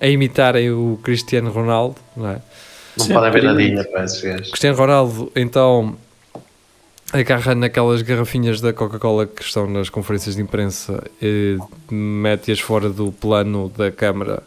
a 0.00 0.06
imitarem 0.06 0.70
o 0.70 0.98
Cristiano 1.02 1.50
Ronaldo, 1.50 1.96
não 2.16 2.28
é? 2.30 2.38
Não 2.98 3.06
Sim, 3.06 3.14
podem 3.14 3.30
ver 3.32 3.38
experimento. 3.44 3.74
nadinha 3.76 3.84
para 3.92 4.04
esses 4.04 4.20
gajos. 4.20 4.48
Cristiano 4.50 4.76
Ronaldo, 4.76 5.32
então, 5.34 5.96
agarra 7.12 7.54
naquelas 7.54 8.02
garrafinhas 8.02 8.60
da 8.60 8.72
Coca-Cola 8.74 9.26
que 9.26 9.42
estão 9.42 9.66
nas 9.68 9.88
conferências 9.88 10.36
de 10.36 10.42
imprensa 10.42 11.02
e 11.20 11.56
mete-as 11.90 12.60
fora 12.60 12.90
do 12.90 13.10
plano 13.10 13.72
da 13.76 13.90
câmara, 13.90 14.42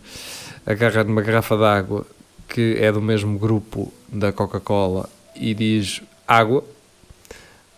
agarra 0.66 1.04
numa 1.04 1.22
garrafa 1.22 1.56
de 1.56 1.64
água 1.64 2.06
que 2.48 2.78
é 2.80 2.92
do 2.92 3.02
mesmo 3.02 3.38
grupo 3.38 3.92
da 4.08 4.32
Coca-Cola 4.32 5.10
e 5.36 5.54
diz 5.54 6.02
água, 6.28 6.64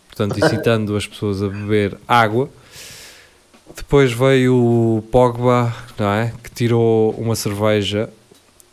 portanto, 0.08 0.38
incitando 0.44 0.96
as 0.96 1.08
pessoas 1.08 1.42
a 1.42 1.48
beber 1.48 1.98
água. 2.08 2.50
Depois 3.76 4.12
veio 4.12 4.56
o 4.56 5.04
Pogba, 5.12 5.76
não 5.98 6.10
é? 6.12 6.34
Que 6.44 6.52
tirou 6.52 7.12
uma 7.12 7.36
cerveja. 7.36 8.10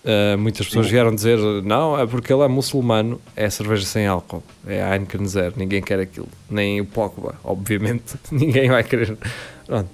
Uh, 0.05 0.37
muitas 0.37 0.67
pessoas 0.67 0.91
vieram 0.91 1.15
dizer 1.15 1.39
não, 1.63 1.99
é 1.99 2.07
porque 2.07 2.31
ele 2.31 2.43
é 2.43 2.49
muçulmano, 2.49 3.19
é 3.35 3.49
cerveja 3.49 3.87
sem 3.87 4.07
álcool, 4.07 4.43
é 4.67 4.93
Heineken 4.93 5.27
Zero, 5.27 5.55
ninguém 5.57 5.81
quer 5.81 5.99
aquilo, 5.99 6.29
nem 6.51 6.79
o 6.79 6.85
Pogba, 6.85 7.37
obviamente, 7.43 8.15
ninguém 8.31 8.69
vai 8.69 8.85
querer. 8.85 9.17
Pronto. 9.65 9.89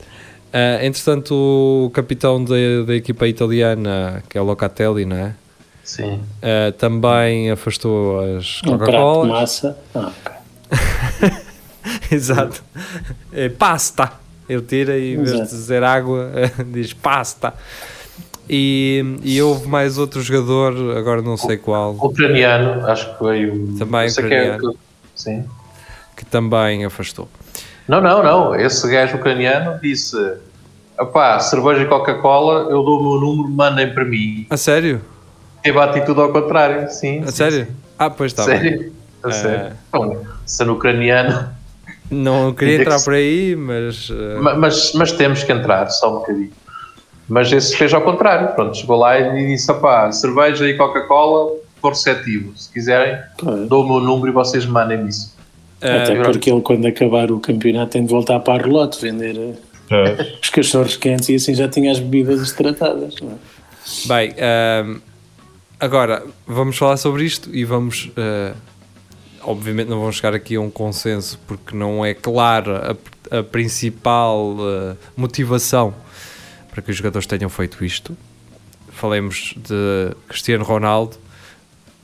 Uh, 0.53 0.85
entretanto, 0.85 1.33
o 1.35 1.91
capitão 1.91 2.43
da, 2.45 2.55
da 2.87 2.95
equipa 2.95 3.27
italiana, 3.29 4.23
que 4.29 4.37
é 4.37 4.41
o 4.41 4.45
Locatelli, 4.45 5.05
não 5.05 5.17
é? 5.17 5.35
Sim. 5.85 6.15
Uh, 6.43 6.73
também 6.79 7.51
afastou 7.51 8.21
as 8.21 8.61
Um 8.65 8.73
de 8.73 8.79
Coca-Colas. 8.79 9.29
massa. 9.29 9.79
Ah, 9.95 10.11
ok. 10.21 10.33
Exato. 12.11 12.63
É 13.33 13.49
pasta. 13.49 14.13
Ele 14.49 14.63
tira 14.63 14.99
e 14.99 15.15
em 15.15 15.23
vez 15.23 15.33
de 15.33 15.43
dizer 15.57 15.83
água, 15.85 16.31
diz 16.73 16.93
pasta. 16.93 17.55
E, 18.49 19.05
e 19.23 19.41
houve 19.41 19.69
mais 19.69 19.97
outro 19.97 20.21
jogador, 20.21 20.97
agora 20.97 21.23
não 21.23 21.37
sei 21.37 21.57
qual, 21.57 21.93
Ucraniano, 21.95 22.85
acho 22.85 23.17
que 23.17 23.23
veio. 23.25 23.77
Também 23.79 24.01
é 24.01 24.11
ucraniano. 24.11 24.73
que- 24.73 24.79
Sim. 25.15 25.45
que 26.17 26.25
também 26.25 26.85
afastou. 26.85 27.29
Não, 27.89 28.01
não, 28.01 28.23
não. 28.23 28.55
Esse 28.55 28.89
gajo 28.91 29.17
ucraniano 29.17 29.79
disse: 29.81 30.17
opá, 30.99 31.39
cerveja 31.41 31.83
e 31.83 31.87
Coca-Cola, 31.87 32.71
eu 32.71 32.83
dou 32.83 33.01
o 33.01 33.03
meu 33.03 33.21
número, 33.21 33.49
mandem 33.51 33.93
para 33.93 34.05
mim. 34.05 34.47
A 34.51 34.57
sério? 34.57 35.01
Teve 35.63 35.79
a 35.79 35.85
atitude 35.85 36.21
ao 36.21 36.33
contrário, 36.33 36.89
sim. 36.91 37.21
A 37.23 37.27
sim, 37.27 37.33
sério? 37.33 37.67
sim. 37.67 37.73
Ah, 37.99 38.09
pois 38.11 38.33
está 38.33 38.47
bem. 38.47 38.59
Sério? 38.61 38.93
A 39.23 39.29
É. 39.29 39.33
sério. 39.33 39.73
Bom, 39.93 40.25
sendo 40.47 40.73
ucraniano. 40.73 41.49
Não 42.11 42.53
queria 42.53 42.81
entrar 42.81 43.01
por 43.03 43.15
aí, 43.15 43.55
mas. 43.55 44.09
uh, 44.11 44.43
Ma- 44.43 44.55
Mas, 44.55 44.93
mas 44.95 45.13
temos 45.13 45.43
que 45.45 45.53
entrar, 45.53 45.89
só 45.91 46.11
um 46.11 46.19
bocadinho. 46.21 46.51
Mas 47.29 47.53
esse 47.53 47.77
fez 47.77 47.93
ao 47.95 48.01
contrário. 48.01 48.49
Pronto, 48.55 48.77
chegou 48.77 48.97
lá 48.99 49.19
e 49.19 49.47
disse: 49.49 49.71
opá, 49.71 50.11
cerveja 50.11 50.67
e 50.67 50.77
Coca-Cola, 50.77 51.53
for 51.81 51.91
receptivo. 51.91 52.57
Se 52.57 52.73
quiserem, 52.73 53.17
Pois. 53.39 53.69
dou 53.69 53.85
o 53.85 53.89
meu 53.89 54.01
número 54.01 54.29
e 54.31 54.33
vocês 54.33 54.67
mandem-me 54.67 55.09
isso. 55.11 55.37
Até 55.81 56.19
uh, 56.19 56.23
porque 56.23 56.51
ele, 56.51 56.61
quando 56.61 56.87
acabar 56.87 57.31
o 57.31 57.41
campeonato, 57.41 57.93
tem 57.93 58.05
de 58.05 58.11
voltar 58.11 58.41
para 58.41 58.63
a 58.63 58.67
relote 58.67 59.01
vender 59.01 59.57
eh, 59.91 60.37
os 60.43 60.51
cachorros 60.51 60.97
quentes 60.97 61.29
e 61.29 61.35
assim 61.37 61.55
já 61.55 61.69
tinha 61.69 61.91
as 61.91 61.99
bebidas 61.99 62.53
tratadas. 62.53 63.15
Não 63.21 63.33
é? 63.33 63.35
bem, 64.07 64.35
um, 64.87 65.01
agora 65.79 66.25
vamos 66.47 66.77
falar 66.77 66.97
sobre 66.97 67.25
isto 67.25 67.55
e 67.55 67.65
vamos. 67.65 68.11
uh, 68.17 68.55
obviamente 69.43 69.89
não 69.89 69.99
vamos 69.99 70.17
chegar 70.17 70.35
aqui 70.35 70.57
a 70.57 70.61
um 70.61 70.71
consenso 70.71 71.41
porque 71.47 71.75
não 71.75 72.05
é 72.05 72.13
clara 72.13 72.97
a, 73.31 73.39
a 73.39 73.43
principal 73.43 74.57
uh, 74.59 74.97
motivação 75.17 75.95
para 76.71 76.83
que 76.83 76.91
os 76.91 76.97
jogadores 76.97 77.27
tenham 77.27 77.49
feito 77.49 77.83
isto. 77.83 78.17
Falemos 78.91 79.55
de 79.57 80.15
Cristiano 80.29 80.63
Ronaldo 80.63 81.17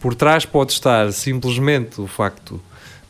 por 0.00 0.14
trás 0.14 0.44
pode 0.44 0.72
estar 0.72 1.12
simplesmente 1.12 2.00
o 2.00 2.06
facto 2.06 2.60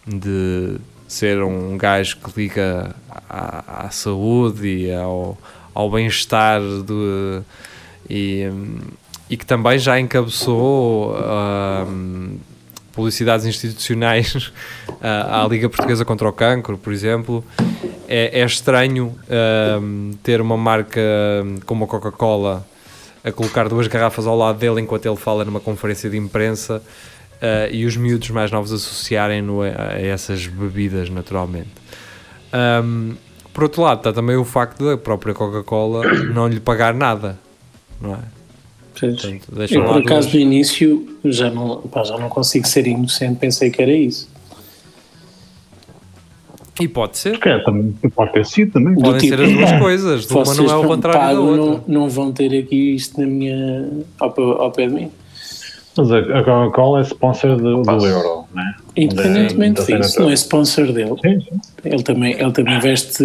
de 0.07 0.77
ser 1.09 1.43
um 1.43 1.77
gajo 1.77 2.17
que 2.19 2.41
liga 2.41 2.95
à, 3.29 3.87
à 3.87 3.91
saúde 3.91 4.67
e 4.67 4.93
ao, 4.95 5.37
ao 5.75 5.91
bem-estar 5.91 6.61
do- 6.61 7.45
e, 8.09 8.45
e 9.29 9.37
que 9.37 9.45
também 9.47 9.79
já 9.79 9.99
encabeçou 9.99 11.17
hum, 11.89 12.39
publicidades 12.93 13.45
institucionais 13.47 14.53
à, 15.01 15.43
à 15.45 15.49
Liga 15.49 15.69
Portuguesa 15.69 16.05
contra 16.05 16.29
o 16.29 16.33
Cancro, 16.33 16.79
por 16.79 16.93
exemplo. 16.93 17.45
É, 18.09 18.41
é 18.41 18.45
estranho 18.45 19.13
hum, 19.81 20.13
ter 20.23 20.41
uma 20.41 20.57
marca 20.57 21.01
como 21.65 21.85
a 21.85 21.89
Coca-Cola 21.89 22.65
a 23.25 23.33
colocar 23.33 23.69
duas 23.69 23.89
garrafas 23.89 24.25
ao 24.29 24.37
lado 24.39 24.59
dele 24.59 24.81
enquanto 24.81 25.07
ele 25.07 25.17
fala 25.17 25.45
numa 25.45 25.59
conferência 25.59 26.09
de 26.09 26.17
imprensa 26.17 26.81
uh, 27.37 27.73
e 27.73 27.85
os 27.85 27.97
miúdos 27.97 28.31
mais 28.31 28.51
novos 28.51 28.73
associarem-no 28.73 29.63
a, 29.63 29.67
a 29.67 30.01
essas 30.01 30.47
bebidas 30.47 31.11
naturalmente. 31.11 31.71
Um, 32.85 33.15
por 33.53 33.65
outro 33.65 33.83
lado, 33.83 33.99
está 33.99 34.13
também 34.13 34.37
o 34.37 34.45
facto 34.45 34.85
da 34.85 34.97
própria 34.97 35.35
Coca-Cola 35.35 36.05
não 36.33 36.47
lhe 36.49 36.61
pagar 36.61 36.95
nada, 36.95 37.39
não 38.01 38.15
é? 38.15 38.19
Portanto, 38.99 39.47
Eu, 39.71 39.85
por 39.85 39.99
acaso, 39.99 40.35
no 40.35 40.41
início, 40.41 41.19
já 41.23 41.51
não, 41.51 41.83
pá, 41.83 42.03
já 42.03 42.17
não 42.19 42.31
consigo 42.31 42.67
ser 42.67 42.87
inocente, 42.87 43.39
pensei 43.39 43.71
que 43.71 43.83
era 43.83 43.93
isso. 43.93 44.29
E 46.81 46.87
pode 46.87 47.17
ser, 47.17 47.39
É, 47.47 47.59
também, 47.61 47.93
pode 48.15 48.33
ter 48.33 48.45
sido 48.45 48.73
também. 48.73 48.95
podem 48.95 49.19
tipo, 49.19 49.37
ser 49.37 49.43
as 49.43 49.53
duas 49.53 49.73
coisas, 49.81 50.27
de 50.27 50.35
uma 50.35 50.55
não 50.55 50.71
é 50.71 50.77
o 50.77 50.87
contrário 50.87 51.37
da 51.37 51.41
outra. 51.41 51.57
não, 51.57 51.85
não 52.03 52.11
vão 52.11 52.33
ter 52.33 52.59
aqui 52.59 52.95
isto 52.95 53.19
na 53.19 53.27
minha, 53.27 53.89
ao, 54.19 54.41
ao 54.61 54.71
pé 54.71 54.87
de 54.87 54.95
mim. 54.95 55.11
Mas 55.97 56.13
a, 56.13 56.23
Coca-Cola 56.43 57.01
é 57.01 57.03
sponsor 57.03 57.57
do, 57.57 57.83
do 57.83 58.07
Euro, 58.07 58.45
né? 58.55 58.75
Independentemente 58.97 59.81
Da- 59.83 59.99
da 59.99 60.05
disso, 60.05 60.21
não 60.21 60.31
é 60.31 60.35
sponsor 60.35 60.93
dele. 60.93 61.15
Sim, 61.25 61.41
sim. 61.41 61.61
Ele 61.85 62.03
também, 62.03 62.33
ele 62.39 62.53
também 62.53 62.79
veste 62.81 63.25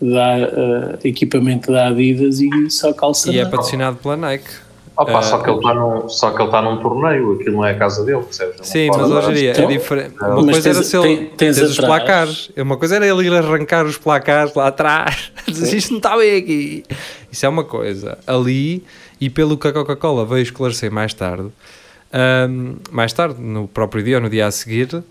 da, 0.00 0.38
eh, 0.38 0.98
equipamento 1.04 1.72
da 1.72 1.88
Adidas 1.88 2.40
e 2.40 2.70
só 2.70 2.92
calça. 2.92 3.30
E 3.32 3.38
é 3.38 3.44
na- 3.44 3.50
patrocinado 3.50 3.96
pela 3.96 4.16
Nike. 4.16 4.48
Opa, 4.96 5.18
Ah, 5.18 5.22
só 5.22 5.38
que 5.38 5.48
ele 5.48 5.58
está 5.58 5.74
num, 5.74 6.08
só 6.08 6.30
que 6.30 6.36
ele 6.38 6.44
está 6.46 6.60
num 6.60 6.76
torneio, 6.78 7.34
aquilo 7.34 7.56
não 7.58 7.64
é 7.64 7.70
a 7.70 7.74
casa 7.78 8.04
dele, 8.04 8.20
percebes? 8.22 8.56
Sim, 8.66 8.88
mas 8.88 9.08
hoje 9.10 9.30
em 9.30 9.34
dia 9.34 9.48
é 9.50 9.52
Então, 9.52 9.68
diferente. 9.68 10.14
Uma 10.20 10.34
mas 10.42 10.44
coisa 10.50 10.62
tens- 10.62 10.76
era 10.76 10.84
se 10.84 10.96
ele 10.96 11.06
tem- 11.06 11.26
tens 11.36 11.56
tens 11.56 11.70
os 11.70 11.76
placares. 11.78 12.50
Uma 12.56 12.76
coisa 12.76 12.96
era 12.96 13.06
ele 13.06 13.26
ir 13.26 13.32
arrancar 13.32 13.86
os 13.86 13.96
placares 13.96 14.52
lá 14.54 14.66
atrás. 14.66 15.30
Dizer, 15.46 15.76
Isto 15.76 15.90
não 15.90 15.98
está 15.98 16.16
bem 16.16 16.36
aqui. 16.36 16.82
Isso 17.30 17.46
é 17.46 17.48
uma 17.48 17.62
coisa. 17.62 18.18
Ali, 18.26 18.82
e 19.20 19.30
pelo 19.30 19.56
que 19.56 19.68
a 19.68 19.72
Coca-Cola 19.72 20.24
veio 20.26 20.42
esclarecer 20.42 20.90
mais 20.90 21.14
tarde, 21.14 21.46
ahm, 22.12 22.76
mais 22.90 23.12
tarde, 23.12 23.40
no 23.40 23.68
próprio 23.68 24.02
dia 24.02 24.16
ou 24.16 24.22
no 24.22 24.30
dia 24.30 24.46
a 24.46 24.50
seguir, 24.50 25.02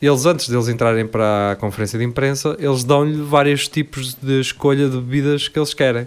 eles 0.00 0.26
antes 0.26 0.48
deles 0.48 0.68
entrarem 0.68 1.06
para 1.06 1.52
a 1.52 1.56
conferência 1.56 1.98
de 1.98 2.04
imprensa, 2.04 2.56
eles 2.58 2.84
dão-lhe 2.84 3.20
vários 3.22 3.66
tipos 3.66 4.14
de 4.14 4.40
escolha 4.40 4.88
de 4.88 4.96
bebidas 4.96 5.48
que 5.48 5.58
eles 5.58 5.74
querem. 5.74 6.06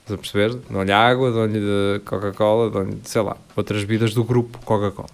Estás 0.00 0.12
a 0.12 0.18
perceber? 0.18 0.54
Dão-lhe 0.70 0.92
água, 0.92 1.32
dão-lhe 1.32 1.98
Coca-Cola, 2.04 2.70
dão-lhe, 2.70 2.98
sei 3.04 3.22
lá, 3.22 3.36
outras 3.56 3.82
bebidas 3.82 4.14
do 4.14 4.22
grupo 4.22 4.58
Coca-Cola. 4.64 5.08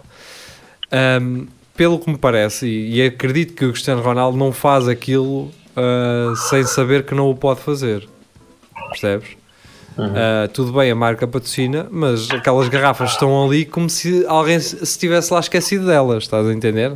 Um, 1.23 1.47
pelo 1.75 1.99
que 1.99 2.11
me 2.11 2.19
parece, 2.19 2.67
e, 2.67 2.97
e 2.97 3.07
acredito 3.07 3.55
que 3.55 3.65
o 3.65 3.71
Cristiano 3.71 4.03
Ronaldo 4.03 4.37
não 4.37 4.53
faz 4.53 4.89
aquilo 4.89 5.45
uh, 5.45 6.37
sem 6.37 6.65
saber 6.65 7.07
que 7.07 7.15
não 7.15 7.31
o 7.31 7.35
pode 7.35 7.61
fazer. 7.61 8.07
Percebes? 8.91 9.40
Uh, 9.99 10.49
tudo 10.53 10.73
bem, 10.73 10.91
a 10.91 10.95
marca 10.95 11.27
patrocina, 11.27 11.87
mas 11.91 12.31
aquelas 12.31 12.69
garrafas 12.69 13.11
estão 13.11 13.45
ali 13.45 13.65
como 13.65 13.91
se 13.91 14.25
alguém 14.27 14.59
se 14.59 14.85
se 14.87 14.99
tivesse 14.99 15.33
lá 15.33 15.41
esquecido 15.41 15.87
delas, 15.87 16.25
estás 16.25 16.47
a 16.47 16.53
entender? 16.53 16.93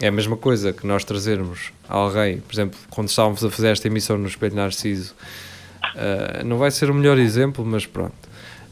É 0.00 0.08
a 0.08 0.12
mesma 0.12 0.36
coisa 0.36 0.72
que 0.72 0.86
nós 0.86 1.04
trazermos 1.04 1.72
alguém, 1.88 2.38
por 2.38 2.54
exemplo, 2.54 2.78
quando 2.90 3.08
estávamos 3.08 3.44
a 3.44 3.50
fazer 3.50 3.68
esta 3.68 3.86
emissão 3.88 4.18
no 4.18 4.28
Espelho 4.28 4.54
Narciso, 4.54 5.14
uh, 5.94 6.44
não 6.44 6.58
vai 6.58 6.70
ser 6.70 6.90
o 6.90 6.94
melhor 6.94 7.18
exemplo, 7.18 7.64
mas 7.64 7.86
pronto. 7.86 8.26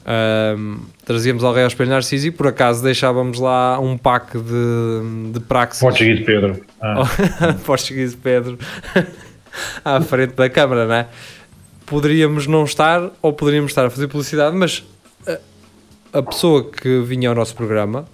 Um, 0.07 0.81
trazíamos 1.07 1.43
alguém 1.43 1.63
ao 1.63 1.69
Espelho 1.69 1.89
Narciso 1.89 2.27
e 2.27 2.31
por 2.31 2.47
acaso 2.47 2.83
deixávamos 2.83 3.41
lá 3.41 3.81
um 3.81 3.97
pack 3.97 4.37
de, 4.39 5.33
de 5.33 5.41
praxis 5.41 5.81
Português 5.81 6.21
Pedro. 6.27 6.63
Ah, 6.79 7.05
português 7.65 8.15
Pedro 8.15 8.59
à 9.83 9.99
frente 10.03 10.35
da 10.35 10.51
câmara, 10.51 10.87
não 10.87 10.95
é? 10.95 11.07
Poderíamos 11.87 12.47
não 12.47 12.65
estar 12.65 13.11
ou 13.21 13.33
poderíamos 13.33 13.71
estar 13.71 13.85
a 13.87 13.91
fazer 13.91 14.09
publicidade, 14.09 14.57
mas 14.57 14.83
a, 15.27 16.19
a 16.19 16.23
pessoa 16.23 16.65
que 16.71 17.01
vinha 17.01 17.29
ao 17.29 17.35
nosso 17.35 17.55
programa 17.55 18.07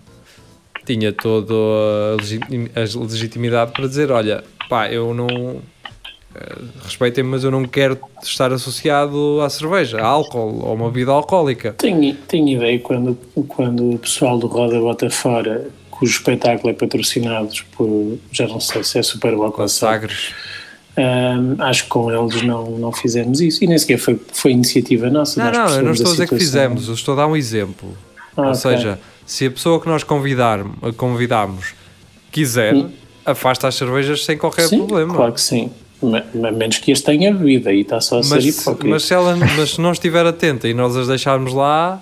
tinha 0.84 1.12
toda 1.12 1.54
a, 1.54 2.16
legi- 2.20 2.40
a 2.74 3.00
legitimidade 3.00 3.72
para 3.72 3.86
dizer: 3.86 4.10
Olha, 4.10 4.42
pá, 4.68 4.90
eu 4.90 5.14
não. 5.14 5.60
eh, 6.34 6.58
Respeitem-me, 6.82 7.30
mas 7.30 7.44
eu 7.44 7.50
não 7.52 7.64
quero 7.64 7.96
estar 8.22 8.52
associado 8.52 9.40
à 9.40 9.48
cerveja, 9.48 10.00
a 10.00 10.06
álcool 10.06 10.64
ou 10.64 10.74
uma 10.74 10.90
bebida 10.90 11.12
alcoólica. 11.12 11.72
Tenho, 11.74 12.14
tenho 12.26 12.48
ideia 12.48 12.78
quando, 12.80 13.16
quando 13.46 13.94
o 13.94 13.98
pessoal 13.98 14.36
do 14.38 14.48
Roda 14.48 14.80
Bota 14.80 15.08
Fora, 15.10 15.68
cujo 15.90 16.12
espetáculo 16.12 16.70
é 16.70 16.72
patrocinado 16.72 17.50
por, 17.76 18.18
já 18.32 18.48
não 18.48 18.58
sei 18.58 18.82
se 18.82 18.98
é 18.98 19.02
Super 19.02 19.36
Bowl 19.36 19.54
ou 19.56 19.68
Sagres. 19.68 20.34
Ahm, 21.02 21.54
acho 21.60 21.84
que 21.84 21.88
com 21.88 22.10
eles 22.12 22.42
não, 22.42 22.72
não 22.72 22.92
fizemos 22.92 23.40
isso 23.40 23.64
e 23.64 23.66
nem 23.66 23.78
sequer 23.78 23.96
foi, 23.96 24.20
foi 24.32 24.50
iniciativa 24.50 25.08
nossa. 25.08 25.42
Não, 25.42 25.50
não, 25.50 25.76
eu 25.76 25.82
não 25.82 25.92
estou 25.92 26.08
a 26.08 26.12
dizer 26.12 26.28
que 26.28 26.36
fizemos, 26.36 26.88
eu 26.88 26.94
estou 26.94 27.14
a 27.14 27.16
dar 27.18 27.26
um 27.26 27.34
exemplo. 27.36 27.96
Ah, 28.36 28.42
Ou 28.42 28.48
ok. 28.48 28.54
seja, 28.56 28.98
se 29.24 29.46
a 29.46 29.50
pessoa 29.50 29.80
que 29.80 29.88
nós 29.88 30.02
convidar, 30.02 30.60
convidamos 30.98 31.72
quiser, 32.30 32.74
afasta 33.24 33.66
as 33.68 33.76
cervejas 33.76 34.24
sem 34.24 34.36
qualquer 34.36 34.68
sim, 34.68 34.76
problema. 34.78 35.14
Claro 35.14 35.32
que 35.32 35.40
sim. 35.40 35.70
Ma- 36.02 36.50
menos 36.50 36.78
que 36.78 36.90
este 36.90 37.04
tenha 37.06 37.32
bebida 37.32 37.72
e 37.72 37.80
está 37.80 38.00
só 38.00 38.18
a 38.18 38.22
ser 38.22 38.34
Mas, 38.34 38.44
hipócrita. 38.44 38.88
mas, 38.88 39.02
se 39.04 39.14
ela, 39.14 39.36
mas 39.36 39.70
se 39.70 39.80
não 39.80 39.92
estiver 39.92 40.26
atenta 40.26 40.66
e 40.68 40.74
nós 40.74 40.96
as 40.96 41.06
deixarmos 41.08 41.52
lá, 41.54 42.00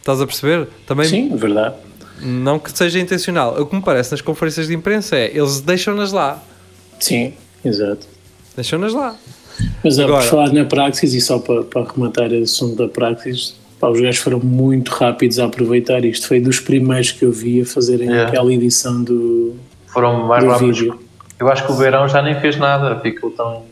estás 0.00 0.20
a 0.20 0.26
perceber? 0.26 0.68
Também 0.86 1.06
Sim, 1.08 1.36
verdade. 1.36 1.76
não 2.22 2.58
que 2.58 2.76
seja 2.76 2.98
intencional. 2.98 3.60
O 3.60 3.66
que 3.66 3.74
me 3.76 3.82
parece 3.82 4.10
nas 4.12 4.20
conferências 4.20 4.66
de 4.66 4.74
imprensa 4.74 5.16
é 5.16 5.30
eles 5.36 5.60
deixam-nas 5.60 6.10
lá. 6.12 6.42
Sim, 6.98 7.34
exato. 7.64 8.13
Deixam-nas 8.56 8.92
lá. 8.94 9.16
Mas 9.84 9.98
Agora- 9.98 10.22
por 10.22 10.28
falar 10.30 10.52
na 10.52 10.64
Praxis, 10.64 11.14
e 11.14 11.20
só 11.20 11.38
para, 11.38 11.62
para 11.62 11.84
rematar 11.92 12.30
o 12.30 12.42
assunto 12.42 12.76
da 12.76 12.88
Praxis, 12.88 13.54
pá, 13.78 13.88
os 13.88 14.00
gajos 14.00 14.20
foram 14.20 14.40
muito 14.40 14.90
rápidos 14.90 15.38
a 15.38 15.44
aproveitar 15.46 16.04
isto. 16.04 16.26
Foi 16.26 16.40
dos 16.40 16.60
primeiros 16.60 17.12
que 17.12 17.24
eu 17.24 17.32
vi 17.32 17.60
a 17.60 17.66
fazerem 17.66 18.08
Yeah. 18.08 18.28
aquela 18.28 18.52
edição 18.52 19.02
do, 19.02 19.54
Foram 19.86 20.26
mais 20.26 20.42
do 20.44 20.50
rápidos. 20.50 20.78
vídeo. 20.78 20.98
Eu 21.38 21.48
acho 21.48 21.66
que 21.66 21.72
o 21.72 21.76
Beirão 21.76 22.08
já 22.08 22.22
nem 22.22 22.40
fez 22.40 22.56
nada, 22.56 22.98
ficou 23.00 23.30
tão, 23.30 23.62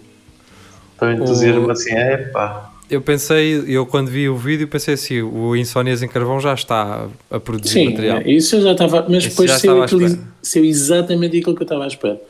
tão 0.99 1.12
entusiasmado 1.12 1.70
assim, 1.70 1.93
é 1.95 2.16
pá. 2.16 2.72
Eu 2.93 3.01
pensei, 3.01 3.64
eu 3.66 3.86
quando 3.86 4.09
vi 4.11 4.28
o 4.28 4.36
vídeo 4.36 4.68
pensei 4.68 4.93
assim, 4.95 5.22
o 5.22 5.57
Insónias 5.57 6.03
em 6.03 6.09
Carvão 6.09 6.38
já 6.38 6.53
está 6.53 7.09
a 7.30 7.40
produzir 7.40 7.72
Sim, 7.72 7.88
material. 7.90 8.20
isso 8.26 8.57
eu 8.57 8.61
já 8.62 8.72
estava. 8.72 9.07
Mas 9.09 9.24
Isso 9.24 9.30
depois 9.30 9.51
saiu, 9.53 10.18
saiu 10.43 10.64
exatamente 10.66 11.38
aquilo 11.38 11.57
que 11.57 11.62
eu 11.62 11.64
estava 11.64 11.84
à 11.84 11.86
espera. 11.86 12.20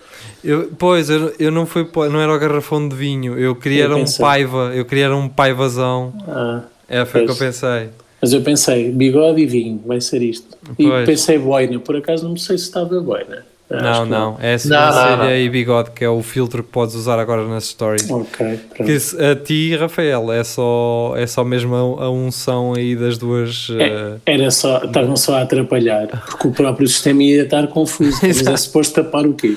Eu, 0.44 0.70
pois, 0.78 1.10
eu, 1.10 1.34
eu 1.38 1.50
não 1.50 1.66
fui 1.66 1.84
não 2.08 2.20
era 2.20 2.32
o 2.32 2.38
garrafão 2.38 2.88
de 2.88 2.94
vinho, 2.94 3.36
eu 3.36 3.56
queria 3.56 3.80
Eu 3.80 3.84
era 3.86 3.96
um 3.96 4.00
pensei. 4.00 4.22
paiva, 4.24 4.72
eu 4.74 4.84
queria 4.84 5.06
era 5.06 5.16
um 5.16 5.28
paivazão. 5.28 6.12
Ah, 6.28 6.62
É, 6.88 7.04
foi 7.04 7.22
o 7.22 7.26
que 7.26 7.32
eu 7.32 7.36
pensei. 7.36 7.88
mas 8.20 8.32
eu 8.32 8.40
pensei, 8.42 8.92
bigode 8.92 9.40
e 9.42 9.46
vinho, 9.46 9.82
vai 9.84 10.00
ser 10.00 10.22
isto. 10.22 10.46
E 10.78 10.86
Pois. 10.86 11.06
pensei 11.06 11.38
boina, 11.38 11.78
por 11.80 11.96
acaso 11.96 12.28
não 12.28 12.36
sei 12.36 12.56
se 12.56 12.64
estava 12.64 13.00
boina. 13.00 13.44
Não, 13.80 14.04
não, 14.04 14.36
é 14.40 14.52
não, 14.52 14.58
sobrancelha 14.58 15.38
e 15.38 15.48
bigode, 15.48 15.90
que 15.92 16.04
é 16.04 16.08
o 16.08 16.22
filtro 16.22 16.62
que 16.62 16.70
podes 16.70 16.94
usar 16.94 17.18
agora 17.18 17.46
nas 17.46 17.64
stories. 17.68 18.10
Ok, 18.10 18.60
pronto. 18.74 18.84
Que 18.84 18.98
se- 19.00 19.24
a 19.24 19.34
ti, 19.36 19.74
Rafael, 19.76 20.32
é 20.32 20.44
só, 20.44 21.14
é 21.16 21.26
só 21.26 21.44
mesmo 21.44 21.74
a, 21.74 22.04
a 22.04 22.10
unção 22.10 22.74
aí 22.74 22.94
das 22.96 23.16
duas. 23.18 23.68
É, 23.78 23.82
eh, 23.84 24.16
era 24.26 24.50
só, 24.50 24.84
estavam 24.84 25.16
só 25.16 25.36
a 25.38 25.42
atrapalhar, 25.42 26.08
porque 26.08 26.48
o 26.48 26.52
próprio 26.52 26.86
sistema 26.88 27.22
ia 27.22 27.42
estar 27.44 27.66
confuso. 27.68 28.18
Mas 28.22 28.46
é 28.46 28.56
suposto 28.56 29.02
tapar 29.02 29.26
o 29.26 29.34
quê? 29.34 29.56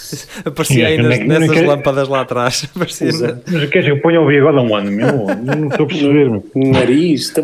aparecia 0.44 0.86
aí 0.86 0.98
nessas 0.98 1.62
lâmpadas 1.62 2.08
lá 2.08 2.20
atrás. 2.20 2.68
Aparecia 2.74 3.08
Exato. 3.08 3.42
Mas 3.50 3.68
queres 3.70 3.86
que 3.86 3.92
eu 3.92 4.00
ponha 4.00 4.20
o 4.20 4.26
bigode 4.26 4.58
a 4.58 4.60
um 4.62 4.74
ano, 4.74 4.90
meu? 4.90 5.26
Não 5.36 5.68
estou 5.68 5.84
a 5.86 5.88
perceber, 5.88 6.30
meu. 6.30 6.44
No 6.54 6.70
nariz, 6.70 7.30
tá- 7.30 7.42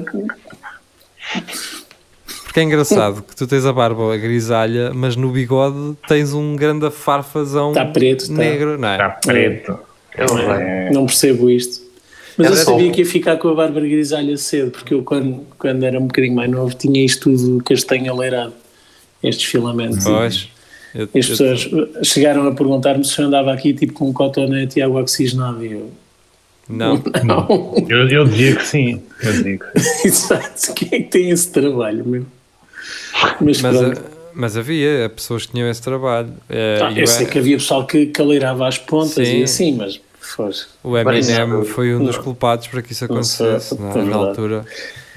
Porque 2.52 2.60
é 2.60 2.64
engraçado 2.64 3.22
que 3.22 3.34
tu 3.34 3.46
tens 3.46 3.64
a 3.64 3.72
barba 3.72 4.14
grisalha, 4.18 4.92
mas 4.92 5.16
no 5.16 5.30
bigode 5.30 5.96
tens 6.06 6.34
um 6.34 6.54
grande 6.54 6.90
farfazão 6.90 7.70
Está 7.70 7.86
preto, 7.86 8.26
tá. 8.26 8.34
negro, 8.34 8.76
não 8.76 8.88
é? 8.88 8.92
Está 8.92 9.08
preto. 9.08 9.78
É 10.14 10.24
o 10.26 10.34
rei. 10.34 10.90
não 10.92 11.06
percebo 11.06 11.48
isto. 11.48 11.80
Mas 12.36 12.48
Era 12.48 12.56
eu 12.56 12.64
sabia 12.64 12.86
só- 12.88 12.92
que 12.92 13.00
ia 13.00 13.06
ficar 13.06 13.38
com 13.38 13.48
a 13.48 13.54
Bárbara 13.54 13.86
Grisalha 13.88 14.36
cedo, 14.36 14.70
porque 14.70 14.92
eu 14.92 15.02
quando, 15.02 15.46
quando 15.58 15.82
era 15.82 15.98
um 15.98 16.06
bocadinho 16.06 16.34
mais 16.34 16.50
novo 16.50 16.74
tinha 16.74 17.02
isto 17.02 17.30
tudo 17.34 17.64
castanho 17.64 18.12
aleirado, 18.12 18.52
estes 19.22 19.46
filamentos. 19.46 20.04
Pois. 20.04 20.48
Eu- 20.94 21.08
E 21.14 21.18
as 21.20 21.30
eu- 21.30 21.30
pessoas 21.54 22.06
chegaram 22.06 22.46
a 22.46 22.52
perguntar-me 22.54 23.02
se 23.02 23.18
eu 23.18 23.28
andava 23.28 23.50
aqui 23.50 23.72
tipo 23.72 23.94
com 23.94 24.10
um 24.10 24.12
cotonete 24.12 24.78
e 24.78 24.82
água 24.82 25.00
oxigenada 25.00 25.64
e 25.64 25.72
eu, 25.72 25.90
Não, 26.68 27.02
não, 27.24 27.74
Eu, 27.88 28.06
eu 28.10 28.24
dizia 28.26 28.56
que 28.56 28.66
sim. 28.66 29.02
Eu 29.22 29.32
sim. 29.32 29.58
exato, 30.04 30.74
quem 30.74 30.88
é 30.92 31.02
que 31.02 31.08
tem 31.10 31.30
esse 31.30 31.50
trabalho, 31.50 32.04
meu? 32.06 32.26
Mas, 33.40 33.60
Mas, 33.60 34.00
mas 34.34 34.56
havia 34.56 35.10
pessoas 35.14 35.46
que 35.46 35.52
tinham 35.52 35.68
esse 35.70 35.82
trabalho. 35.82 36.32
Eh, 36.48 36.78
Ah, 36.82 36.92
eu 36.92 37.06
sei 37.06 37.26
que 37.26 37.38
havia 37.38 37.56
pessoal 37.56 37.86
que 37.86 38.06
caleirava 38.06 38.66
as 38.66 38.78
pontas 38.78 39.26
Sim. 39.28 39.40
e 39.40 39.42
assim, 39.44 39.72
mas 39.76 40.00
fosse. 40.20 40.66
O 40.82 40.96
Eminem 40.96 41.46
Não. 41.46 41.64
foi 41.64 41.94
um 41.94 42.04
dos 42.04 42.16
Não. 42.16 42.22
culpados 42.24 42.66
para 42.68 42.80
que 42.82 42.92
isso 42.92 43.06
Não 43.08 43.22
sei, 43.22 43.46
acontecesse 43.46 43.80
não 43.80 43.92
é? 43.92 43.98
é 43.98 44.04
na 44.04 44.16
altura. 44.16 44.64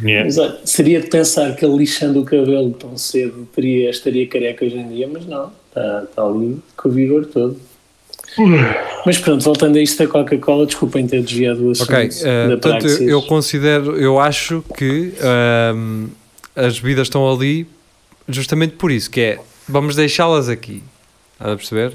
Yeah. 0.03 0.25
Mas 0.25 0.37
olha, 0.37 0.57
seria 0.65 0.99
de 0.99 1.07
pensar 1.07 1.55
que 1.55 1.63
ele 1.63 1.77
lixando 1.77 2.19
o 2.19 2.25
cabelo 2.25 2.71
tão 2.71 2.97
cedo 2.97 3.47
teria, 3.55 3.89
estaria 3.89 4.27
careca 4.27 4.65
hoje 4.65 4.75
em 4.75 4.89
dia, 4.89 5.07
mas 5.11 5.25
não, 5.25 5.49
está, 5.69 6.03
está 6.03 6.21
ali 6.23 6.57
com 6.75 6.89
o 6.89 6.91
vigor 6.91 7.25
todo. 7.27 7.57
Mas 9.05 9.17
pronto, 9.17 9.41
voltando 9.45 9.77
a 9.77 9.81
isto 9.81 10.03
da 10.03 10.09
Coca-Cola, 10.11 10.65
desculpem 10.65 11.07
ter 11.07 11.21
desviado 11.21 11.67
o 11.67 11.71
assunto 11.71 11.89
Ok, 11.93 12.09
da 12.09 12.47
portanto, 12.57 12.81
Praxis. 12.81 13.01
eu 13.07 13.21
considero, 13.21 13.97
eu 13.97 14.19
acho 14.19 14.61
que 14.77 15.13
ahm, 15.21 16.07
as 16.55 16.79
bebidas 16.79 17.07
estão 17.07 17.29
ali 17.31 17.67
justamente 18.27 18.75
por 18.75 18.91
isso, 18.91 19.09
que 19.09 19.19
é 19.21 19.39
vamos 19.67 19.95
deixá-las 19.95 20.47
aqui. 20.49 20.83
Estás 21.33 21.51
a 21.51 21.55
perceber? 21.55 21.93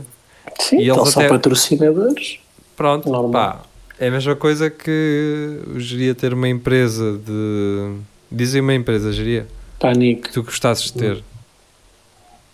Sim, 0.61 0.79
e 0.79 0.85
então 0.91 0.97
eles 1.03 1.13
são 1.13 1.23
até- 1.23 1.31
patrocinadores. 1.31 2.39
Pronto, 2.77 3.09
Normal. 3.11 3.31
pá, 3.31 3.63
é 3.99 4.09
a 4.09 4.11
mesma 4.11 4.35
coisa 4.37 4.71
que 4.71 5.59
eu 5.67 5.81
geria 5.81 6.15
ter 6.15 6.33
uma 6.33 6.49
empresa 6.49 7.19
de. 7.19 7.97
Dizem 8.33 8.61
uma 8.61 8.75
empresa, 8.75 9.13
geria, 9.13 9.47
Pânico. 9.79 10.23
que 10.23 10.33
tu 10.33 10.43
gostasses 10.43 10.85
de 10.93 10.99
ter. 10.99 11.25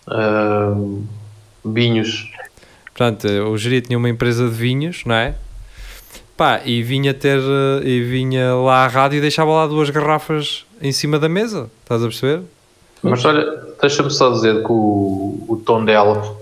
Ahm, 0.09 1.04
vinhos. 1.64 2.30
Portanto, 2.86 3.26
o 3.28 3.59
geria 3.59 3.80
tinha 3.82 3.98
uma 3.98 4.09
empresa 4.09 4.48
de 4.48 4.54
vinhos, 4.54 5.02
não 5.04 5.14
é? 5.14 5.34
Pá, 6.37 6.61
e 6.64 6.82
vinha 6.82 7.14
ter 7.14 7.39
eh, 7.39 7.80
e 7.89 8.03
vinha 8.03 8.55
lá 8.55 8.84
à 8.84 8.89
rádio 8.89 9.16
e 9.18 9.20
deixava 9.20 9.51
lá 9.53 9.66
duas 9.66 9.89
garrafas 9.91 10.64
em 10.82 10.93
cima 10.93 11.18
da 11.18 11.28
mesa, 11.28 11.70
estás 11.82 12.03
a 12.03 12.07
perceber? 12.09 12.43
Mas 13.03 13.24
olha, 13.24 13.45
deixa-me 13.80 14.11
só 14.11 14.30
dizer 14.30 14.62
que 14.62 14.70
o, 14.72 15.43
o 15.49 15.57
Tondela, 15.64 16.37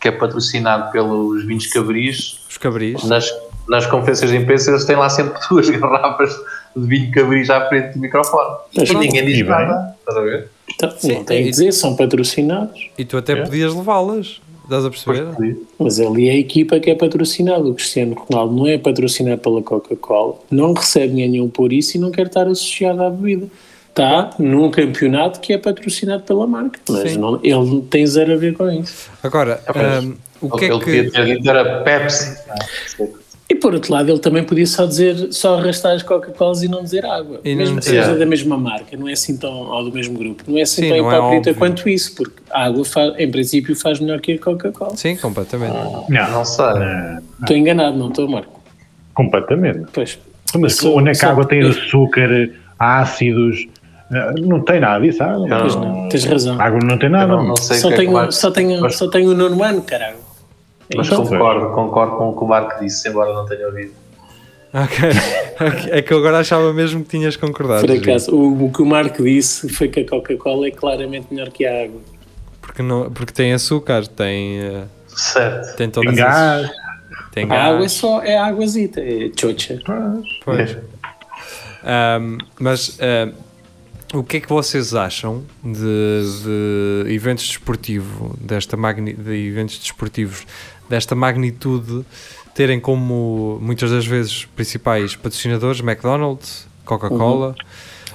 que 0.00 0.08
é 0.08 0.10
patrocinado 0.12 0.90
pelos 0.90 1.44
vinhos 1.44 1.66
cabris, 1.68 2.40
Os 2.48 2.58
cabris. 2.58 3.04
nas, 3.04 3.30
nas 3.68 3.86
conferências 3.86 4.30
de 4.30 4.36
imprensa 4.36 4.70
eles 4.70 4.84
têm 4.84 4.96
lá 4.96 5.08
sempre 5.08 5.38
duas 5.48 5.68
garrafas 5.70 6.34
de 6.74 6.86
vinho 6.86 7.12
cabris 7.12 7.48
à 7.48 7.68
frente 7.68 7.92
do 7.94 8.00
microfone. 8.00 8.56
Mas 8.76 8.88
E 8.90 8.94
ninguém 8.94 9.24
diz 9.26 9.38
e 9.38 9.42
bem. 9.44 9.50
nada. 9.52 9.94
Estás 10.00 10.16
a 10.18 10.20
ver? 10.22 10.48
Então, 10.74 10.90
Sim, 10.98 11.14
não 11.14 11.24
tem 11.24 11.38
é 11.38 11.46
a 11.46 11.50
dizer, 11.50 11.70
são 11.72 11.94
patrocinados. 11.94 12.88
E 12.98 13.04
tu 13.04 13.16
até 13.16 13.34
É. 13.34 13.42
podias 13.42 13.72
levá-las, 13.74 14.40
estás 14.66 14.84
a 14.84 14.90
perceber? 14.90 15.56
Mas 15.78 16.00
ali 16.00 16.28
é 16.28 16.32
a 16.32 16.36
equipa 16.36 16.78
que 16.78 16.90
é 16.90 16.94
patrocinada. 16.94 17.64
O 17.64 17.74
Cristiano 17.74 18.14
Ronaldo 18.14 18.54
não 18.54 18.66
é 18.66 18.76
patrocinado 18.78 19.40
pela 19.40 19.62
Coca-Cola, 19.62 20.38
não 20.50 20.72
recebe 20.72 21.14
nenhum 21.14 21.48
por 21.48 21.72
isso 21.72 21.96
e 21.96 22.00
não 22.00 22.10
quer 22.10 22.26
estar 22.26 22.46
associado 22.46 23.02
à 23.02 23.10
bebida. 23.10 23.48
Está 23.88 24.30
num 24.38 24.70
campeonato 24.70 25.40
que 25.40 25.54
é 25.54 25.58
patrocinado 25.58 26.22
pela 26.24 26.46
marca, 26.46 26.78
mas 26.86 27.16
não, 27.16 27.36
ele 27.42 27.54
não 27.54 27.80
tem 27.80 28.06
zero 28.06 28.34
a 28.34 28.36
ver 28.36 28.54
com 28.54 28.70
isso. 28.70 29.08
Agora, 29.22 29.62
pois. 29.72 29.86
ahm, 29.86 30.12
o 30.40 30.50
que 30.50 30.64
ele 30.66 30.74
é 30.74 30.78
podia 30.78 31.04
que. 31.04 31.10
ter 31.10 31.24
dito 31.24 31.48
era 31.48 31.82
Pepsi. 31.82 32.36
E 33.48 33.54
por 33.54 33.72
outro 33.74 33.92
lado, 33.92 34.10
ele 34.10 34.18
também 34.18 34.42
podia 34.42 34.66
só 34.66 34.86
dizer, 34.86 35.32
só 35.32 35.56
arrastar 35.58 35.92
as 35.94 36.02
Coca-Colas 36.02 36.64
e 36.64 36.68
não 36.68 36.82
dizer 36.82 37.06
água. 37.06 37.40
E 37.44 37.54
Mesmo 37.54 37.78
que 37.78 37.84
seja 37.84 38.16
da 38.16 38.26
mesma 38.26 38.58
marca, 38.58 38.96
não 38.96 39.08
é 39.08 39.12
assim 39.12 39.36
tão, 39.36 39.52
ou 39.52 39.84
do 39.84 39.92
mesmo 39.92 40.18
grupo, 40.18 40.42
não 40.48 40.58
é 40.58 40.62
assim 40.62 40.82
Sim, 40.82 40.88
tão 40.88 40.98
não 40.98 41.12
é 41.12 41.16
hipócrita 41.16 41.50
óbvio. 41.50 41.54
quanto 41.54 41.88
isso, 41.88 42.16
porque 42.16 42.42
a 42.50 42.64
água, 42.64 42.84
faz, 42.84 43.14
em 43.18 43.30
princípio, 43.30 43.76
faz 43.76 44.00
melhor 44.00 44.20
que 44.20 44.32
a 44.32 44.38
Coca-Cola. 44.40 44.96
Sim, 44.96 45.16
completamente. 45.16 45.72
Não, 45.74 46.30
Não 46.30 46.44
sei. 46.44 46.64
Estou 47.40 47.56
enganado, 47.56 47.96
não 47.96 48.08
estou, 48.08 48.28
Marco? 48.28 48.60
completamente. 49.14 49.86
Pois. 49.92 50.18
Mas 50.58 50.74
Sou- 50.76 50.98
onde 50.98 51.10
é 51.10 51.12
que 51.12 51.24
a 51.24 51.30
água 51.30 51.46
tem 51.46 51.62
açúcar, 51.62 52.28
ácidos? 52.78 53.66
eh, 54.12 54.32
Não 54.40 54.60
tem 54.60 54.80
nada 54.80 55.00
disso. 55.04 55.22
ah, 55.22 55.38
não. 55.38 55.46
Não, 55.48 56.08
tens 56.08 56.24
razão. 56.24 56.60
A 56.60 56.64
água 56.64 56.80
não 56.84 56.98
tem 56.98 57.08
nada. 57.08 57.28
Não, 57.28 57.42
não 57.44 57.56
Só 57.56 57.74
é 57.74 57.80
que 57.80 57.86
o 57.86 57.96
tenho, 57.96 58.32
só, 58.32 58.50
tenho, 58.50 58.90
só 58.90 59.08
tenho 59.08 59.30
o 59.30 59.34
nono 59.34 59.62
ano, 59.62 59.82
caralho. 59.82 60.16
Mas 60.94 61.06
Então, 61.06 61.24
concordo, 61.26 61.70
concordo 61.74 62.16
com 62.16 62.28
o 62.30 62.36
que 62.36 62.44
o 62.44 62.46
Marco 62.46 62.78
disse, 62.80 63.08
embora 63.08 63.32
não 63.34 63.46
tenha 63.46 63.66
ouvido. 63.66 63.92
Ok. 64.74 65.08
Ok. 65.60 65.86
É 65.90 66.02
que 66.02 66.12
eu 66.12 66.18
agora 66.18 66.38
achava 66.40 66.70
mesmo 66.74 67.02
que 67.02 67.08
tinhas 67.08 67.34
concordado. 67.36 67.86
Por 67.86 67.96
acaso, 67.96 68.34
o, 68.34 68.66
o 68.66 68.70
que 68.72 68.82
o 68.82 68.86
Marco 68.86 69.22
disse 69.24 69.68
foi 69.70 69.88
que 69.88 70.00
a 70.00 70.06
Coca-Cola 70.08 70.66
é 70.68 70.70
claramente 70.70 71.28
melhor 71.30 71.48
que 71.50 71.64
a 71.64 71.84
água. 71.84 72.00
Porque, 72.60 72.82
não, 72.82 73.10
porque 73.10 73.32
tem 73.32 73.54
açúcar, 73.54 74.06
tem, 74.06 74.58
eh, 74.60 74.84
Certo. 75.06 75.76
tem 75.76 75.88
todas 75.88 76.14
Tem 76.14 76.22
gás. 76.22 76.64
as- 76.66 77.30
Tem 77.32 77.44
A 77.50 77.64
água 77.64 77.76
é 77.76 77.80
gás. 77.80 77.92
só 77.92 78.22
é 78.22 78.36
águazita, 78.36 79.00
é 79.00 79.30
chocha. 79.34 79.78
Pois. 80.44 80.76
Ahm, 81.82 82.38
mas 82.60 82.98
o 84.14 84.22
que 84.22 84.36
é 84.38 84.40
que 84.40 84.48
vocês 84.48 84.94
acham 84.94 85.42
de, 85.64 87.04
de 87.04 87.14
eventos 87.14 87.46
desportivos 87.48 88.32
desta 88.40 88.76
magni, 88.76 89.12
de 89.14 89.48
eventos 89.48 89.78
desportivos 89.78 90.46
desta 90.88 91.14
magnitude 91.14 92.04
terem 92.54 92.80
como 92.80 93.58
muitas 93.60 93.90
das 93.90 94.06
vezes 94.06 94.44
principais 94.56 95.14
patrocinadores 95.14 95.80
McDonald's, 95.80 96.66
Coca-Cola? 96.84 97.54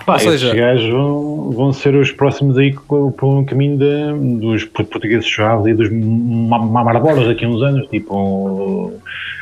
Pá, 0.06 0.14
Ou 0.14 0.20
seja- 0.20 0.48
esses 0.48 0.60
gajos 0.60 0.90
vão, 0.90 1.52
vão 1.52 1.74
ser 1.74 1.94
os 1.94 2.12
próximos 2.12 2.58
aí 2.58 2.74
por 2.74 3.14
um 3.24 3.46
caminho 3.46 3.78
de- 3.78 4.40
dos 4.40 4.64
portugueses 4.66 5.28
suaves 5.30 5.68
e 5.68 5.74
dos 5.76 5.90
ma- 5.92 6.58
mamarbolas 6.58 7.28
daqui 7.28 7.46
a 7.46 7.50
uns 7.50 7.62
anos. 7.62 7.88
Tipo, 7.90 8.94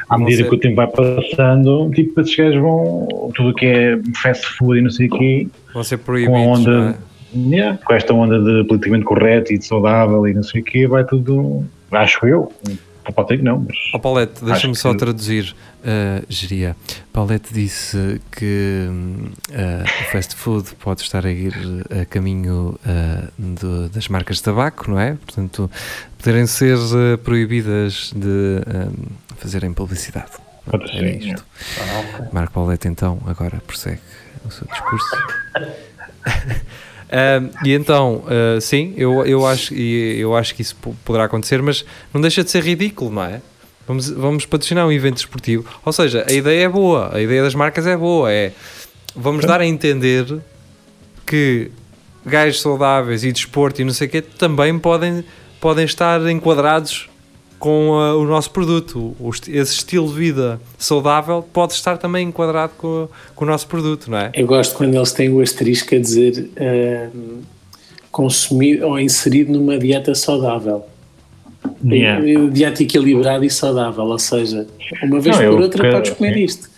à 0.10 0.18
medida 0.18 0.44
ser- 0.44 0.50
que 0.50 0.56
o 0.56 0.60
tempo 0.60 0.76
vai 0.76 0.88
passando, 0.88 1.90
tipo, 1.96 2.20
esses 2.20 2.36
gajos 2.36 2.60
vão. 2.62 3.08
Tudo 3.36 3.50
o 3.52 3.54
que 3.54 3.66
é 3.68 4.00
fast 4.22 4.46
food 4.58 4.80
e 4.80 4.82
não 4.82 4.90
sei 4.92 5.08
o 5.08 5.12
quê, 5.12 5.48
Vão 5.74 5.84
ser 5.84 5.98
com 5.98 6.04
proibidos, 6.04 6.34
não 6.36 6.48
onda. 6.52 6.98
é? 7.34 7.38
yeah, 7.56 7.78
com 7.86 7.94
esta 7.94 8.14
onda 8.14 8.38
de 8.40 8.68
politicamente 8.68 9.06
correto 9.06 9.54
e 9.54 9.58
de 9.60 9.66
saudável 9.66 10.28
e 10.28 10.34
não 10.34 10.44
sei 10.44 10.60
o 10.60 10.64
quê, 10.66 10.88
vai 10.88 11.06
tudo. 11.06 11.64
Acho 11.90 12.26
eu. 12.28 12.52
Pode 13.16 13.38
que 13.38 13.43
não, 13.43 13.66
mas. 13.68 13.76
Oh, 13.93 13.99
Paulette, 13.99 14.43
deixa-me 14.43 14.76
só 14.76 14.91
que- 14.91 14.99
traduzir. 14.99 15.55
Uh, 15.80 16.26
geria. 16.28 16.76
Paulette 17.14 17.53
disse 17.53 18.20
que 18.32 18.86
uh, 18.89 19.84
o 19.84 20.12
fast 20.12 20.36
food 20.36 20.76
pode 20.76 21.01
estar 21.01 21.26
a 21.26 21.32
ir 21.32 21.53
a 22.01 22.05
caminho 22.05 22.78
uh, 22.86 23.32
do- 23.41 23.88
das 23.89 24.10
marcas 24.10 24.38
de 24.38 24.43
tabaco, 24.43 24.91
não 24.91 24.99
é? 24.99 25.14
Portanto, 25.14 25.72
poderem 26.18 26.45
ser 26.47 26.78
proibidas 27.24 28.12
de 28.14 28.62
fazerem 29.38 29.72
publicidade. 29.72 30.32
Pronto, 30.66 30.86
Pode 30.86 30.97
era 30.97 31.07
ser, 31.07 31.28
isto. 31.30 31.45
Marco 32.34 32.51
Paulette, 32.53 32.88
então, 32.89 33.18
agora 33.26 33.62
prossegue 33.66 34.01
o 34.45 34.51
seu 34.51 34.68
discurso. 34.68 35.16
E 37.66 37.74
então, 37.74 38.24
uh, 38.26 38.62
sim, 38.62 38.93
eu, 38.95 39.26
eu, 39.26 39.45
acho, 39.45 39.74
eu 39.74 40.36
acho 40.36 40.53
que 40.53 40.62
isso 40.62 40.76
po- 40.76 40.95
poderá 41.03 41.26
acontecer, 41.26 41.62
mas 41.62 41.84
não 42.14 42.22
deixa 42.22 42.43
de 42.43 42.51
ser 42.51 42.64
ridículo, 42.64 43.12
não 43.12 43.24
é? 43.24 43.41
Vamos, 43.88 44.10
vamos 44.10 44.45
patrocinar 44.45 44.86
um 44.86 44.91
evento 44.91 45.18
esportivo. 45.18 45.68
Ou 45.84 45.91
seja, 45.91 46.24
a 46.30 46.32
ideia 46.32 46.66
é 46.66 46.70
boa, 46.70 47.10
a 47.16 47.20
ideia 47.20 47.41
das 47.41 47.55
marcas 47.55 47.88
é 47.88 47.97
boa. 47.97 48.32
É, 48.32 48.51
vamos 49.16 49.43
dar 49.45 49.60
a 49.60 49.66
entender 49.66 50.26
que 51.26 51.72
gajos 52.24 52.62
saudáveis 52.62 53.24
e 53.24 53.32
desporto 53.32 53.82
e 53.82 53.86
não 53.86 53.93
sei 53.93 54.07
o 54.07 54.12
quê 54.12 54.22
também 54.22 54.78
podem, 54.78 55.24
podem 55.60 55.86
estar 55.86 56.22
enquadrados 56.30 57.09
com 57.60 57.89
uh, 57.89 58.18
o 58.18 58.26
nosso 58.26 58.49
produto. 58.51 59.16
O, 59.20 59.30
esti- 59.30 59.51
esse 59.55 59.74
estilo 59.74 60.07
de 60.07 60.14
vida 60.14 60.60
saudável 60.78 61.45
pode 61.53 61.74
estar 61.74 61.97
também 61.97 62.28
enquadrado 62.30 62.72
com, 62.78 63.07
com 63.36 63.45
o 63.45 63.47
nosso 63.47 63.68
produto, 63.68 64.10
não 64.10 64.18
é? 64.18 64.32
Eu 64.34 64.47
gosto 64.47 64.76
quando 64.76 64.95
eles 64.95 65.12
têm 65.12 65.30
o 65.30 65.41
asterisco 65.41 65.93
a 65.93 65.99
dizer 65.99 66.49
ahm, 66.57 67.41
consumido 68.12 68.88
ou 68.88 68.99
inserido 68.99 69.51
numa 69.51 69.78
dieta 69.78 70.16
saudável. 70.16 70.84
Yeah. 71.84 72.24
Dieta 72.51 72.84
equilibrada 72.84 73.45
e 73.45 73.49
saudável, 73.49 74.05
ou 74.05 74.18
seja, 74.20 74.66
uma 75.03 75.20
vez 75.20 75.38
Não, 75.38 75.51
por 75.51 75.62
outra 75.62 75.84
que- 75.84 75.91
podes 75.91 76.12
comer 76.12 76.34
sim. 76.36 76.43
isto. 76.45 76.70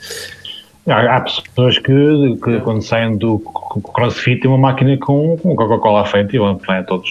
Há, 0.88 1.18
há 1.18 1.22
pessoas 1.22 1.78
que, 1.78 2.38
que 2.44 2.60
quando 2.62 2.82
saem 2.82 3.16
do 3.16 3.38
crossfit 3.94 4.42
têm 4.42 4.50
uma 4.50 4.58
máquina 4.58 4.98
com, 4.98 5.38
com 5.38 5.56
Coca-Cola 5.56 6.02
à 6.02 6.06
frente 6.06 6.36
e 6.36 6.40
vão 6.40 6.60
é, 6.70 6.82
todos 6.82 7.08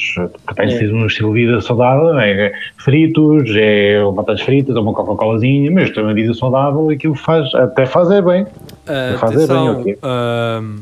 que 0.48 0.54
têm 0.56 0.66
É. 0.66 0.78
sido 0.78 0.94
um 0.94 1.06
estilo 1.06 1.32
de 1.32 1.46
vida 1.46 1.60
saudável, 1.60 2.18
é 2.18 2.52
fritos, 2.78 3.48
é 3.54 4.02
batatas 4.12 4.42
fritas, 4.42 4.74
ou 4.74 4.82
uma 4.82 4.92
Coca-Colazinha, 4.92 5.70
mas 5.70 5.90
tem 5.90 6.02
uma 6.02 6.12
vida 6.14 6.34
saudável 6.34 6.90
e 6.90 6.96
aquilo 6.96 7.14
faz, 7.14 7.54
até 7.54 7.86
faz 7.86 8.10
é 8.10 8.20
bem. 8.20 8.42
Uh, 8.42 9.18
Fazer 9.18 9.46
bem, 9.46 9.68
atenção, 9.68 10.62
um, 10.62 10.78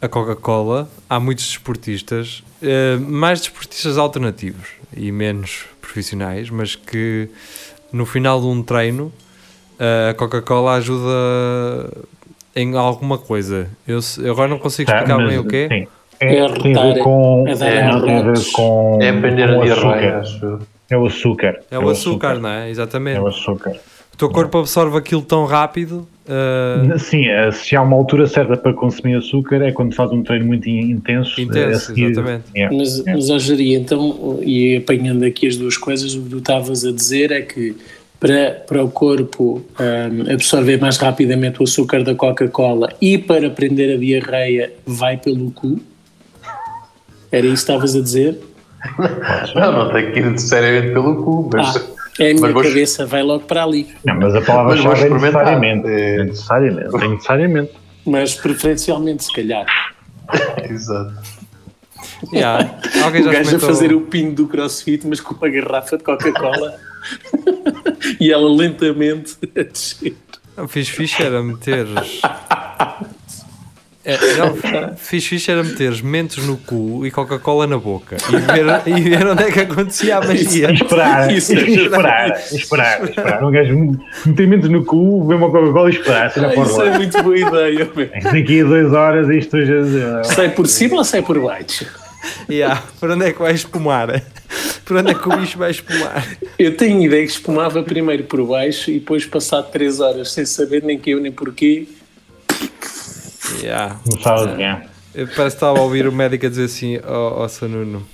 a 0.00 0.08
Coca-Cola, 0.08 0.88
há 1.08 1.20
muitos 1.20 1.46
desportistas, 1.46 2.42
uh, 2.62 2.98
mais 3.00 3.40
desportistas 3.40 3.98
alternativos 3.98 4.68
e 4.96 5.12
menos 5.12 5.66
profissionais, 5.82 6.48
mas 6.48 6.74
que 6.74 7.28
no 7.92 8.06
final 8.06 8.40
de 8.40 8.46
um 8.46 8.62
treino 8.62 9.04
uh, 9.06 9.23
a 9.78 10.14
Coca-Cola 10.14 10.74
ajuda 10.74 11.90
em 12.56 12.76
alguma 12.76 13.18
coisa. 13.18 13.68
Eu, 13.86 14.00
eu 14.22 14.32
agora 14.32 14.48
não 14.48 14.58
consigo 14.58 14.90
Tá, 14.90 14.98
explicar 14.98 15.18
mas, 15.18 15.28
bem 15.28 15.38
o 15.38 15.44
quê. 15.44 15.68
sim. 15.70 15.86
É 16.20 16.36
É, 16.36 16.48
tem 16.48 16.76
a 16.76 16.82
ver 16.92 16.98
com, 17.00 17.44
é 17.48 17.50
é, 17.52 17.84
não, 17.90 18.00
tem 18.02 18.16
a 18.18 18.22
ver 18.22 18.52
com, 18.52 18.98
É 19.02 19.08
aprender 19.10 19.48
com 19.48 19.54
a 19.54 19.58
o 19.58 19.64
diarreia, 19.64 20.18
açúcar. 20.18 20.58
É 20.88 20.96
o 20.96 21.06
açúcar. 21.06 21.60
É 21.70 21.78
o 21.78 21.88
açúcar, 21.90 22.38
não 22.38 22.48
é? 22.48 22.70
Exatamente. 22.70 23.16
É 23.16 23.20
o 23.20 23.26
açúcar. 23.26 23.72
O 24.12 24.16
teu 24.16 24.30
corpo 24.30 24.58
absorve 24.58 24.96
aquilo 24.96 25.22
tão 25.22 25.44
rápido. 25.44 26.06
uh, 26.28 26.96
Sim, 27.00 27.26
eh, 27.26 27.50
se 27.50 27.74
há 27.74 27.82
uma 27.82 27.96
altura 27.96 28.28
certa 28.28 28.56
para 28.56 28.72
consumir 28.72 29.16
açúcar 29.16 29.56
é 29.60 29.72
quando 29.72 29.92
faz 29.92 30.12
um 30.12 30.22
treino 30.22 30.46
muito 30.46 30.68
in- 30.68 30.90
intenso. 30.92 31.38
Intenso, 31.40 31.58
eh, 31.58 31.74
a 31.74 31.78
seguir. 31.80 32.04
exatamente. 32.12 32.44
Yeah, 32.54 32.76
Mas, 32.76 32.98
yeah. 32.98 33.12
mas 33.28 33.42
Jari, 33.42 33.74
então, 33.74 34.38
e 34.40 34.76
apanhando 34.76 35.24
aqui 35.24 35.48
as 35.48 35.56
duas 35.56 35.76
coisas, 35.76 36.14
o 36.14 36.22
que 36.22 36.28
tu 36.30 36.38
estavas 36.38 36.84
a 36.84 36.92
dizer 36.92 37.32
é 37.32 37.42
que 37.42 37.76
para, 38.20 38.62
para 38.66 38.82
o 38.84 38.90
corpo 38.90 39.64
hum, 39.78 40.32
absorver 40.32 40.78
mais 40.80 40.96
rapidamente 40.96 41.60
o 41.60 41.64
açúcar 41.64 42.02
da 42.02 42.14
Coca-Cola 42.14 42.92
e 43.00 43.18
para 43.18 43.50
prender 43.50 43.94
a 43.94 43.98
diarreia 43.98 44.72
vai 44.86 45.16
pelo 45.16 45.50
cu? 45.50 45.80
Era 47.30 47.46
isso 47.46 47.66
que 47.66 47.72
estavas 47.72 47.96
a 47.96 48.00
dizer? 48.00 48.38
Não, 49.54 49.72
não 49.72 49.92
tem 49.92 50.12
que 50.12 50.18
ir 50.18 50.30
necessariamente 50.30 50.92
pelo 50.92 51.22
cu, 51.24 51.50
mas. 51.54 51.74
Ah, 51.76 51.80
é 52.20 52.30
a 52.30 52.34
minha 52.34 52.40
mas 52.42 52.52
vou- 52.52 52.62
cabeça, 52.62 53.06
vai 53.06 53.22
logo 53.22 53.44
para 53.44 53.64
ali. 53.64 53.88
Não, 54.04 54.14
mas 54.16 54.34
a 54.34 54.38
vou 54.40 54.46
palavra-chave 54.46 55.04
é 55.06 55.10
necessariamente. 55.10 55.88
É. 55.88 56.16
É 56.16 56.24
necessariamente. 56.24 56.96
É 57.04 57.08
necessariamente. 57.08 57.72
Mas 58.04 58.34
preferencialmente, 58.34 59.24
se 59.24 59.32
calhar. 59.32 59.64
Exato. 60.70 61.14
yeah. 62.32 62.78
Alguém 63.02 63.22
O 63.22 63.24
já 63.24 63.30
gajo 63.32 63.38
a 63.38 63.40
experimentou- 63.42 63.68
fazer 63.68 63.94
o 63.94 64.02
pino 64.02 64.32
do 64.34 64.46
crossfit, 64.46 65.06
mas 65.06 65.18
com 65.20 65.34
uma 65.34 65.48
garrafa 65.48 65.96
de 65.96 66.04
Coca-Cola 66.04 66.74
e 68.20 68.32
ela 68.32 68.48
lentamente 68.50 69.36
a 69.56 69.62
descer. 69.62 70.16
Não, 70.56 70.68
fiz 70.68 70.88
fixe 70.88 71.22
era 71.22 71.42
meteres. 71.42 72.20
É, 74.06 74.18
não, 74.36 74.96
fiz 74.96 75.26
fixe 75.26 75.50
era 75.50 75.64
meteres 75.64 76.02
mentos 76.02 76.46
no 76.46 76.58
cu 76.58 77.06
e 77.06 77.10
Coca-Cola 77.10 77.66
na 77.66 77.78
boca 77.78 78.18
e 78.28 78.36
ver, 78.36 78.98
e 78.98 79.00
ver 79.00 79.26
onde 79.26 79.44
é 79.44 79.50
que 79.50 79.60
acontecia 79.60 80.18
a 80.18 80.20
magia. 80.20 80.70
E 80.70 80.74
esperar, 80.74 81.32
Isso 81.32 81.54
e 81.54 81.58
é 81.58 81.70
esperar, 81.70 82.40
esperar, 82.52 83.04
esperar. 83.04 83.44
Um 83.44 83.50
gajo 83.50 83.98
meter 84.26 84.46
mentos 84.46 84.68
no 84.68 84.84
cu, 84.84 85.26
ver 85.26 85.36
uma 85.36 85.50
Coca-Cola 85.50 85.90
e 85.90 85.94
esperar. 85.94 86.32
Ah, 86.36 86.62
isso 86.62 86.82
é 86.82 86.98
muito 86.98 87.22
boa 87.22 87.38
ideia. 87.38 87.90
Daqui 88.22 88.60
a 88.60 88.64
duas 88.64 88.92
horas 88.92 89.28
isto 89.30 89.64
já. 89.64 90.22
Sai 90.24 90.50
por 90.50 90.66
cima 90.66 90.98
ou 90.98 91.04
sai 91.04 91.22
por 91.22 91.40
baixo? 91.40 91.86
Yeah, 92.48 92.82
por 93.00 93.10
onde 93.10 93.26
é 93.26 93.32
que 93.32 93.38
vai 93.38 93.52
espumar? 93.52 94.22
Por 94.84 94.96
onde 94.96 95.10
é 95.10 95.14
que 95.14 95.28
o 95.28 95.36
bicho 95.36 95.56
vai 95.58 95.70
espumar? 95.70 96.36
Eu 96.58 96.76
tenho 96.76 97.02
ideia 97.02 97.24
que 97.24 97.32
espumava 97.32 97.82
primeiro 97.82 98.24
por 98.24 98.44
baixo 98.46 98.90
e 98.90 98.98
depois, 98.98 99.24
passado 99.24 99.70
3 99.70 100.00
horas, 100.00 100.32
sem 100.32 100.44
saber 100.44 100.82
nem 100.82 100.98
que 100.98 101.10
eu 101.10 101.20
nem 101.20 101.32
porquê, 101.32 101.86
Yeah. 103.62 104.00
Não 104.10 104.20
sabe 104.20 104.56
quem 104.56 104.64
é. 104.66 104.86
Eu 105.14 105.26
parece 105.28 105.36
que 105.36 105.64
estava 105.64 105.78
a 105.78 105.82
ouvir 105.82 106.06
o 106.06 106.12
médico 106.12 106.46
a 106.46 106.48
dizer 106.48 106.64
assim: 106.64 106.98
Ó 107.06 107.44
oh, 107.44 107.48
Sr. 107.48 107.68
Nuno, 107.68 108.06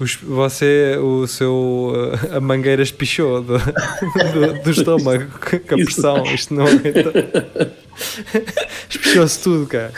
os- 0.00 0.16
você, 0.16 0.96
o 1.00 1.26
seu. 1.26 1.92
uh, 1.94 2.36
a 2.36 2.40
mangueira 2.40 2.82
espichou 2.82 3.42
do, 3.42 3.58
do, 3.58 4.62
do 4.62 4.70
estômago 4.70 5.26
com 5.38 5.74
a 5.74 5.78
pressão. 5.84 6.24
Isto 6.34 6.54
não 6.54 6.66
aguenta. 6.66 7.12
Espichou-se 8.88 9.42
tudo, 9.42 9.66
cara. 9.66 9.92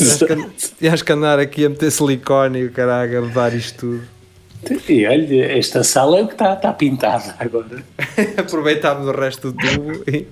Acho 0.00 1.04
que, 1.04 1.12
andar 1.12 1.38
aqui 1.38 1.64
a 1.64 1.68
meter 1.68 1.90
silicone 1.90 2.60
e 2.60 2.66
o 2.66 2.72
caralho 2.72 3.18
a 3.18 3.22
mudar 3.22 3.54
isto 3.54 3.78
tudo. 3.78 4.22
E 4.88 5.06
olha, 5.06 5.58
esta 5.58 5.82
sala 5.82 6.18
é 6.18 6.22
o 6.22 6.26
que 6.26 6.34
está 6.34 6.54
tá 6.54 6.72
pintada 6.72 7.34
agora. 7.38 7.82
Aproveitámos 8.38 9.08
o 9.08 9.12
resto 9.12 9.50
do 9.50 9.58
tubo 9.58 10.04
e, 10.06 10.26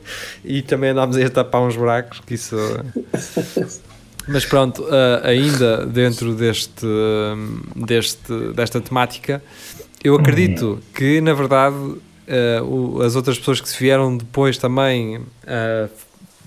e 0.44 0.62
também 0.62 0.90
andámos 0.90 1.16
a 1.16 1.28
tapar 1.28 1.62
uns 1.62 1.76
buracos, 1.76 2.20
que 2.20 2.34
isso... 2.34 2.56
Mas 4.28 4.44
pronto, 4.44 4.86
ah, 4.88 5.22
ainda 5.24 5.84
dentro 5.84 6.34
deste, 6.34 6.86
hum, 6.86 7.60
deste, 7.74 8.52
desta 8.54 8.80
temática, 8.80 9.42
eu 10.04 10.14
acredito 10.14 10.78
que, 10.94 11.20
na 11.20 11.34
verdade, 11.34 11.76
ah, 12.28 13.04
as 13.04 13.16
outras 13.16 13.36
pessoas 13.36 13.60
que 13.60 13.68
se 13.68 13.76
vieram 13.78 14.16
depois 14.16 14.56
também 14.56 15.20
ah, 15.44 15.88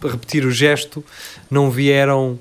repetir 0.02 0.46
o 0.46 0.52
gesto, 0.52 1.04
não 1.52 1.70
vieram... 1.70 2.40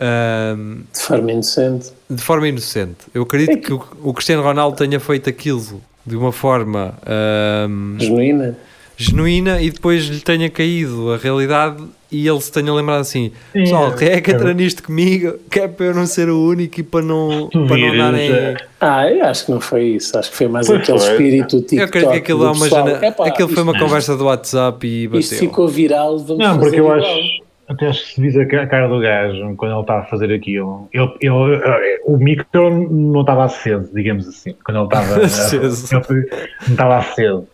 hum, 0.00 0.82
De 0.92 1.00
forma 1.00 1.32
inocente. 1.32 1.92
de 2.08 2.22
forma 2.22 2.48
inocente. 2.48 2.96
Eu 3.14 3.22
acredito 3.22 3.58
que 3.60 3.72
o, 3.72 3.82
o 4.02 4.14
Cristiano 4.14 4.42
Ronaldo 4.42 4.76
tenha 4.76 5.00
feito 5.00 5.28
aquilo 5.28 5.80
de 6.04 6.16
uma 6.16 6.32
forma 6.32 6.94
ahm, 7.06 7.96
Genuína. 7.98 8.56
genuína 8.96 9.60
e 9.60 9.70
depois 9.70 10.04
lhe 10.04 10.20
tenha 10.20 10.48
caído 10.48 11.12
a 11.12 11.16
realidade 11.16 11.82
e 12.12 12.26
ele 12.28 12.40
se 12.40 12.52
tenha 12.52 12.72
lembrado 12.72 13.00
assim: 13.00 13.32
Sim, 13.52 13.58
pessoal, 13.64 13.92
quem 13.92 14.08
é 14.08 14.20
que 14.20 14.30
é- 14.30 14.34
entra 14.34 14.54
nisto 14.54 14.82
comigo? 14.84 15.34
Que 15.50 15.60
é 15.60 15.68
para 15.68 15.86
eu 15.86 15.94
não 15.94 16.06
ser 16.06 16.28
o 16.30 16.40
único 16.40 16.78
e 16.78 16.82
para 16.84 17.02
não, 17.02 17.48
Tu 17.50 17.66
para 17.66 17.76
não 17.76 17.96
darem. 17.98 18.56
Ah, 18.80 19.10
eu 19.10 19.24
acho 19.24 19.46
que 19.46 19.50
não 19.50 19.60
foi 19.60 19.84
isso. 19.96 20.16
Acho 20.16 20.30
que 20.30 20.36
foi 20.36 20.46
mais 20.46 20.68
Pois 20.68 20.80
aquele 20.80 20.98
foi. 21.00 21.10
espírito 21.10 21.56
TikTok. 21.62 21.76
Eu 21.78 21.84
acredito 21.84 22.10
que 22.12 22.18
aquilo, 22.18 22.44
é 22.44 22.50
uma 22.52 22.62
pessoal. 22.62 22.86
jana... 22.88 23.06
Epá, 23.06 23.26
aquilo 23.26 23.48
foi 23.48 23.62
uma 23.64 23.72
isto- 23.72 23.82
conversa 23.84 24.16
do 24.16 24.24
WhatsApp 24.26 24.86
e 24.86 25.08
bateu. 25.08 25.20
Isto 25.20 25.34
ficou 25.34 25.66
viral, 25.66 26.18
vamos 26.20 26.38
Não, 26.44 26.58
porque 26.58 26.76
fazer 26.76 26.78
eu 26.78 26.84
igual. 26.84 26.98
acho. 27.00 27.45
Até 27.68 27.88
acho 27.88 28.04
que 28.04 28.14
se 28.14 28.20
visa 28.20 28.42
a 28.42 28.46
ca- 28.46 28.62
a 28.62 28.66
cara 28.66 28.88
do 28.88 29.00
gajo 29.00 29.54
quando 29.56 29.72
ele 29.72 29.80
estava 29.80 30.00
a 30.00 30.04
fazer 30.06 30.32
aquilo. 30.32 30.88
Ele, 30.92 31.10
ele, 31.20 31.54
eh, 31.64 32.00
o 32.04 32.16
micro 32.16 32.70
não 32.90 33.22
estava 33.22 33.44
aceso, 33.44 33.90
digamos 33.92 34.28
assim. 34.28 34.54
Quando 34.64 34.76
ele 34.78 34.84
estava. 34.86 35.16
Aceso. 35.26 35.96
ele 36.10 36.28
não 36.66 36.72
estava 36.74 36.96
aceso. 36.98 37.48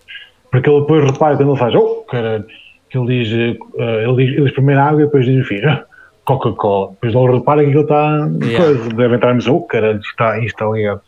Porque 0.50 0.68
ele 0.68 0.80
depois 0.80 1.04
repara 1.10 1.36
quando 1.36 1.50
ele 1.50 1.58
faz. 1.58 1.74
Oh, 1.74 2.04
caralho. 2.10 2.44
Que 2.90 2.98
ele 2.98 3.06
diz. 3.24 3.32
eh, 3.78 4.04
ele 4.04 4.16
diz, 4.16 4.34
ele 4.36 4.44
diz 4.44 4.52
primeiro 4.52 4.80
água 4.82 5.00
e 5.00 5.04
depois 5.06 5.24
diz, 5.24 5.34
enfim, 5.40 5.64
ah, 5.64 5.84
Coca-Cola. 6.26 6.90
Depois 7.00 7.14
ele 7.14 7.38
repara 7.38 7.64
que 7.64 7.70
ele 7.70 7.80
está. 7.80 8.28
Yeah. 8.44 8.94
Deve 8.94 9.14
entrar 9.16 9.34
e 9.34 9.50
oh, 9.50 9.60
caralho, 9.62 9.98
está, 10.00 10.36
isto 10.38 10.46
está 10.48 10.66
ligado. 10.70 11.00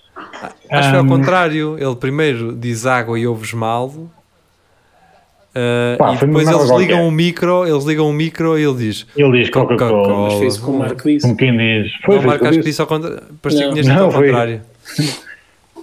Acho 0.71 0.83
que 0.83 0.89
foi 0.91 0.99
ao 0.99 1.07
contrário. 1.07 1.77
Ele 1.79 1.97
primeiro 1.97 2.53
diz 2.57 2.87
água 2.87 3.19
e 3.19 3.27
ouves 3.27 3.53
mal. 3.53 3.93
Uh, 5.55 5.97
Pá, 5.97 6.15
e 6.15 6.19
depois 6.19 6.49
eles 6.49 6.71
ligam 6.71 7.07
o 7.07 7.13
micro, 7.13 7.65
eles 7.67 7.85
ligam 7.85 8.11
o 8.11 8.13
micro 8.13 8.59
e 8.59 8.65
ele 8.65 8.75
diz 8.75 9.07
Ele 9.17 9.39
diz 9.41 9.51
Coca-Cola. 9.51 10.25
Mas 10.31 10.39
fez 10.41 10.57
como 10.59 10.77
o 10.77 10.79
Marco 10.81 11.09
disse. 11.09 11.21
Como 11.27 11.37
quem 11.37 11.57
diz. 11.57 11.93
Foi, 12.05 12.17
não, 12.17 12.23
foi, 12.23 12.31
Marco, 12.31 12.45
acho 12.45 12.53
que 12.55 12.59
isso. 12.61 12.69
disse 12.69 12.81
ao 12.81 12.87
contrário. 12.89 13.23
Parecia 13.41 13.69
que 13.69 13.75
dito 13.83 13.91
ao 13.93 14.11
contrário. 14.13 14.61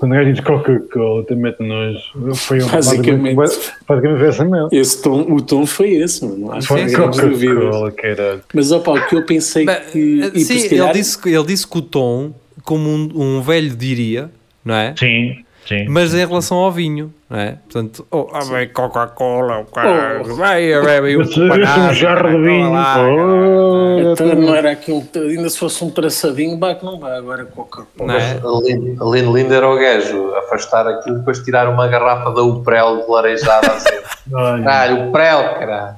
Quando 0.02 0.14
o 0.14 0.16
gajo 0.16 0.34
diz 0.34 0.42
Coca-Cola, 0.44 1.24
também 1.26 1.44
mete 1.44 1.60
nojo. 1.62 2.34
Foi 2.36 2.60
um- 2.62 2.68
Basicamente. 2.68 3.36
basicamente 3.36 4.18
foi 4.20 4.28
essa 4.28 4.46
mesmo. 4.46 4.70
Esse 4.72 5.02
tom, 5.04 5.22
o 5.32 5.42
tom 5.42 5.66
foi 5.68 5.92
esse, 5.92 6.26
mano. 6.26 6.52
Acho 6.52 6.68
Foi. 6.68 6.92
Coca-Cola, 6.92 7.92
caralho. 7.92 8.42
Mas, 8.52 8.72
opa, 8.72 8.92
o 8.94 9.08
que 9.08 9.16
eu 9.16 9.26
pensei 9.26 9.64
que. 9.64 10.40
sim, 10.44 10.76
ele, 10.76 10.92
disse, 10.94 11.22
que- 11.22 11.30
ele 11.30 11.46
disse 11.46 11.68
que 11.68 11.78
o 11.78 11.82
tom, 11.84 12.34
como 12.64 12.90
um, 12.90 13.10
um 13.14 13.42
velho 13.42 13.70
diria, 13.76 14.32
não 14.66 14.74
é? 14.74 14.96
Sim, 14.98 15.46
sim. 15.68 15.86
Mas 15.88 16.14
em 16.14 16.26
relação 16.26 16.58
ao 16.58 16.72
vinho, 16.72 17.14
não 17.30 17.40
é? 17.40 17.58
Portanto, 17.64 18.06
oh, 18.12 18.28
ah, 18.34 18.46
bem, 18.46 18.68
Coca-Cola, 18.70 19.60
o 19.60 19.66
caralho, 19.66 20.32
Oh. 20.32 20.36
vai, 20.36 20.64
eu 20.64 21.26
sou 21.26 21.44
um 21.46 21.94
jarro 21.94 22.30
de 22.30 22.38
vinho. 22.44 22.72
pô. 22.72 24.12
Então 24.12 24.36
não 24.36 24.56
era 24.56 24.72
aqui 24.72 24.92
um. 24.92 25.06
Ainda 25.16 25.50
se 25.50 25.58
fosse 25.58 25.84
um 25.84 25.90
traçadinho, 25.90 26.58
bate 26.58 26.82
que 26.82 26.86
não 26.86 27.00
vai. 27.00 27.18
Agora 27.18 27.46
Coca-Cola. 27.46 28.18
É? 28.18 28.34
Lindo, 28.64 29.14
lindo, 29.14 29.38
lindo 29.38 29.54
era 29.54 29.70
o 29.70 29.76
gajo 29.78 30.34
afastar 30.36 30.88
aquilo 30.88 31.18
e 31.18 31.20
depois 31.20 31.40
tirar 31.40 31.70
uma 31.70 31.88
garrafa 31.88 32.32
da 32.32 32.42
Uprel 32.44 33.06
de 33.06 33.14
a 33.14 33.22
dizer 33.34 34.04
Olha, 34.34 34.64
caralho, 34.64 35.10
Uprel, 35.10 35.44
caralho. 35.60 35.96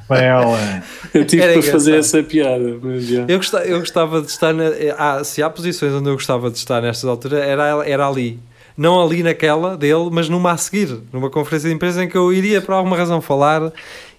Eu 1.14 1.26
tive 1.26 1.44
Era 1.44 1.54
para 1.54 1.62
fazer 1.62 1.98
essa 1.98 2.24
piada. 2.24 2.78
Mas 2.82 3.06
já. 3.06 3.26
Eu 3.28 3.38
gostava, 3.38 3.66
eu 3.66 3.80
gostava 3.80 4.22
de 4.22 4.28
estar. 4.28 4.54
Na, 4.54 4.66
ah, 4.98 5.24
se 5.24 5.44
há 5.44 5.50
posições 5.50 5.94
onde 5.94 6.10
eu 6.10 6.14
gostava 6.14 6.50
de 6.50 6.58
estar 6.58 6.82
nestas 6.82 7.10
alturas, 7.10 7.40
era, 7.42 7.88
era 7.88 8.08
ali. 8.08 8.40
Não 8.78 9.02
ali 9.02 9.22
naquela 9.24 9.78
dele, 9.78 10.10
mas 10.12 10.30
numa 10.30 10.52
a 10.52 10.58
seguir, 10.58 11.00
numa 11.12 11.30
conferência 11.30 11.70
de 11.70 11.76
imprensa 11.76 12.04
em 12.04 12.10
que 12.10 12.18
eu 12.18 12.34
iria 12.34 12.62
por 12.62 12.74
alguma 12.74 12.98
razão 12.98 13.22
falar 13.22 13.72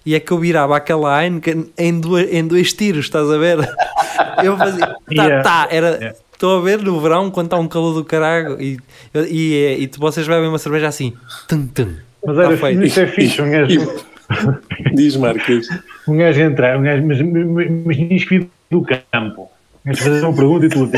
e 0.05 0.13
é 0.15 0.19
que 0.19 0.31
eu 0.31 0.37
virava 0.39 0.77
aquela 0.77 1.23
Heineken 1.23 1.71
em 1.77 1.99
dois, 1.99 2.31
em 2.31 2.45
dois 2.47 2.71
tiros, 2.73 3.05
estás 3.05 3.29
a 3.29 3.37
ver? 3.37 3.57
Eu 4.43 4.57
fazia. 4.57 4.85
Tá, 4.87 4.97
Yeah. 5.11 5.43
tá, 5.43 5.67
era. 5.71 5.87
Yeah. 5.95 6.15
Estou 6.33 6.57
a 6.57 6.61
ver 6.61 6.81
no 6.81 6.99
verão 6.99 7.31
quando 7.31 7.47
está 7.47 7.57
um 7.57 7.67
calor 7.67 7.93
do 7.93 8.03
caralho 8.03 8.61
e, 8.61 8.77
e, 9.13 9.77
e, 9.79 9.89
vocês 9.97 10.27
bebem 10.27 10.49
uma 10.49 10.57
cerveja 10.59 10.89
assim. 10.89 11.13
Tum, 11.47 11.65
tum. 11.67 11.95
Mas 12.25 12.35
Tá 12.35 12.43
era, 12.43 12.57
feito. 12.57 12.83
isso 12.83 12.99
é 12.99 13.07
fixe, 13.07 13.41
um 13.41 13.49
gajo, 13.49 14.03
Diz, 14.93 15.15
Marcos. 15.15 15.69
um 16.07 16.17
gajo 16.17 16.41
entrar, 16.41 16.77
um 16.77 16.83
gajo, 16.83 17.05
mas, 17.05 17.21
mas, 17.21 17.71
mas 17.85 17.97
que 17.97 18.25
vir 18.39 18.49
do 18.69 18.81
campo. 18.81 19.49
Um 19.85 19.89
gajo 19.89 20.03
fazer 20.03 20.25
uma 20.25 20.35
pergunta 20.35 20.65
e 20.65 20.69
tu 20.69 20.83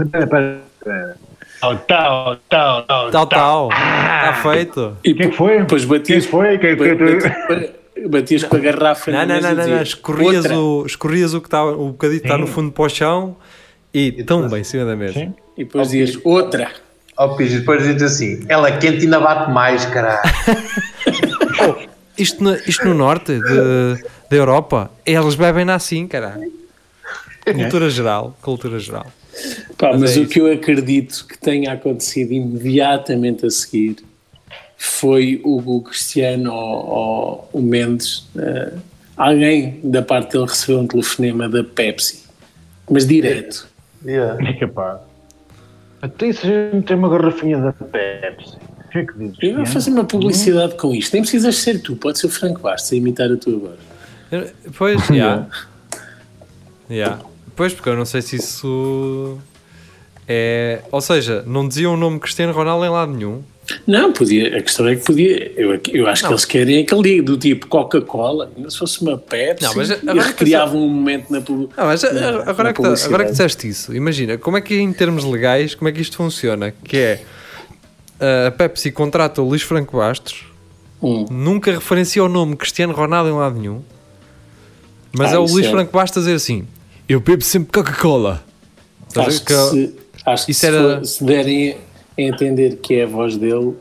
espera. 0.00 1.16
Tal, 1.60 1.76
tal, 1.78 2.36
tal, 2.48 2.82
tal, 2.84 3.10
Tal, 3.10 3.26
tal. 3.26 3.68
Está 3.72 4.34
feito. 4.42 4.96
E 5.02 5.12
O 5.12 5.16
que 5.16 5.22
é 5.24 5.28
que 5.28 5.36
foi? 5.36 5.56
é 5.56 5.62
batias, 5.64 6.24
que 6.24 6.30
foi? 6.30 6.56
O 6.56 6.58
que 6.60 6.66
é 6.66 6.76
que 6.76 6.84
batias, 6.84 7.70
batias 8.08 8.44
com 8.44 8.56
a 8.56 8.58
garrafa 8.60 9.10
Não, 9.10 9.18
na 9.18 9.26
não, 9.26 9.34
mesa 9.34 9.54
não, 9.54 9.66
não, 9.66 9.74
não. 9.76 9.82
Escorrias 9.82 10.44
o, 10.46 10.84
escorrias 10.86 11.34
o 11.34 11.40
que 11.40 11.48
está, 11.48 11.64
o 11.64 11.88
bocadinho 11.88 12.20
que 12.20 12.26
está 12.26 12.38
no 12.38 12.46
fundo 12.46 12.70
para 12.70 12.84
o 12.84 12.88
chão 12.88 13.36
e 13.92 14.22
tumba 14.22 14.58
em 14.58 14.64
cima 14.64 14.84
da 14.84 14.94
mesa. 14.94 15.14
Sim. 15.14 15.34
E 15.56 15.64
depois 15.64 15.90
dizias 15.90 16.20
outra. 16.24 16.70
Ó 17.16 17.34
Pires, 17.34 17.54
e 17.54 17.58
depois 17.58 17.82
dizes 17.82 18.02
assim, 18.02 18.44
ela 18.48 18.70
quente 18.70 19.04
ainda 19.04 19.18
bate 19.18 19.50
mais, 19.50 19.84
caralho. 19.86 20.22
Isto, 22.16 22.42
no, 22.42 22.52
isto 22.66 22.84
no 22.84 22.94
norte 22.94 23.38
de, 23.38 24.02
da 24.28 24.36
Europa, 24.36 24.90
eles 25.06 25.36
bebem 25.36 25.70
assim, 25.70 26.04
caralho. 26.08 26.52
Cultura 27.44 27.88
geral, 27.88 28.36
cultura 28.42 28.80
geral. 28.80 29.06
Pá, 29.76 29.90
Mas 29.92 30.00
mas 30.00 30.16
é 30.16 30.20
o 30.20 30.22
isso. 30.24 30.32
que 30.32 30.40
eu 30.40 30.52
acredito 30.52 31.26
que 31.26 31.38
tenha 31.38 31.72
acontecido 31.72 32.32
imediatamente 32.32 33.46
a 33.46 33.50
seguir 33.50 33.96
foi 34.76 35.40
o 35.44 35.80
Cristiano 35.82 36.52
ou, 36.52 37.48
o 37.52 37.60
Mendes. 37.60 38.28
eh, 38.38 38.72
alguém 39.16 39.80
da 39.82 40.02
parte 40.02 40.32
dele 40.32 40.46
recebeu 40.46 40.78
um 40.80 40.86
telefonema 40.86 41.48
da 41.48 41.64
Pepsi, 41.64 42.22
mas 42.88 43.06
direto. 43.06 43.66
Yeah. 44.04 44.38
É 44.48 44.52
capaz. 44.54 45.00
Até 46.00 46.32
se 46.32 46.46
a 46.46 46.70
gente 46.72 46.86
tem 46.86 46.96
uma 46.96 47.08
garrafinha 47.08 47.58
da 47.58 47.72
Pepsi. 47.72 48.56
Que 48.92 48.98
é 48.98 49.04
que 49.06 49.18
dizes? 49.18 49.36
E 49.42 49.52
vai 49.52 49.66
fazer 49.66 49.90
uma 49.90 50.04
publicidade 50.04 50.76
com 50.76 50.94
isto. 50.94 51.12
Nem 51.12 51.22
precisas 51.22 51.56
ser 51.56 51.82
tu, 51.82 51.96
pode 51.96 52.18
ser 52.20 52.26
o 52.26 52.30
Franco 52.30 52.60
Bastos 52.60 52.92
a 52.92 52.96
imitar 52.96 53.30
a 53.32 53.36
tua 53.36 53.58
voz. 53.58 53.78
Eu- 54.30 54.48
Pois, 54.78 55.04
já. 55.08 55.46
Yeah. 56.90 57.18
Pois, 57.58 57.74
porque 57.74 57.88
eu 57.90 57.96
não 57.96 58.04
sei 58.06 58.22
se 58.22 58.36
isso 58.36 59.36
é. 60.26 60.80
Ou 60.92 61.00
seja, 61.00 61.42
não 61.46 61.66
diziam 61.68 61.92
o 61.94 61.96
nome 61.96 62.18
Cristiano 62.20 62.52
Ronaldo 62.52 62.86
em 62.86 62.88
lado 62.88 63.12
nenhum. 63.12 63.42
Não, 63.86 64.12
podia, 64.14 64.56
a 64.56 64.62
questão 64.62 64.88
é 64.88 64.96
que 64.96 65.04
podia. 65.04 65.52
Eu, 65.54 65.78
eu 65.92 66.06
acho 66.06 66.24
que 66.24 66.30
eles 66.32 66.44
querem 66.46 66.78
aquele 66.82 67.20
do 67.20 67.36
tipo 67.36 67.66
Coca-Cola, 67.66 68.50
ainda 68.56 68.70
se 68.70 68.78
fosse 68.78 69.02
uma 69.02 69.18
Pepsi, 69.18 69.64
Não, 69.64 69.74
mas 69.74 69.90
e 69.90 69.92
agora 69.94 70.14
que 70.14 70.28
recriavam 70.28 70.80
um 70.82 70.88
momento 70.88 71.30
na 71.30 71.40
publicidade. 71.42 71.74
Ah, 71.76 71.84
mas 71.84 72.02
na- 72.02 72.28
agora, 72.50 72.62
na 72.62 72.72
que, 72.72 72.80
tá- 72.82 72.94
agora 73.04 73.24
que 73.24 73.30
disseste 73.32 73.68
isso, 73.68 73.94
imagina, 73.94 74.38
como 74.38 74.56
é 74.56 74.60
que 74.62 74.74
em 74.78 74.90
termos 74.92 75.22
legais, 75.24 75.74
como 75.74 75.86
é 75.88 75.92
que 75.92 76.00
isto 76.00 76.16
funciona? 76.16 76.72
Que 76.82 76.96
é 76.96 77.22
a 78.46 78.50
Pepsi 78.52 78.90
contrata 78.90 79.42
o 79.42 79.48
Luís 79.48 79.60
Franco 79.62 79.98
Bastos, 79.98 80.46
Hum. 81.02 81.26
nunca 81.30 81.72
referencia 81.72 82.24
o 82.24 82.28
nome 82.28 82.56
Cristiano 82.56 82.92
Ronaldo 82.94 83.28
em 83.28 83.34
lado 83.34 83.58
nenhum, 83.58 83.82
mas 85.12 85.30
Ah, 85.32 85.36
é 85.36 85.38
o 85.38 85.44
Luís 85.44 85.66
é. 85.66 85.70
Franco 85.70 85.92
Bastos 85.92 86.16
a 86.18 86.20
dizer 86.20 86.34
assim: 86.36 86.66
Eu 87.08 87.20
bebo 87.20 87.42
sempre 87.42 87.72
Coca-Cola. 87.72 88.44
A 89.16 89.20
Acho 89.22 89.44
que, 89.44 89.54
se, 89.54 89.94
acho 90.26 90.46
que 90.46 90.54
se, 90.54 90.66
era- 90.66 91.04
se 91.04 91.24
derem 91.24 91.76
a 92.16 92.22
entender 92.22 92.76
que 92.76 92.94
é 92.96 93.04
a 93.04 93.06
voz 93.06 93.36
dele, 93.36 93.74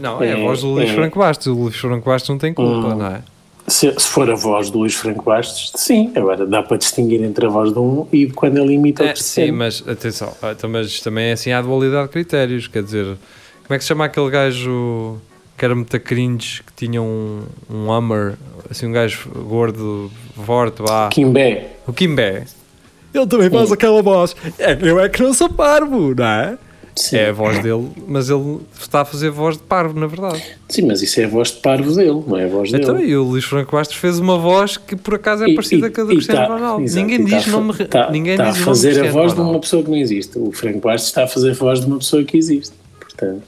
Não, 0.00 0.22
é, 0.22 0.32
a 0.32 0.38
É, 0.38 0.42
voz 0.42 0.62
do 0.62 0.68
Luís 0.68 0.88
é. 0.90 0.94
Franco 0.94 1.18
Bastos. 1.18 1.46
O 1.48 1.52
Luís 1.54 1.76
Franco 1.76 2.08
Bastos 2.08 2.30
não 2.30 2.38
tem 2.38 2.54
culpa, 2.54 2.88
Hum. 2.88 2.96
não 2.96 3.06
é? 3.06 3.22
se, 3.68 3.92
se 3.92 4.08
for 4.08 4.28
a 4.30 4.34
voz 4.34 4.70
do 4.70 4.78
Luís 4.78 4.94
Franco 4.94 5.22
Bastos, 5.24 5.70
sim, 5.76 6.10
agora 6.16 6.44
dá 6.46 6.62
para 6.64 6.76
distinguir 6.78 7.22
entre 7.22 7.46
a 7.46 7.48
voz 7.48 7.72
de 7.72 7.78
um 7.78 8.06
e 8.12 8.26
quando 8.28 8.56
ele 8.58 8.72
imita 8.72 9.04
o 9.04 9.06
É, 9.06 9.14
sim, 9.14 9.52
mas 9.52 9.84
atenção, 9.86 10.32
ah, 10.42 10.50
então, 10.52 10.68
mas 10.68 10.98
também 11.00 11.26
é 11.26 11.32
assim 11.32 11.52
há 11.52 11.60
dualidade 11.62 12.06
de 12.08 12.12
critérios. 12.12 12.66
Quer 12.66 12.82
dizer, 12.82 13.04
como 13.04 13.74
é 13.74 13.78
que 13.78 13.84
se 13.84 13.88
chama 13.88 14.06
aquele 14.06 14.30
gajo 14.30 15.18
que 15.62 15.66
era 15.66 15.76
muito 15.76 16.00
cringe, 16.00 16.60
que 16.64 16.72
tinha 16.74 17.00
um, 17.00 17.42
um 17.70 17.88
Hummer, 17.88 18.34
assim, 18.68 18.86
um 18.88 18.90
gajo 18.90 19.28
gordo, 19.46 20.10
forte, 20.44 20.82
vá, 20.82 21.08
Kimbé, 21.08 21.68
o 21.86 21.92
Kimbé. 21.92 22.46
Ele 23.14 23.26
também 23.28 23.48
faz 23.48 23.70
Hum. 23.70 23.74
aquela 23.74 24.02
voz. 24.02 24.34
É, 24.58 24.76
eu 24.82 24.98
é 24.98 25.08
que 25.08 25.22
não 25.22 25.32
sou 25.32 25.48
parvo, 25.48 26.16
não 26.16 26.24
é? 26.26 26.58
sim. 26.96 27.16
É 27.16 27.28
a 27.28 27.32
voz 27.32 27.62
dele, 27.62 27.88
mas 28.08 28.28
ele 28.28 28.58
está 28.76 29.02
a 29.02 29.04
fazer 29.04 29.30
voz 29.30 29.56
de 29.56 29.62
parvo, 29.62 29.96
na 30.00 30.08
verdade. 30.08 30.42
sim, 30.68 30.82
mas 30.82 31.00
isso 31.00 31.20
é 31.20 31.26
a 31.26 31.28
voz 31.28 31.52
de 31.52 31.58
parvo 31.60 31.94
dele, 31.94 32.24
não 32.26 32.36
é 32.36 32.44
a 32.46 32.48
voz 32.48 32.72
dele. 32.72 32.82
Então, 32.82 33.00
e 33.00 33.16
o 33.16 33.22
Luís 33.22 33.44
Franco 33.44 33.70
Bastos 33.76 33.96
fez 33.98 34.18
uma 34.18 34.36
voz 34.38 34.76
que 34.76 34.96
por 34.96 35.14
acaso 35.14 35.44
é 35.44 35.50
E- 35.50 35.54
parecida 35.54 35.86
e- 35.86 35.90
com 35.90 36.00
a 36.00 36.04
do 36.04 36.10
Cristiano 36.10 36.40
tá- 36.48 36.54
Ronaldo. 36.54 36.82
exato, 36.82 37.06
ninguém 37.06 37.24
e 37.24 37.30
tá 37.30 37.36
diz 37.36 37.44
fa- 37.46 37.50
nome. 37.52 37.72
tá- 37.86 38.10
ninguém 38.10 38.36
tá 38.36 38.50
diz 38.50 38.60
a 38.60 38.64
fazer 38.64 39.06
a 39.06 39.10
voz 39.12 39.32
de 39.32 39.40
uma 39.40 39.60
pessoa 39.60 39.84
que 39.84 39.90
não 39.90 39.96
existe. 39.96 40.36
O 40.40 40.50
Franco 40.50 40.80
Bastos 40.80 41.06
está 41.08 41.22
a 41.22 41.28
fazer 41.28 41.52
a 41.52 41.54
voz 41.54 41.78
de 41.80 41.86
uma 41.86 41.98
pessoa 41.98 42.24
que 42.24 42.36
existe. 42.36 42.74
Portanto, 42.98 43.42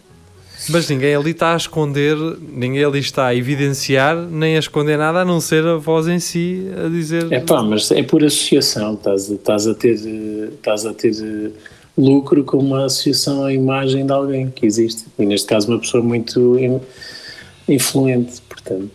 Mas 0.71 0.89
ninguém 0.89 1.15
ali 1.15 1.31
está 1.33 1.53
a 1.53 1.57
esconder, 1.57 2.17
ninguém 2.41 2.85
ali 2.85 2.99
está 2.99 3.27
a 3.27 3.35
evidenciar, 3.35 4.17
nem 4.17 4.57
a 4.57 4.59
esconder 4.59 4.97
nada, 4.97 5.21
a 5.21 5.25
não 5.25 5.41
ser 5.41 5.65
a 5.67 5.77
voz 5.77 6.07
em 6.09 6.19
si 6.19 6.67
a 6.85 6.89
dizer. 6.89 7.31
é 7.33 7.41
pá, 7.41 7.63
mas 7.63 7.91
é 7.91 8.03
por 8.03 8.25
associação. 8.25 8.95
Estás, 8.95 9.29
estás 9.31 9.67
a 9.67 9.75
ter, 9.75 9.95
estás 10.55 10.87
a 10.87 10.95
ter 10.95 11.13
eh, 11.23 11.51
lucro 11.99 12.43
com 12.45 12.59
uma 12.59 12.87
associação 12.87 13.45
à 13.45 13.53
imagem 13.53 14.07
de 14.07 14.13
alguém 14.13 14.51
que 14.51 14.65
existe. 14.67 15.05
E 15.19 15.27
neste 15.27 15.47
caso, 15.47 15.69
uma 15.69 15.79
pessoa 15.79 16.03
muito 16.03 16.59
in- 16.59 16.81
influente. 17.69 18.41
Portanto, 18.49 18.91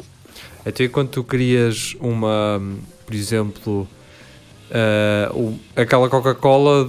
Até 0.65 0.87
quando 0.87 1.09
tu 1.09 1.23
crias 1.23 1.95
uma, 1.99 2.61
por 3.05 3.15
exemplo, 3.15 3.87
o- 5.33 5.53
aquela 5.75 6.09
Coca-Cola 6.09 6.87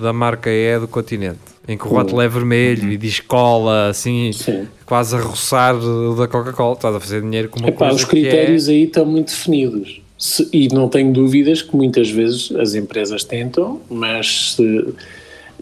da 0.00 0.12
marca 0.12 0.50
E 0.50 0.78
do 0.78 0.86
continente, 0.88 1.40
em 1.72 1.78
que 1.78 1.84
o 1.86 1.88
rótulo 1.88 2.20
é 2.20 2.28
vermelho 2.28 2.90
e 2.90 2.96
diz 2.96 3.20
cola, 3.20 3.88
assim, 3.90 4.32
sim. 4.32 4.66
quase 4.84 5.14
a 5.14 5.20
roçar 5.20 5.74
da 6.16 6.26
Coca-Cola, 6.26 6.74
estás 6.74 6.94
a 6.96 7.00
fazer 7.00 7.22
dinheiro 7.22 7.48
com 7.48 7.60
uma 7.60 7.68
Epá, 7.68 7.88
coisa 7.88 7.94
os 7.96 8.04
que 8.04 8.18
é- 8.18 8.22
critérios 8.30 8.68
aí 8.68 8.82
estão 8.84 9.06
muito 9.06 9.28
definidos. 9.28 10.00
Se- 10.18 10.48
e 10.52 10.68
não 10.68 10.88
tenho 10.88 11.12
dúvidas 11.12 11.62
que 11.62 11.74
muitas 11.76 12.10
vezes 12.10 12.50
as 12.56 12.74
empresas 12.74 13.22
tentam, 13.24 13.80
mas 13.88 14.54
se 14.56 14.84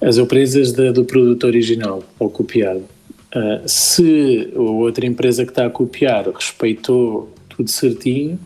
as 0.01 0.17
empresas 0.17 0.73
da- 0.73 0.93
do 0.93 1.05
produto 1.05 1.45
original 1.45 2.03
ou 2.19 2.31
copiado, 2.31 2.83
ah, 3.35 3.61
se 3.67 4.51
a 4.57 4.59
outra 4.61 5.05
empresa 5.07 5.45
que 5.45 5.51
está 5.51 5.67
a 5.67 5.71
copiar 5.71 6.27
respeitou 6.31 7.33
tudo 7.51 7.69
certinho, 7.71 8.39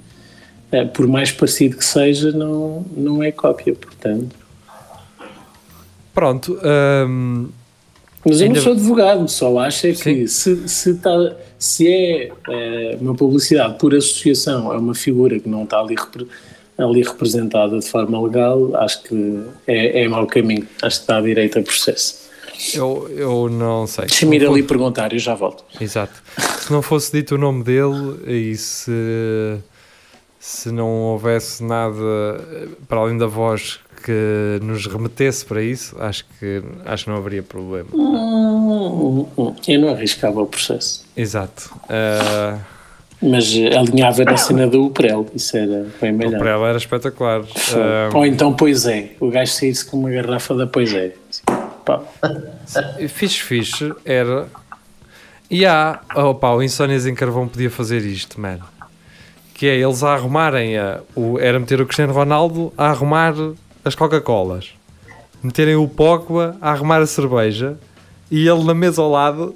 ah, 0.72 0.84
por 0.86 1.06
mais 1.06 1.30
parecido 1.30 1.76
que 1.76 1.84
seja, 1.84 2.32
não, 2.32 2.84
não 2.96 3.22
é 3.22 3.30
cópia, 3.30 3.72
portanto. 3.74 4.41
Pronto, 6.14 6.58
ahm, 6.62 7.46
Mas 8.24 8.40
eu 8.40 8.46
Ainda- 8.46 8.56
não 8.58 8.62
sou 8.62 8.72
advogado, 8.74 9.28
só 9.28 9.58
acho 9.58 9.86
é 9.88 9.92
que 9.94 10.28
se, 10.28 10.68
se, 10.68 10.94
tá- 10.94 11.34
se 11.58 11.88
é 11.92 12.30
eh, 12.48 12.96
uma 13.00 13.14
publicidade 13.16 13.76
por 13.80 13.92
associação, 13.94 14.72
é 14.72 14.76
uma 14.78 14.94
figura 14.94 15.40
que 15.40 15.48
não 15.48 15.64
está 15.64 15.80
ali, 15.80 15.96
repre- 15.96 16.28
ali 16.78 17.02
representada 17.02 17.78
de 17.80 17.88
forma 17.88 18.22
legal, 18.22 18.76
acho 18.76 19.02
que 19.02 19.40
é, 19.66 20.02
é 20.04 20.08
mau 20.08 20.24
caminho. 20.28 20.68
Acho 20.82 20.98
que 20.98 21.02
está 21.02 21.16
à 21.16 21.20
direita 21.20 21.58
a 21.58 21.62
processo. 21.64 22.22
eu, 22.74 23.08
eu 23.10 23.48
não 23.48 23.88
sei. 23.88 24.04
Deixa-me 24.06 24.36
ir 24.36 24.46
ali 24.46 24.62
perguntar, 24.62 25.12
eu 25.12 25.18
já 25.18 25.34
volto. 25.34 25.64
Exato. 25.80 26.22
Se 26.60 26.70
não 26.70 26.80
fosse 26.80 27.10
dito 27.10 27.34
o 27.34 27.38
nome 27.38 27.64
dele 27.64 28.20
e 28.24 28.54
se, 28.56 29.58
se 30.38 30.70
não 30.70 30.88
houvesse 30.88 31.64
nada 31.64 31.96
para 32.88 33.00
além 33.00 33.18
da 33.18 33.26
voz 33.26 33.80
que 34.03 34.59
nos 34.62 34.86
remetesse 34.86 35.44
para 35.44 35.62
isso, 35.62 35.96
acho 36.00 36.24
que, 36.38 36.62
acho 36.84 37.05
que 37.05 37.11
não 37.11 37.16
haveria 37.18 37.42
problema. 37.42 37.88
Hum, 37.92 39.26
hum, 39.36 39.55
Eu 39.66 39.80
não 39.80 39.88
arriscava 39.90 40.40
o 40.42 40.46
processo, 40.46 41.05
Exato. 41.16 41.70
Ah, 41.88 42.59
mas 43.20 43.53
alinhava 43.55 44.24
na 44.24 44.36
cena 44.36 44.66
do 44.66 44.84
Uprel, 44.86 45.26
isso 45.34 45.57
era 45.57 45.86
bem 46.00 46.12
melhor. 46.12 46.38
para 46.38 46.50
ela 46.50 46.68
era 46.68 46.78
espetacular. 46.78 47.42
Ah, 47.74 48.11
Ou 48.16 48.26
então 48.26 48.53
Pois 48.53 48.84
é, 48.86 49.11
o 49.20 49.30
gajo 49.30 49.53
saísse 49.53 49.84
com 49.86 49.96
uma 49.98 50.11
garrafa 50.11 50.55
da 50.55 50.66
Pois 50.66 50.92
é. 50.92 51.12
Pá. 51.84 52.00
fixe, 53.09 53.40
fixe 53.42 53.92
era. 54.05 54.48
E 55.50 55.66
há, 55.66 56.00
opa, 56.14 56.50
o 56.50 56.62
Insónias 56.62 57.07
em 57.07 57.14
Carvão 57.14 57.46
podia 57.46 57.70
fazer 57.70 58.03
isto, 58.03 58.40
mano. 58.40 58.62
Que 59.55 59.66
é 59.66 59.76
eles 59.76 60.03
a 60.03 60.14
arrumarem, 60.14 60.78
a, 60.78 61.00
o, 61.14 61.38
era 61.38 61.59
meter 61.61 61.80
o 61.80 61.84
Cristiano 61.86 62.12
Ronaldo 62.12 62.72
a 62.76 62.86
arrumar 62.88 63.34
as 63.85 63.95
Coca-Colas, 63.95 64.70
meterem 65.43 65.74
o 65.76 65.89
Pogba 65.89 66.57
a 66.61 66.70
arrumar 66.70 67.01
a 67.01 67.07
cerveja 67.07 67.76
e 68.30 68.47
ele 68.49 68.64
na 68.64 68.74
mesa 68.74 69.03
ao 69.03 69.11
lado 69.11 69.55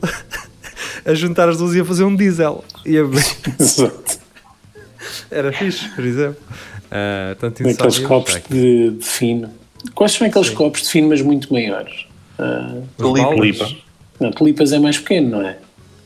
a 1.04 1.14
juntar 1.14 1.48
as 1.48 1.58
duas 1.58 1.74
e 1.74 1.80
a 1.80 1.84
fazer 1.84 2.04
um 2.04 2.14
diesel. 2.16 2.64
E 2.84 2.98
a- 2.98 3.02
Exato. 3.58 4.18
era 5.30 5.52
fixe, 5.52 5.88
por 5.90 6.04
exemplo. 6.04 6.36
Ah, 6.90 7.36
tanto 7.38 7.62
Aqueles 7.62 7.76
Insónias, 7.76 7.98
copos 8.00 8.40
de, 8.48 8.90
de 8.90 9.04
fino. 9.04 9.50
Quais 9.94 10.12
são 10.12 10.26
aqueles 10.26 10.50
copos 10.50 10.82
de 10.82 10.88
fino, 10.88 11.08
mas 11.08 11.20
muito 11.22 11.52
maiores? 11.52 12.06
Os 12.98 13.20
Tulipas. 13.34 13.76
não, 14.20 14.30
tulipas 14.30 14.72
é 14.72 14.78
mais 14.78 14.98
pequeno, 14.98 15.30
não 15.38 15.46
é? 15.48 15.56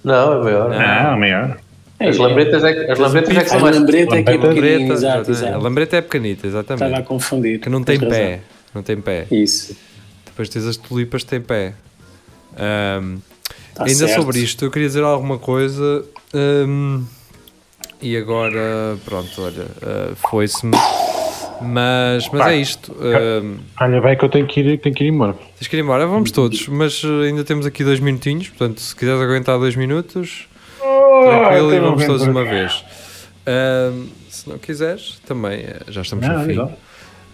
Não, 0.04 0.32
é 0.40 0.44
maior. 0.44 0.72
Ah, 0.72 1.16
melhor. 1.16 1.58
As 2.00 2.16
lambretas 2.16 2.64
é, 2.64 2.72
que- 2.72 2.90
as 2.92 2.98
lambretas 2.98 3.30
é 3.36 3.40
que 3.40 3.46
A 3.46 3.48
são 3.50 3.60
mais. 3.60 3.76
lambreta 3.76 4.16
é 4.16 4.22
que 4.22 4.30
é 4.30 4.36
Lambreta, 4.36 4.92
exato, 4.92 4.94
exatamente. 4.94 5.28
A 5.28 5.32
exato. 5.48 5.64
lambreta 5.64 5.96
é 5.96 6.00
pequenita, 6.00 6.46
Estava 6.46 6.60
a 6.72 6.74
exatamente. 6.76 7.06
confundir. 7.06 7.60
Que 7.60 7.68
não 7.68 7.82
tem 7.84 7.96
razão. 7.96 8.10
pé. 8.10 8.40
Não 8.74 8.82
tem 8.82 8.96
pé. 9.00 9.26
Isso. 9.30 9.76
Depois 10.24 10.48
tens 10.48 10.64
as 10.66 10.76
tulipas 10.76 11.22
que 11.24 11.30
têm 11.30 11.40
pé. 11.40 11.74
Ahm, 12.56 13.18
Tá 13.74 13.84
ainda 13.84 13.94
certo. 14.06 14.14
sobre 14.22 14.38
isto, 14.40 14.64
eu 14.64 14.70
queria 14.70 14.88
dizer 14.88 15.02
alguma 15.02 15.38
coisa. 15.38 16.04
ahm, 16.34 17.02
e 18.00 18.16
agora, 18.16 18.96
pronto, 19.04 19.30
olha, 19.42 19.66
ah, 19.82 20.12
foi-se-me. 20.16 20.76
Mas, 21.62 22.26
mas 22.32 22.46
é 22.46 22.56
isto. 22.56 22.92
ahm, 23.00 23.56
Olha, 23.80 24.00
bem 24.00 24.16
que 24.16 24.24
eu 24.24 24.28
tenho 24.30 24.46
que 24.46 24.60
ir, 24.60 24.78
tenho 24.78 24.94
que 24.94 25.04
ir 25.04 25.08
embora. 25.08 25.34
tens 25.58 25.68
que 25.68 25.76
ir 25.76 25.80
embora, 25.80 26.06
vamos 26.06 26.30
todos. 26.30 26.66
Mas 26.68 27.02
ah, 27.04 27.24
ainda 27.24 27.44
temos 27.44 27.66
aqui 27.66 27.84
dois 27.84 28.00
minutinhos. 28.00 28.48
Portanto, 28.48 28.80
se 28.80 28.96
quiseres 28.96 29.20
aguentar 29.20 29.58
dois 29.58 29.76
minutos, 29.76 30.48
tranquilo, 31.24 31.74
e 31.74 31.80
vamos 31.80 32.04
todos 32.06 32.22
uma 32.26 32.44
vez. 32.44 32.84
Ahm, 33.46 34.06
se 34.28 34.48
não 34.48 34.58
quiseres, 34.58 35.18
também 35.26 35.60
eh, 35.60 35.80
já 35.88 36.02
estamos 36.02 36.26
no 36.26 36.34
Não, 36.34 36.44
fim. 36.44 36.54
não. 36.54 36.72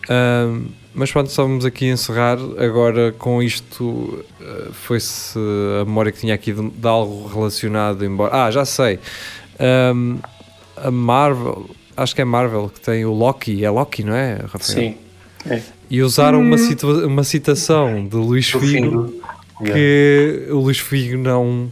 Ahm, 0.09 0.67
mas 0.95 1.11
pronto, 1.13 1.31
só 1.31 1.43
vamos 1.43 1.65
aqui 1.65 1.87
encerrar. 1.87 2.39
Agora 2.59 3.13
com 3.13 3.43
isto 3.43 4.25
eh, 4.41 4.69
foi-se 4.73 5.39
a 5.81 5.85
memória 5.85 6.11
que 6.13 6.21
tinha 6.21 6.35
aqui 6.35 6.53
de, 6.53 6.71
de 6.71 6.89
algo 6.89 7.27
relacionado, 7.29 8.05
embora. 8.05 8.45
Ah, 8.47 8.51
já 8.51 8.65
sei. 8.65 8.99
Ahm, 9.59 10.17
a 10.77 10.91
Marvel, 10.91 11.69
acho 11.97 12.15
que 12.15 12.21
é 12.23 12.25
Marvel 12.25 12.71
que 12.73 12.81
tem 12.81 13.05
o 13.05 13.13
Loki, 13.13 13.65
é 13.65 13.71
Loki, 13.71 14.05
não 14.05 14.15
é, 14.15 14.35
Rafael? 14.43 14.61
Sim. 14.63 14.97
É. 15.49 15.61
E 15.89 16.03
usaram 16.03 16.41
uma, 16.41 16.59
situa- 16.59 17.07
uma 17.07 17.23
citação 17.25 18.07
de 18.07 18.17
Luís 18.17 18.51
Figo. 18.51 19.15
que 19.65 20.47
o 20.51 20.57
Luís 20.57 20.79
Figo 20.79 21.17
não, 21.17 21.71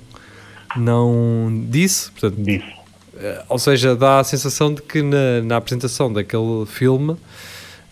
não 0.77 1.64
disse, 1.68 2.11
portanto, 2.11 2.37
Disse. 2.43 2.64
ou 3.49 3.59
seja, 3.59 3.95
dá 3.97 4.20
a 4.20 4.25
sensação 4.25 4.72
de 4.75 4.83
que 4.83 5.03
na, 5.03 5.41
na 5.43 5.57
apresentação 5.57 6.12
daquele 6.12 6.66
filme 6.66 7.16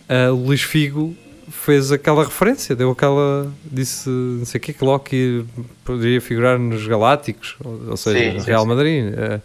eh, 0.09 0.29
o 0.29 0.35
Luís 0.35 0.61
Figo 0.61 1.15
fez 1.49 1.91
aquela 1.91 2.23
referência, 2.23 2.75
deu 2.75 2.91
aquela. 2.91 3.51
disse 3.63 4.09
não 4.09 4.45
sei 4.45 4.57
o 4.59 4.61
que, 4.61 4.73
que 4.73 4.83
Loki 4.83 5.45
poderia 5.85 6.19
figurar 6.21 6.57
nos 6.59 6.85
Galácticos, 6.87 7.55
ou, 7.63 7.89
ou 7.91 7.97
seja, 7.97 8.31
Sim, 8.33 8.39
sim, 8.39 8.45
Real 8.47 8.63
sim. 8.63 8.67
Madrid. 8.69 9.13
eh, 9.17 9.41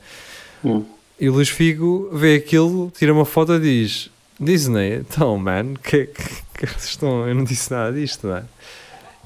Hum. 0.65 0.85
e 1.21 1.29
o 1.29 1.33
Luís 1.35 1.49
Figo 1.49 2.11
vê 2.13 2.35
aquilo, 2.35 2.93
tira 2.99 3.13
uma 3.13 3.25
foto 3.25 3.55
e 3.55 3.61
diz: 3.61 4.11
Disney, 4.41 4.95
então, 4.97 5.39
man, 5.39 5.75
que, 5.83 6.07
que, 6.07 6.67
que 6.67 6.79
estão, 6.79 7.29
eu 7.29 7.35
não 7.35 7.45
disse 7.45 7.71
nada 7.71 7.93
disto, 7.93 8.27
não 8.27 8.37
é? 8.39 8.43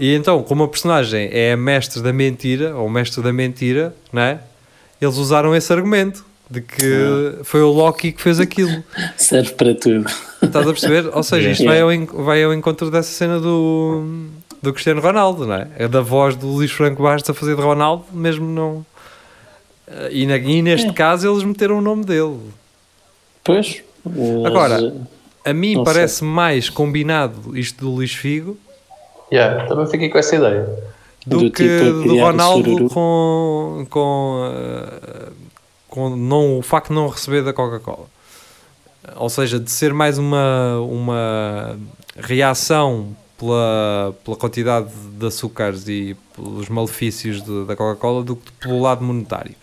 E 0.02 0.14
então, 0.16 0.42
como 0.42 0.64
a 0.64 0.68
personagem 0.68 1.28
é 1.30 1.52
a 1.52 1.56
mestre 1.56 2.02
da 2.02 2.12
mentira, 2.12 2.74
ou 2.76 2.88
mestre 2.90 3.22
da 3.22 3.32
mentira, 3.32 3.94
não 4.12 4.20
é? 4.22 4.40
Eles 5.00 5.16
usaram 5.16 5.54
esse 5.54 5.72
argumento 5.72 6.24
de 6.50 6.60
que 6.60 7.38
foi 7.44 7.62
o 7.62 7.70
Loki 7.70 8.10
que 8.10 8.20
fez 8.20 8.40
aquilo. 8.40 8.82
Serve 9.16 9.52
para 9.52 9.74
tudo. 9.76 10.04
Estás 10.42 10.66
a 10.66 10.72
perceber? 10.72 11.08
Ou 11.16 11.22
seja, 11.22 11.50
isto 11.50 11.64
vai 11.64 11.76
Yeah. 11.76 11.84
ao, 11.84 11.92
en- 11.92 12.24
vai 12.24 12.42
ao 12.42 12.52
encontro 12.52 12.90
dessa 12.90 13.12
cena 13.12 13.38
do, 13.38 14.02
do 14.60 14.72
Cristiano 14.72 15.00
Ronaldo, 15.00 15.46
não 15.46 15.54
é? 15.54 15.68
É 15.78 15.86
da 15.86 16.00
voz 16.00 16.34
do 16.34 16.48
Luís 16.48 16.72
Franco 16.72 17.00
Bastos 17.00 17.30
a 17.30 17.34
fazer 17.34 17.54
de 17.54 17.62
Ronaldo, 17.62 18.04
mesmo 18.12 18.44
não. 18.46 18.84
E, 20.10 20.26
na- 20.26 20.36
e 20.36 20.62
neste 20.62 20.88
É. 20.88 20.92
caso 20.92 21.30
eles 21.30 21.44
meteram 21.44 21.78
o 21.78 21.80
nome 21.80 22.04
dele. 22.04 22.38
Pois. 23.44 23.82
Agora, 24.44 24.92
A 25.44 25.52
mim 25.52 25.82
parece 25.84 26.24
mais 26.24 26.68
combinado 26.68 27.56
isto 27.56 27.78
do 27.84 27.90
Luís 27.90 28.12
Figo 28.12 28.58
Yeah, 29.32 29.66
também 29.66 29.86
fiquei 29.86 30.08
com 30.10 30.18
essa 30.18 30.36
ideia. 30.36 30.68
do, 31.26 31.38
Do 31.38 31.50
que 31.50 31.62
tipo 31.62 32.02
do 32.08 32.18
Ronaldo 32.18 32.88
com, 32.90 33.86
com, 33.88 34.52
eh, 34.54 35.28
com 35.88 36.10
não, 36.16 36.58
o 36.58 36.62
facto 36.62 36.88
de 36.88 36.94
não 36.94 37.08
receber 37.08 37.42
da 37.42 37.52
Coca-Cola. 37.52 38.06
Ou 39.16 39.28
seja, 39.28 39.58
de 39.58 39.70
ser 39.70 39.92
mais 39.94 40.18
uma, 40.18 40.78
uma 40.80 41.76
reação 42.16 43.16
pela, 43.38 44.14
pela 44.24 44.36
quantidade 44.36 44.88
de 45.18 45.26
açúcares 45.26 45.88
e 45.88 46.16
pelos 46.36 46.68
malefícios 46.68 47.42
de- 47.42 47.64
da 47.64 47.74
Coca-Cola 47.74 48.22
do 48.22 48.36
que 48.36 48.52
pelo 48.60 48.80
lado 48.80 49.02
monetário. 49.04 49.54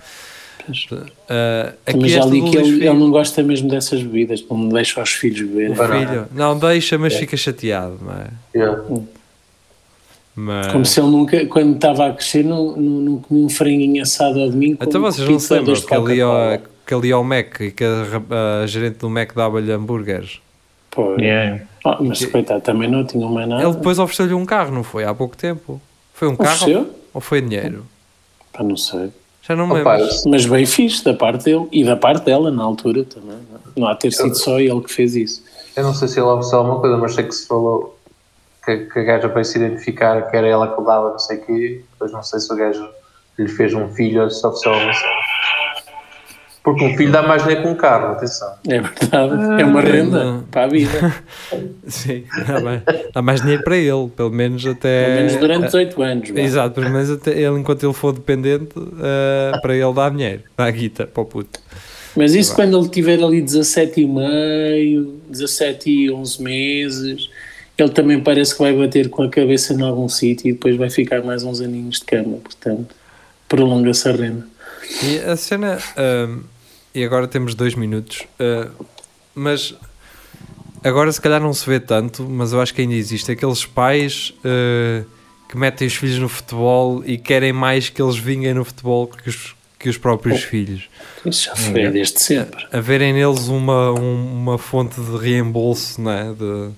Eh, 1.29 1.73
Também 1.85 2.01
aqui 2.03 2.09
já 2.09 2.25
li 2.25 2.41
que 2.43 2.57
ele, 2.57 2.65
Figo- 2.73 2.83
ele 2.83 2.93
não 2.99 3.09
gosta 3.11 3.41
mesmo 3.41 3.69
dessas 3.69 4.01
bebidas, 4.03 4.43
não 4.49 4.69
deixa 4.69 5.01
os 5.01 5.09
filhos 5.11 5.39
beber. 5.49 5.71
o 5.71 5.75
filho, 5.75 6.27
não 6.33 6.57
deixa, 6.59 6.97
mas 6.97 7.13
fica 7.15 7.35
chateado, 7.37 7.97
não 8.01 8.13
é? 8.13 8.27
Yeah. 8.55 8.83
Mas... 10.41 10.67
Como 10.67 10.85
se 10.85 11.01
ele 11.01 11.09
nunca, 11.09 11.45
quando 11.47 11.75
estava 11.75 12.07
a 12.07 12.13
crescer, 12.13 12.45
não, 12.45 12.71
não, 12.77 13.01
não 13.01 13.17
comia 13.17 13.45
um 13.45 13.49
franguinho 13.49 14.01
assado 14.01 14.39
ao 14.39 14.49
domingo. 14.49 14.77
Então 14.81 15.01
com 15.01 15.11
vocês 15.11 15.27
não 15.27 15.37
se 15.37 15.53
lembram 15.53 15.75
que 15.75 15.93
ali, 15.93 16.21
ao, 16.21 16.33
que 16.87 16.93
ali 16.93 17.11
ao 17.11 17.23
Mac 17.25 17.59
e 17.59 17.71
que 17.71 17.83
a, 17.83 18.63
a 18.63 18.65
gerente 18.67 18.99
do 18.99 19.09
Mac 19.09 19.33
dava-lhe 19.35 19.69
hambúrgueres? 19.69 20.39
Pô, 20.91 21.15
Yeah. 21.19 21.61
oh, 21.85 22.01
mas 22.01 22.25
coitado, 22.25 22.61
também 22.61 22.89
não 22.89 23.03
tinha 23.05 23.27
mais 23.27 23.49
nada. 23.49 23.63
Ele 23.63 23.73
depois 23.73 23.99
ofereceu-lhe 23.99 24.33
um 24.33 24.45
carro, 24.45 24.73
não 24.73 24.83
foi? 24.83 25.03
Há 25.03 25.13
pouco 25.13 25.35
tempo. 25.35 25.79
Foi 26.13 26.27
um 26.29 26.35
carro 26.37 26.55
Ofereceu? 26.55 26.89
ou 27.13 27.19
foi 27.21 27.41
dinheiro? 27.41 27.85
Pá, 28.53 28.63
não 28.63 28.77
sei. 28.77 29.09
Já 29.41 29.55
não 29.57 29.67
me 29.67 29.81
Opa, 29.81 29.97
lembro. 29.97 30.15
Mas 30.27 30.45
bem 30.45 30.65
fixe 30.65 31.03
da 31.03 31.13
parte 31.13 31.45
dele 31.45 31.67
e 31.71 31.83
da 31.83 31.97
parte 31.97 32.25
dela 32.25 32.49
na 32.49 32.63
altura 32.63 33.03
também. 33.03 33.37
não 33.51 33.57
é? 33.57 33.79
Não 33.81 33.87
há 33.87 33.95
ter 33.95 34.11
sido 34.13 34.35
só 34.35 34.57
ele 34.59 34.79
que 34.81 34.91
fez 34.91 35.15
isso. 35.15 35.43
eu 35.75 35.83
não 35.83 35.93
sei 35.93 36.07
se 36.07 36.17
ele 36.19 36.27
ofereceu 36.27 36.59
alguma 36.59 36.79
coisa, 36.79 36.97
mas 36.97 37.13
sei 37.13 37.25
que 37.25 37.35
se 37.35 37.45
falou 37.45 37.98
que, 38.65 38.77
que 38.85 38.99
a 38.99 39.03
gaja 39.03 39.27
veio 39.27 39.45
se 39.45 39.57
identificar 39.57 40.29
que 40.29 40.35
era 40.35 40.47
ela 40.47 40.75
que 40.75 40.83
dava, 40.83 41.11
não 41.11 41.19
sei 41.19 41.37
o 41.37 41.45
quê. 41.45 41.81
Depois 41.91 42.11
não 42.11 42.23
sei 42.23 42.39
se 42.39 42.53
o 42.53 42.55
gajo 42.55 42.87
lhe 43.37 43.47
fez 43.47 43.73
um 43.73 43.87
filho 43.89 44.23
ou 44.23 44.29
se 44.29 44.45
ofereceu 44.45 44.73
alguma. 44.73 44.93
Porque 46.61 46.83
um 46.83 46.95
filho 46.97 47.11
dá 47.11 47.23
mais 47.23 47.41
dinheiro 47.41 47.63
que 47.63 47.67
um 47.69 47.75
carro, 47.75 48.11
atenção. 48.11 48.53
É 48.67 48.81
verdade. 48.81 49.61
É 49.61 49.65
uma 49.65 49.81
renda 49.81 50.23
não. 50.23 50.43
para 50.43 50.65
a 50.65 50.67
vida. 50.67 51.23
Sim, 51.87 52.25
dá 52.45 52.59
mais, 52.59 52.81
dá 53.13 53.21
mais 53.21 53.41
dinheiro 53.41 53.63
para 53.63 53.77
ele, 53.77 54.09
pelo 54.15 54.29
menos 54.29 54.65
até. 54.65 55.05
Pelo 55.05 55.15
menos 55.15 55.35
durante 55.37 55.65
18 55.65 56.01
anos. 56.03 56.29
vá. 56.29 56.39
Exato, 56.41 56.75
pelo 56.75 56.89
menos 56.91 57.09
até 57.09 57.31
ele, 57.31 57.59
enquanto 57.59 57.83
ele 57.83 57.93
for 57.93 58.11
dependente, 58.11 58.75
eh, 58.77 59.57
para 59.61 59.73
ele 59.73 59.93
dar 59.93 60.11
dinheiro, 60.11 60.43
dá 60.55 60.65
a 60.65 60.71
guita 60.71 61.07
para 61.07 61.23
o 61.23 61.25
puto. 61.25 61.59
Mas 62.15 62.35
isso 62.35 62.53
quando 62.53 62.77
ele 62.77 62.89
tiver 62.89 63.23
ali 63.23 63.41
17 63.41 64.01
e 64.01 64.05
meio, 64.05 65.21
17 65.29 65.89
e 65.89 66.11
11 66.11 66.43
meses, 66.43 67.29
ele 67.83 67.91
também 67.91 68.19
parece 68.21 68.53
que 68.53 68.59
vai 68.61 68.73
bater 68.73 69.09
com 69.09 69.23
a 69.23 69.29
cabeça 69.29 69.73
em 69.73 69.81
algum 69.81 70.07
sítio 70.09 70.49
e 70.49 70.53
depois 70.53 70.75
vai 70.77 70.89
ficar 70.89 71.21
mais 71.23 71.43
uns 71.43 71.61
aninhos 71.61 71.99
de 71.99 72.05
cama, 72.05 72.37
portanto, 72.37 72.95
prolonga-se 73.47 74.07
a 74.07 74.11
renda. 74.11 74.47
E 75.03 75.19
a 75.19 75.35
cena. 75.35 75.77
ahm, 75.97 76.41
e 76.93 77.03
agora 77.03 77.27
temos 77.27 77.53
dois 77.55 77.75
minutos. 77.75 78.23
ah, 78.39 78.69
mas 79.35 79.73
agora 80.83 81.11
se 81.11 81.21
calhar 81.21 81.41
não 81.41 81.53
se 81.53 81.65
vê 81.69 81.79
tanto, 81.79 82.23
mas 82.23 82.51
eu 82.53 82.61
acho 82.61 82.73
que 82.73 82.81
ainda 82.81 82.93
existe 82.95 83.31
aqueles 83.31 83.65
pais 83.65 84.33
ah, 84.43 85.03
que 85.47 85.57
metem 85.57 85.87
os 85.87 85.95
filhos 85.95 86.19
no 86.19 86.29
futebol 86.29 87.03
e 87.05 87.17
querem 87.17 87.51
mais 87.53 87.89
que 87.89 88.01
eles 88.01 88.17
vinguem 88.17 88.53
no 88.53 88.63
futebol 88.65 89.07
que 89.07 89.29
os, 89.29 89.55
que 89.79 89.89
os 89.89 89.97
próprios 89.97 90.43
filhos. 90.43 90.89
Isso 91.25 91.45
já 91.45 91.55
foi 91.55 91.89
desde 91.89 92.21
sempre. 92.21 92.65
A 92.71 92.79
verem 92.79 93.13
neles 93.13 93.47
uma, 93.47 93.91
um- 93.91 94.31
uma 94.41 94.57
fonte 94.57 94.99
de 95.01 95.17
reembolso 95.17 95.99
não 96.01 96.11
é? 96.11 96.33
de, 96.33 96.69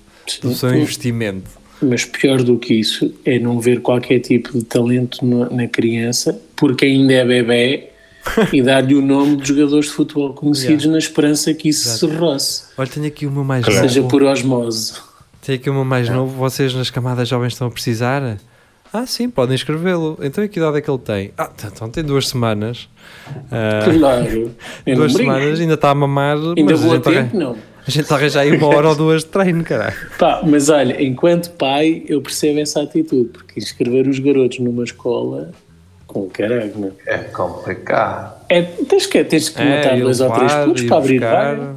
do 0.42 0.54
seu 0.54 0.74
investimento. 0.74 1.50
Mas 1.80 2.04
pior 2.04 2.42
do 2.42 2.58
que 2.58 2.74
isso 2.74 3.12
é 3.24 3.38
não 3.38 3.58
ver 3.60 3.80
qualquer 3.80 4.20
tipo 4.20 4.56
de 4.56 4.64
talento 4.64 5.24
na 5.50 5.66
criança, 5.66 6.40
porque 6.56 6.84
ainda 6.84 7.12
é 7.12 7.24
bebê, 7.24 7.88
e 8.52 8.62
dar-lhe 8.62 8.94
o 8.94 9.02
nome 9.02 9.36
de 9.38 9.48
jogadores 9.48 9.86
de 9.86 9.92
futebol 9.92 10.32
conhecidos 10.32 10.86
na 10.86 10.96
esperança 10.98 11.52
que 11.52 11.68
isso 11.70 11.88
se 11.98 12.06
roce, 12.06 12.62
Olha, 12.78 12.88
tenho 12.88 13.06
aqui 13.06 13.26
o 13.26 13.32
meu 13.32 13.42
mais 13.42 13.64
Claro. 13.64 13.80
seja 13.80 14.00
novo. 14.00 14.10
por 14.10 14.22
osmose. 14.22 14.92
Tenho 15.44 15.58
aqui 15.58 15.68
o 15.68 15.74
meu 15.74 15.84
mais 15.84 16.08
novo. 16.08 16.36
Vocês 16.38 16.72
nas 16.72 16.88
camadas 16.88 17.28
jovens 17.28 17.52
estão 17.54 17.66
a 17.66 17.70
precisar? 17.70 18.38
Ah, 18.92 19.06
sim, 19.06 19.28
podem 19.28 19.56
escrevê-lo. 19.56 20.16
Então, 20.22 20.46
que 20.46 20.60
idade 20.60 20.76
é 20.76 20.80
que 20.80 20.88
ele 20.88 20.98
tem? 21.00 21.32
Ah, 21.36 21.50
então 21.66 21.88
tem 21.90 22.04
duas 22.04 22.28
semanas. 22.28 22.88
Ah, 23.50 23.80
Claro, 23.92 24.52
duas 24.94 25.14
semanas, 25.14 25.58
ainda 25.58 25.74
está 25.74 25.90
a 25.90 25.94
mamar. 25.96 26.36
Ainda 26.36 26.62
mas 26.62 26.80
vou 26.80 26.92
a 26.92 26.96
arran- 26.96 27.00
tempo, 27.24 27.36
não. 27.36 27.56
A 27.86 27.90
gente 27.90 28.12
arranja 28.12 28.40
aí 28.40 28.56
uma 28.56 28.66
hora 28.68 28.88
ou 28.90 28.94
duas 28.94 29.22
de 29.22 29.28
treino, 29.30 29.64
caralho. 29.64 29.96
Pá, 30.18 30.40
mas 30.44 30.68
olha, 30.68 31.02
enquanto 31.02 31.50
pai, 31.52 32.02
eu 32.06 32.20
percebo 32.22 32.60
essa 32.60 32.82
atitude, 32.82 33.28
porque 33.30 33.58
inscrever 33.58 34.06
os 34.08 34.18
garotos 34.18 34.58
numa 34.60 34.84
escola, 34.84 35.50
com 36.06 36.28
caralho, 36.28 36.72
não 36.76 36.92
É 37.06 37.18
complicado. 37.18 38.34
é? 38.48 38.62
Tens 38.62 39.06
que, 39.06 39.24
tens 39.24 39.48
que 39.48 39.62
matar 39.64 39.96
ir 39.98 40.02
dois 40.02 40.20
ou 40.20 40.30
três 40.30 40.52
ir 40.80 40.86
para 40.88 40.96
abrir 40.98 41.18
vaga. 41.20 41.74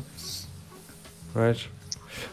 Pois. 1.34 1.70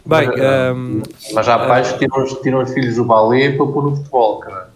Bem, 0.04 0.26
Mas, 0.26 0.40
ahm, 0.40 1.02
Mas 1.32 1.48
há 1.48 1.58
pais 1.60 1.92
que 1.92 1.98
tiram, 2.00 2.22
os- 2.24 2.40
tiram 2.40 2.62
os 2.62 2.72
filhos 2.72 2.96
do 2.96 3.04
balé 3.04 3.52
para 3.52 3.66
pôr 3.66 3.84
no 3.84 3.96
futebol, 3.96 4.38
cara. 4.40 4.70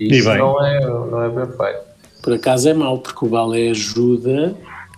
E 0.00 0.12
E 0.12 0.18
isso 0.18 0.28
bem. 0.28 0.38
não 0.38 0.64
é, 0.66 0.80
não 0.80 1.22
é 1.22 1.28
bem 1.28 1.46
feito. 1.46 1.80
Por 2.22 2.32
acaso 2.32 2.68
é 2.68 2.74
mau, 2.74 2.98
porque 2.98 3.24
o 3.24 3.28
balé 3.28 3.70
ajuda 3.70 4.54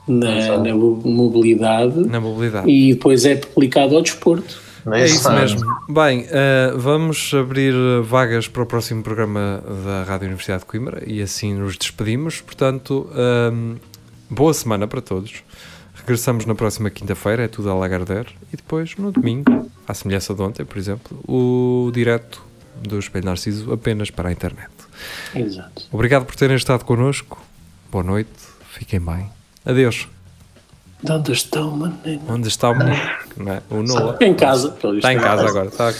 na, 0.06 0.58
na 0.58 0.74
mobilidade 0.74 1.98
na 2.06 2.20
mobilidade. 2.20 2.70
e 2.70 2.94
depois 2.94 3.24
é 3.24 3.32
aplicado 3.34 3.96
ao 3.96 4.02
desporto. 4.02 4.62
Não 4.84 4.92
É 4.92 5.06
isso 5.06 5.32
mesmo. 5.32 5.60
Bem, 5.88 6.26
eh, 6.28 6.72
vamos 6.76 7.32
abrir 7.32 7.72
vagas 8.02 8.48
para 8.48 8.62
o 8.62 8.66
próximo 8.66 9.02
programa 9.02 9.64
da 9.84 10.04
Rádio 10.04 10.26
Universidade 10.26 10.60
de 10.60 10.66
Coimbra 10.66 11.02
e 11.06 11.22
assim 11.22 11.54
nos 11.54 11.78
despedimos. 11.78 12.42
Portanto, 12.42 13.08
ehm, 13.16 13.76
boa 14.28 14.52
semana 14.52 14.86
para 14.86 15.00
todos. 15.00 15.42
Regressamos 15.94 16.44
na 16.44 16.54
próxima 16.54 16.90
quinta-feira, 16.90 17.44
é 17.44 17.48
tudo 17.48 17.70
a 17.70 17.74
Lagardère. 17.74 18.28
E 18.52 18.56
depois, 18.58 18.94
no 18.98 19.10
domingo, 19.10 19.70
à 19.88 19.94
semelhança 19.94 20.34
de 20.34 20.42
ontem, 20.42 20.66
por 20.66 20.76
exemplo, 20.76 21.18
o 21.26 21.90
direto 21.90 22.42
do 22.82 22.98
Espelho 22.98 23.24
Narciso 23.24 23.72
apenas 23.72 24.10
para 24.10 24.28
a 24.28 24.32
internet. 24.32 24.70
Exato. 25.34 25.84
Obrigado 25.90 26.26
por 26.26 26.36
terem 26.36 26.56
estado 26.56 26.84
connosco. 26.84 27.42
Boa 27.90 28.04
noite. 28.04 28.30
Fiquem 28.70 29.00
bem. 29.00 29.30
Adeus. 29.64 30.08
De 31.02 31.12
onde 31.12 31.32
estão, 31.32 31.70
mano? 31.70 31.98
Onde 32.28 32.48
está 32.48 32.70
o 32.70 32.78
menino? 32.78 32.96
É? 32.96 33.60
O. 33.70 34.24
Em 34.24 34.32
casa. 34.32 34.74
Está 34.96 35.12
em 35.12 35.18
casa 35.18 35.46
agora. 35.46 35.66
Está 35.66 35.92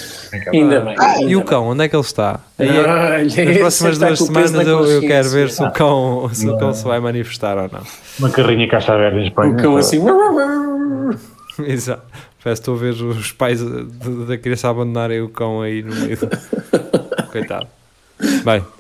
Ainda 0.50 0.80
bem. 0.80 0.94
E 0.96 1.24
ainda 1.24 1.38
o 1.38 1.44
cão, 1.44 1.66
onde 1.68 1.84
é 1.84 1.88
que 1.88 1.94
ele 1.94 2.02
está? 2.02 2.40
Aí 2.58 2.68
Nas 2.72 3.58
próximas 3.58 3.92
está 3.94 4.06
duas 4.06 4.20
o 4.20 4.26
semanas 4.26 4.66
eu, 4.66 4.84
eu 4.86 5.00
quero 5.02 5.28
ver 5.28 5.50
se 5.50 5.62
o, 5.62 5.70
cão, 5.72 6.30
se 6.32 6.48
o 6.48 6.56
cão 6.56 6.72
se 6.72 6.84
vai 6.84 7.00
manifestar 7.00 7.58
ou 7.58 7.68
não. 7.70 7.82
Uma 8.18 8.30
carrinha 8.30 8.66
caixa 8.66 8.94
aberta 8.94 9.18
em 9.18 9.26
Espanha. 9.26 9.52
O 9.52 9.56
cão 9.56 9.76
assim. 9.76 9.98
Exato. 11.66 12.02
Parece 12.42 12.62
que 12.62 12.70
estou 12.70 12.74
a 12.74 12.78
ver 12.78 12.90
os 12.94 13.32
pais 13.32 13.60
da 13.62 14.38
criança 14.38 14.70
abandonarem 14.70 15.20
o 15.20 15.28
cão 15.28 15.60
aí 15.60 15.82
no 15.82 15.94
meio. 15.94 16.16
do- 16.16 16.28
Coitado. 17.30 17.66
Bem, 18.44 18.64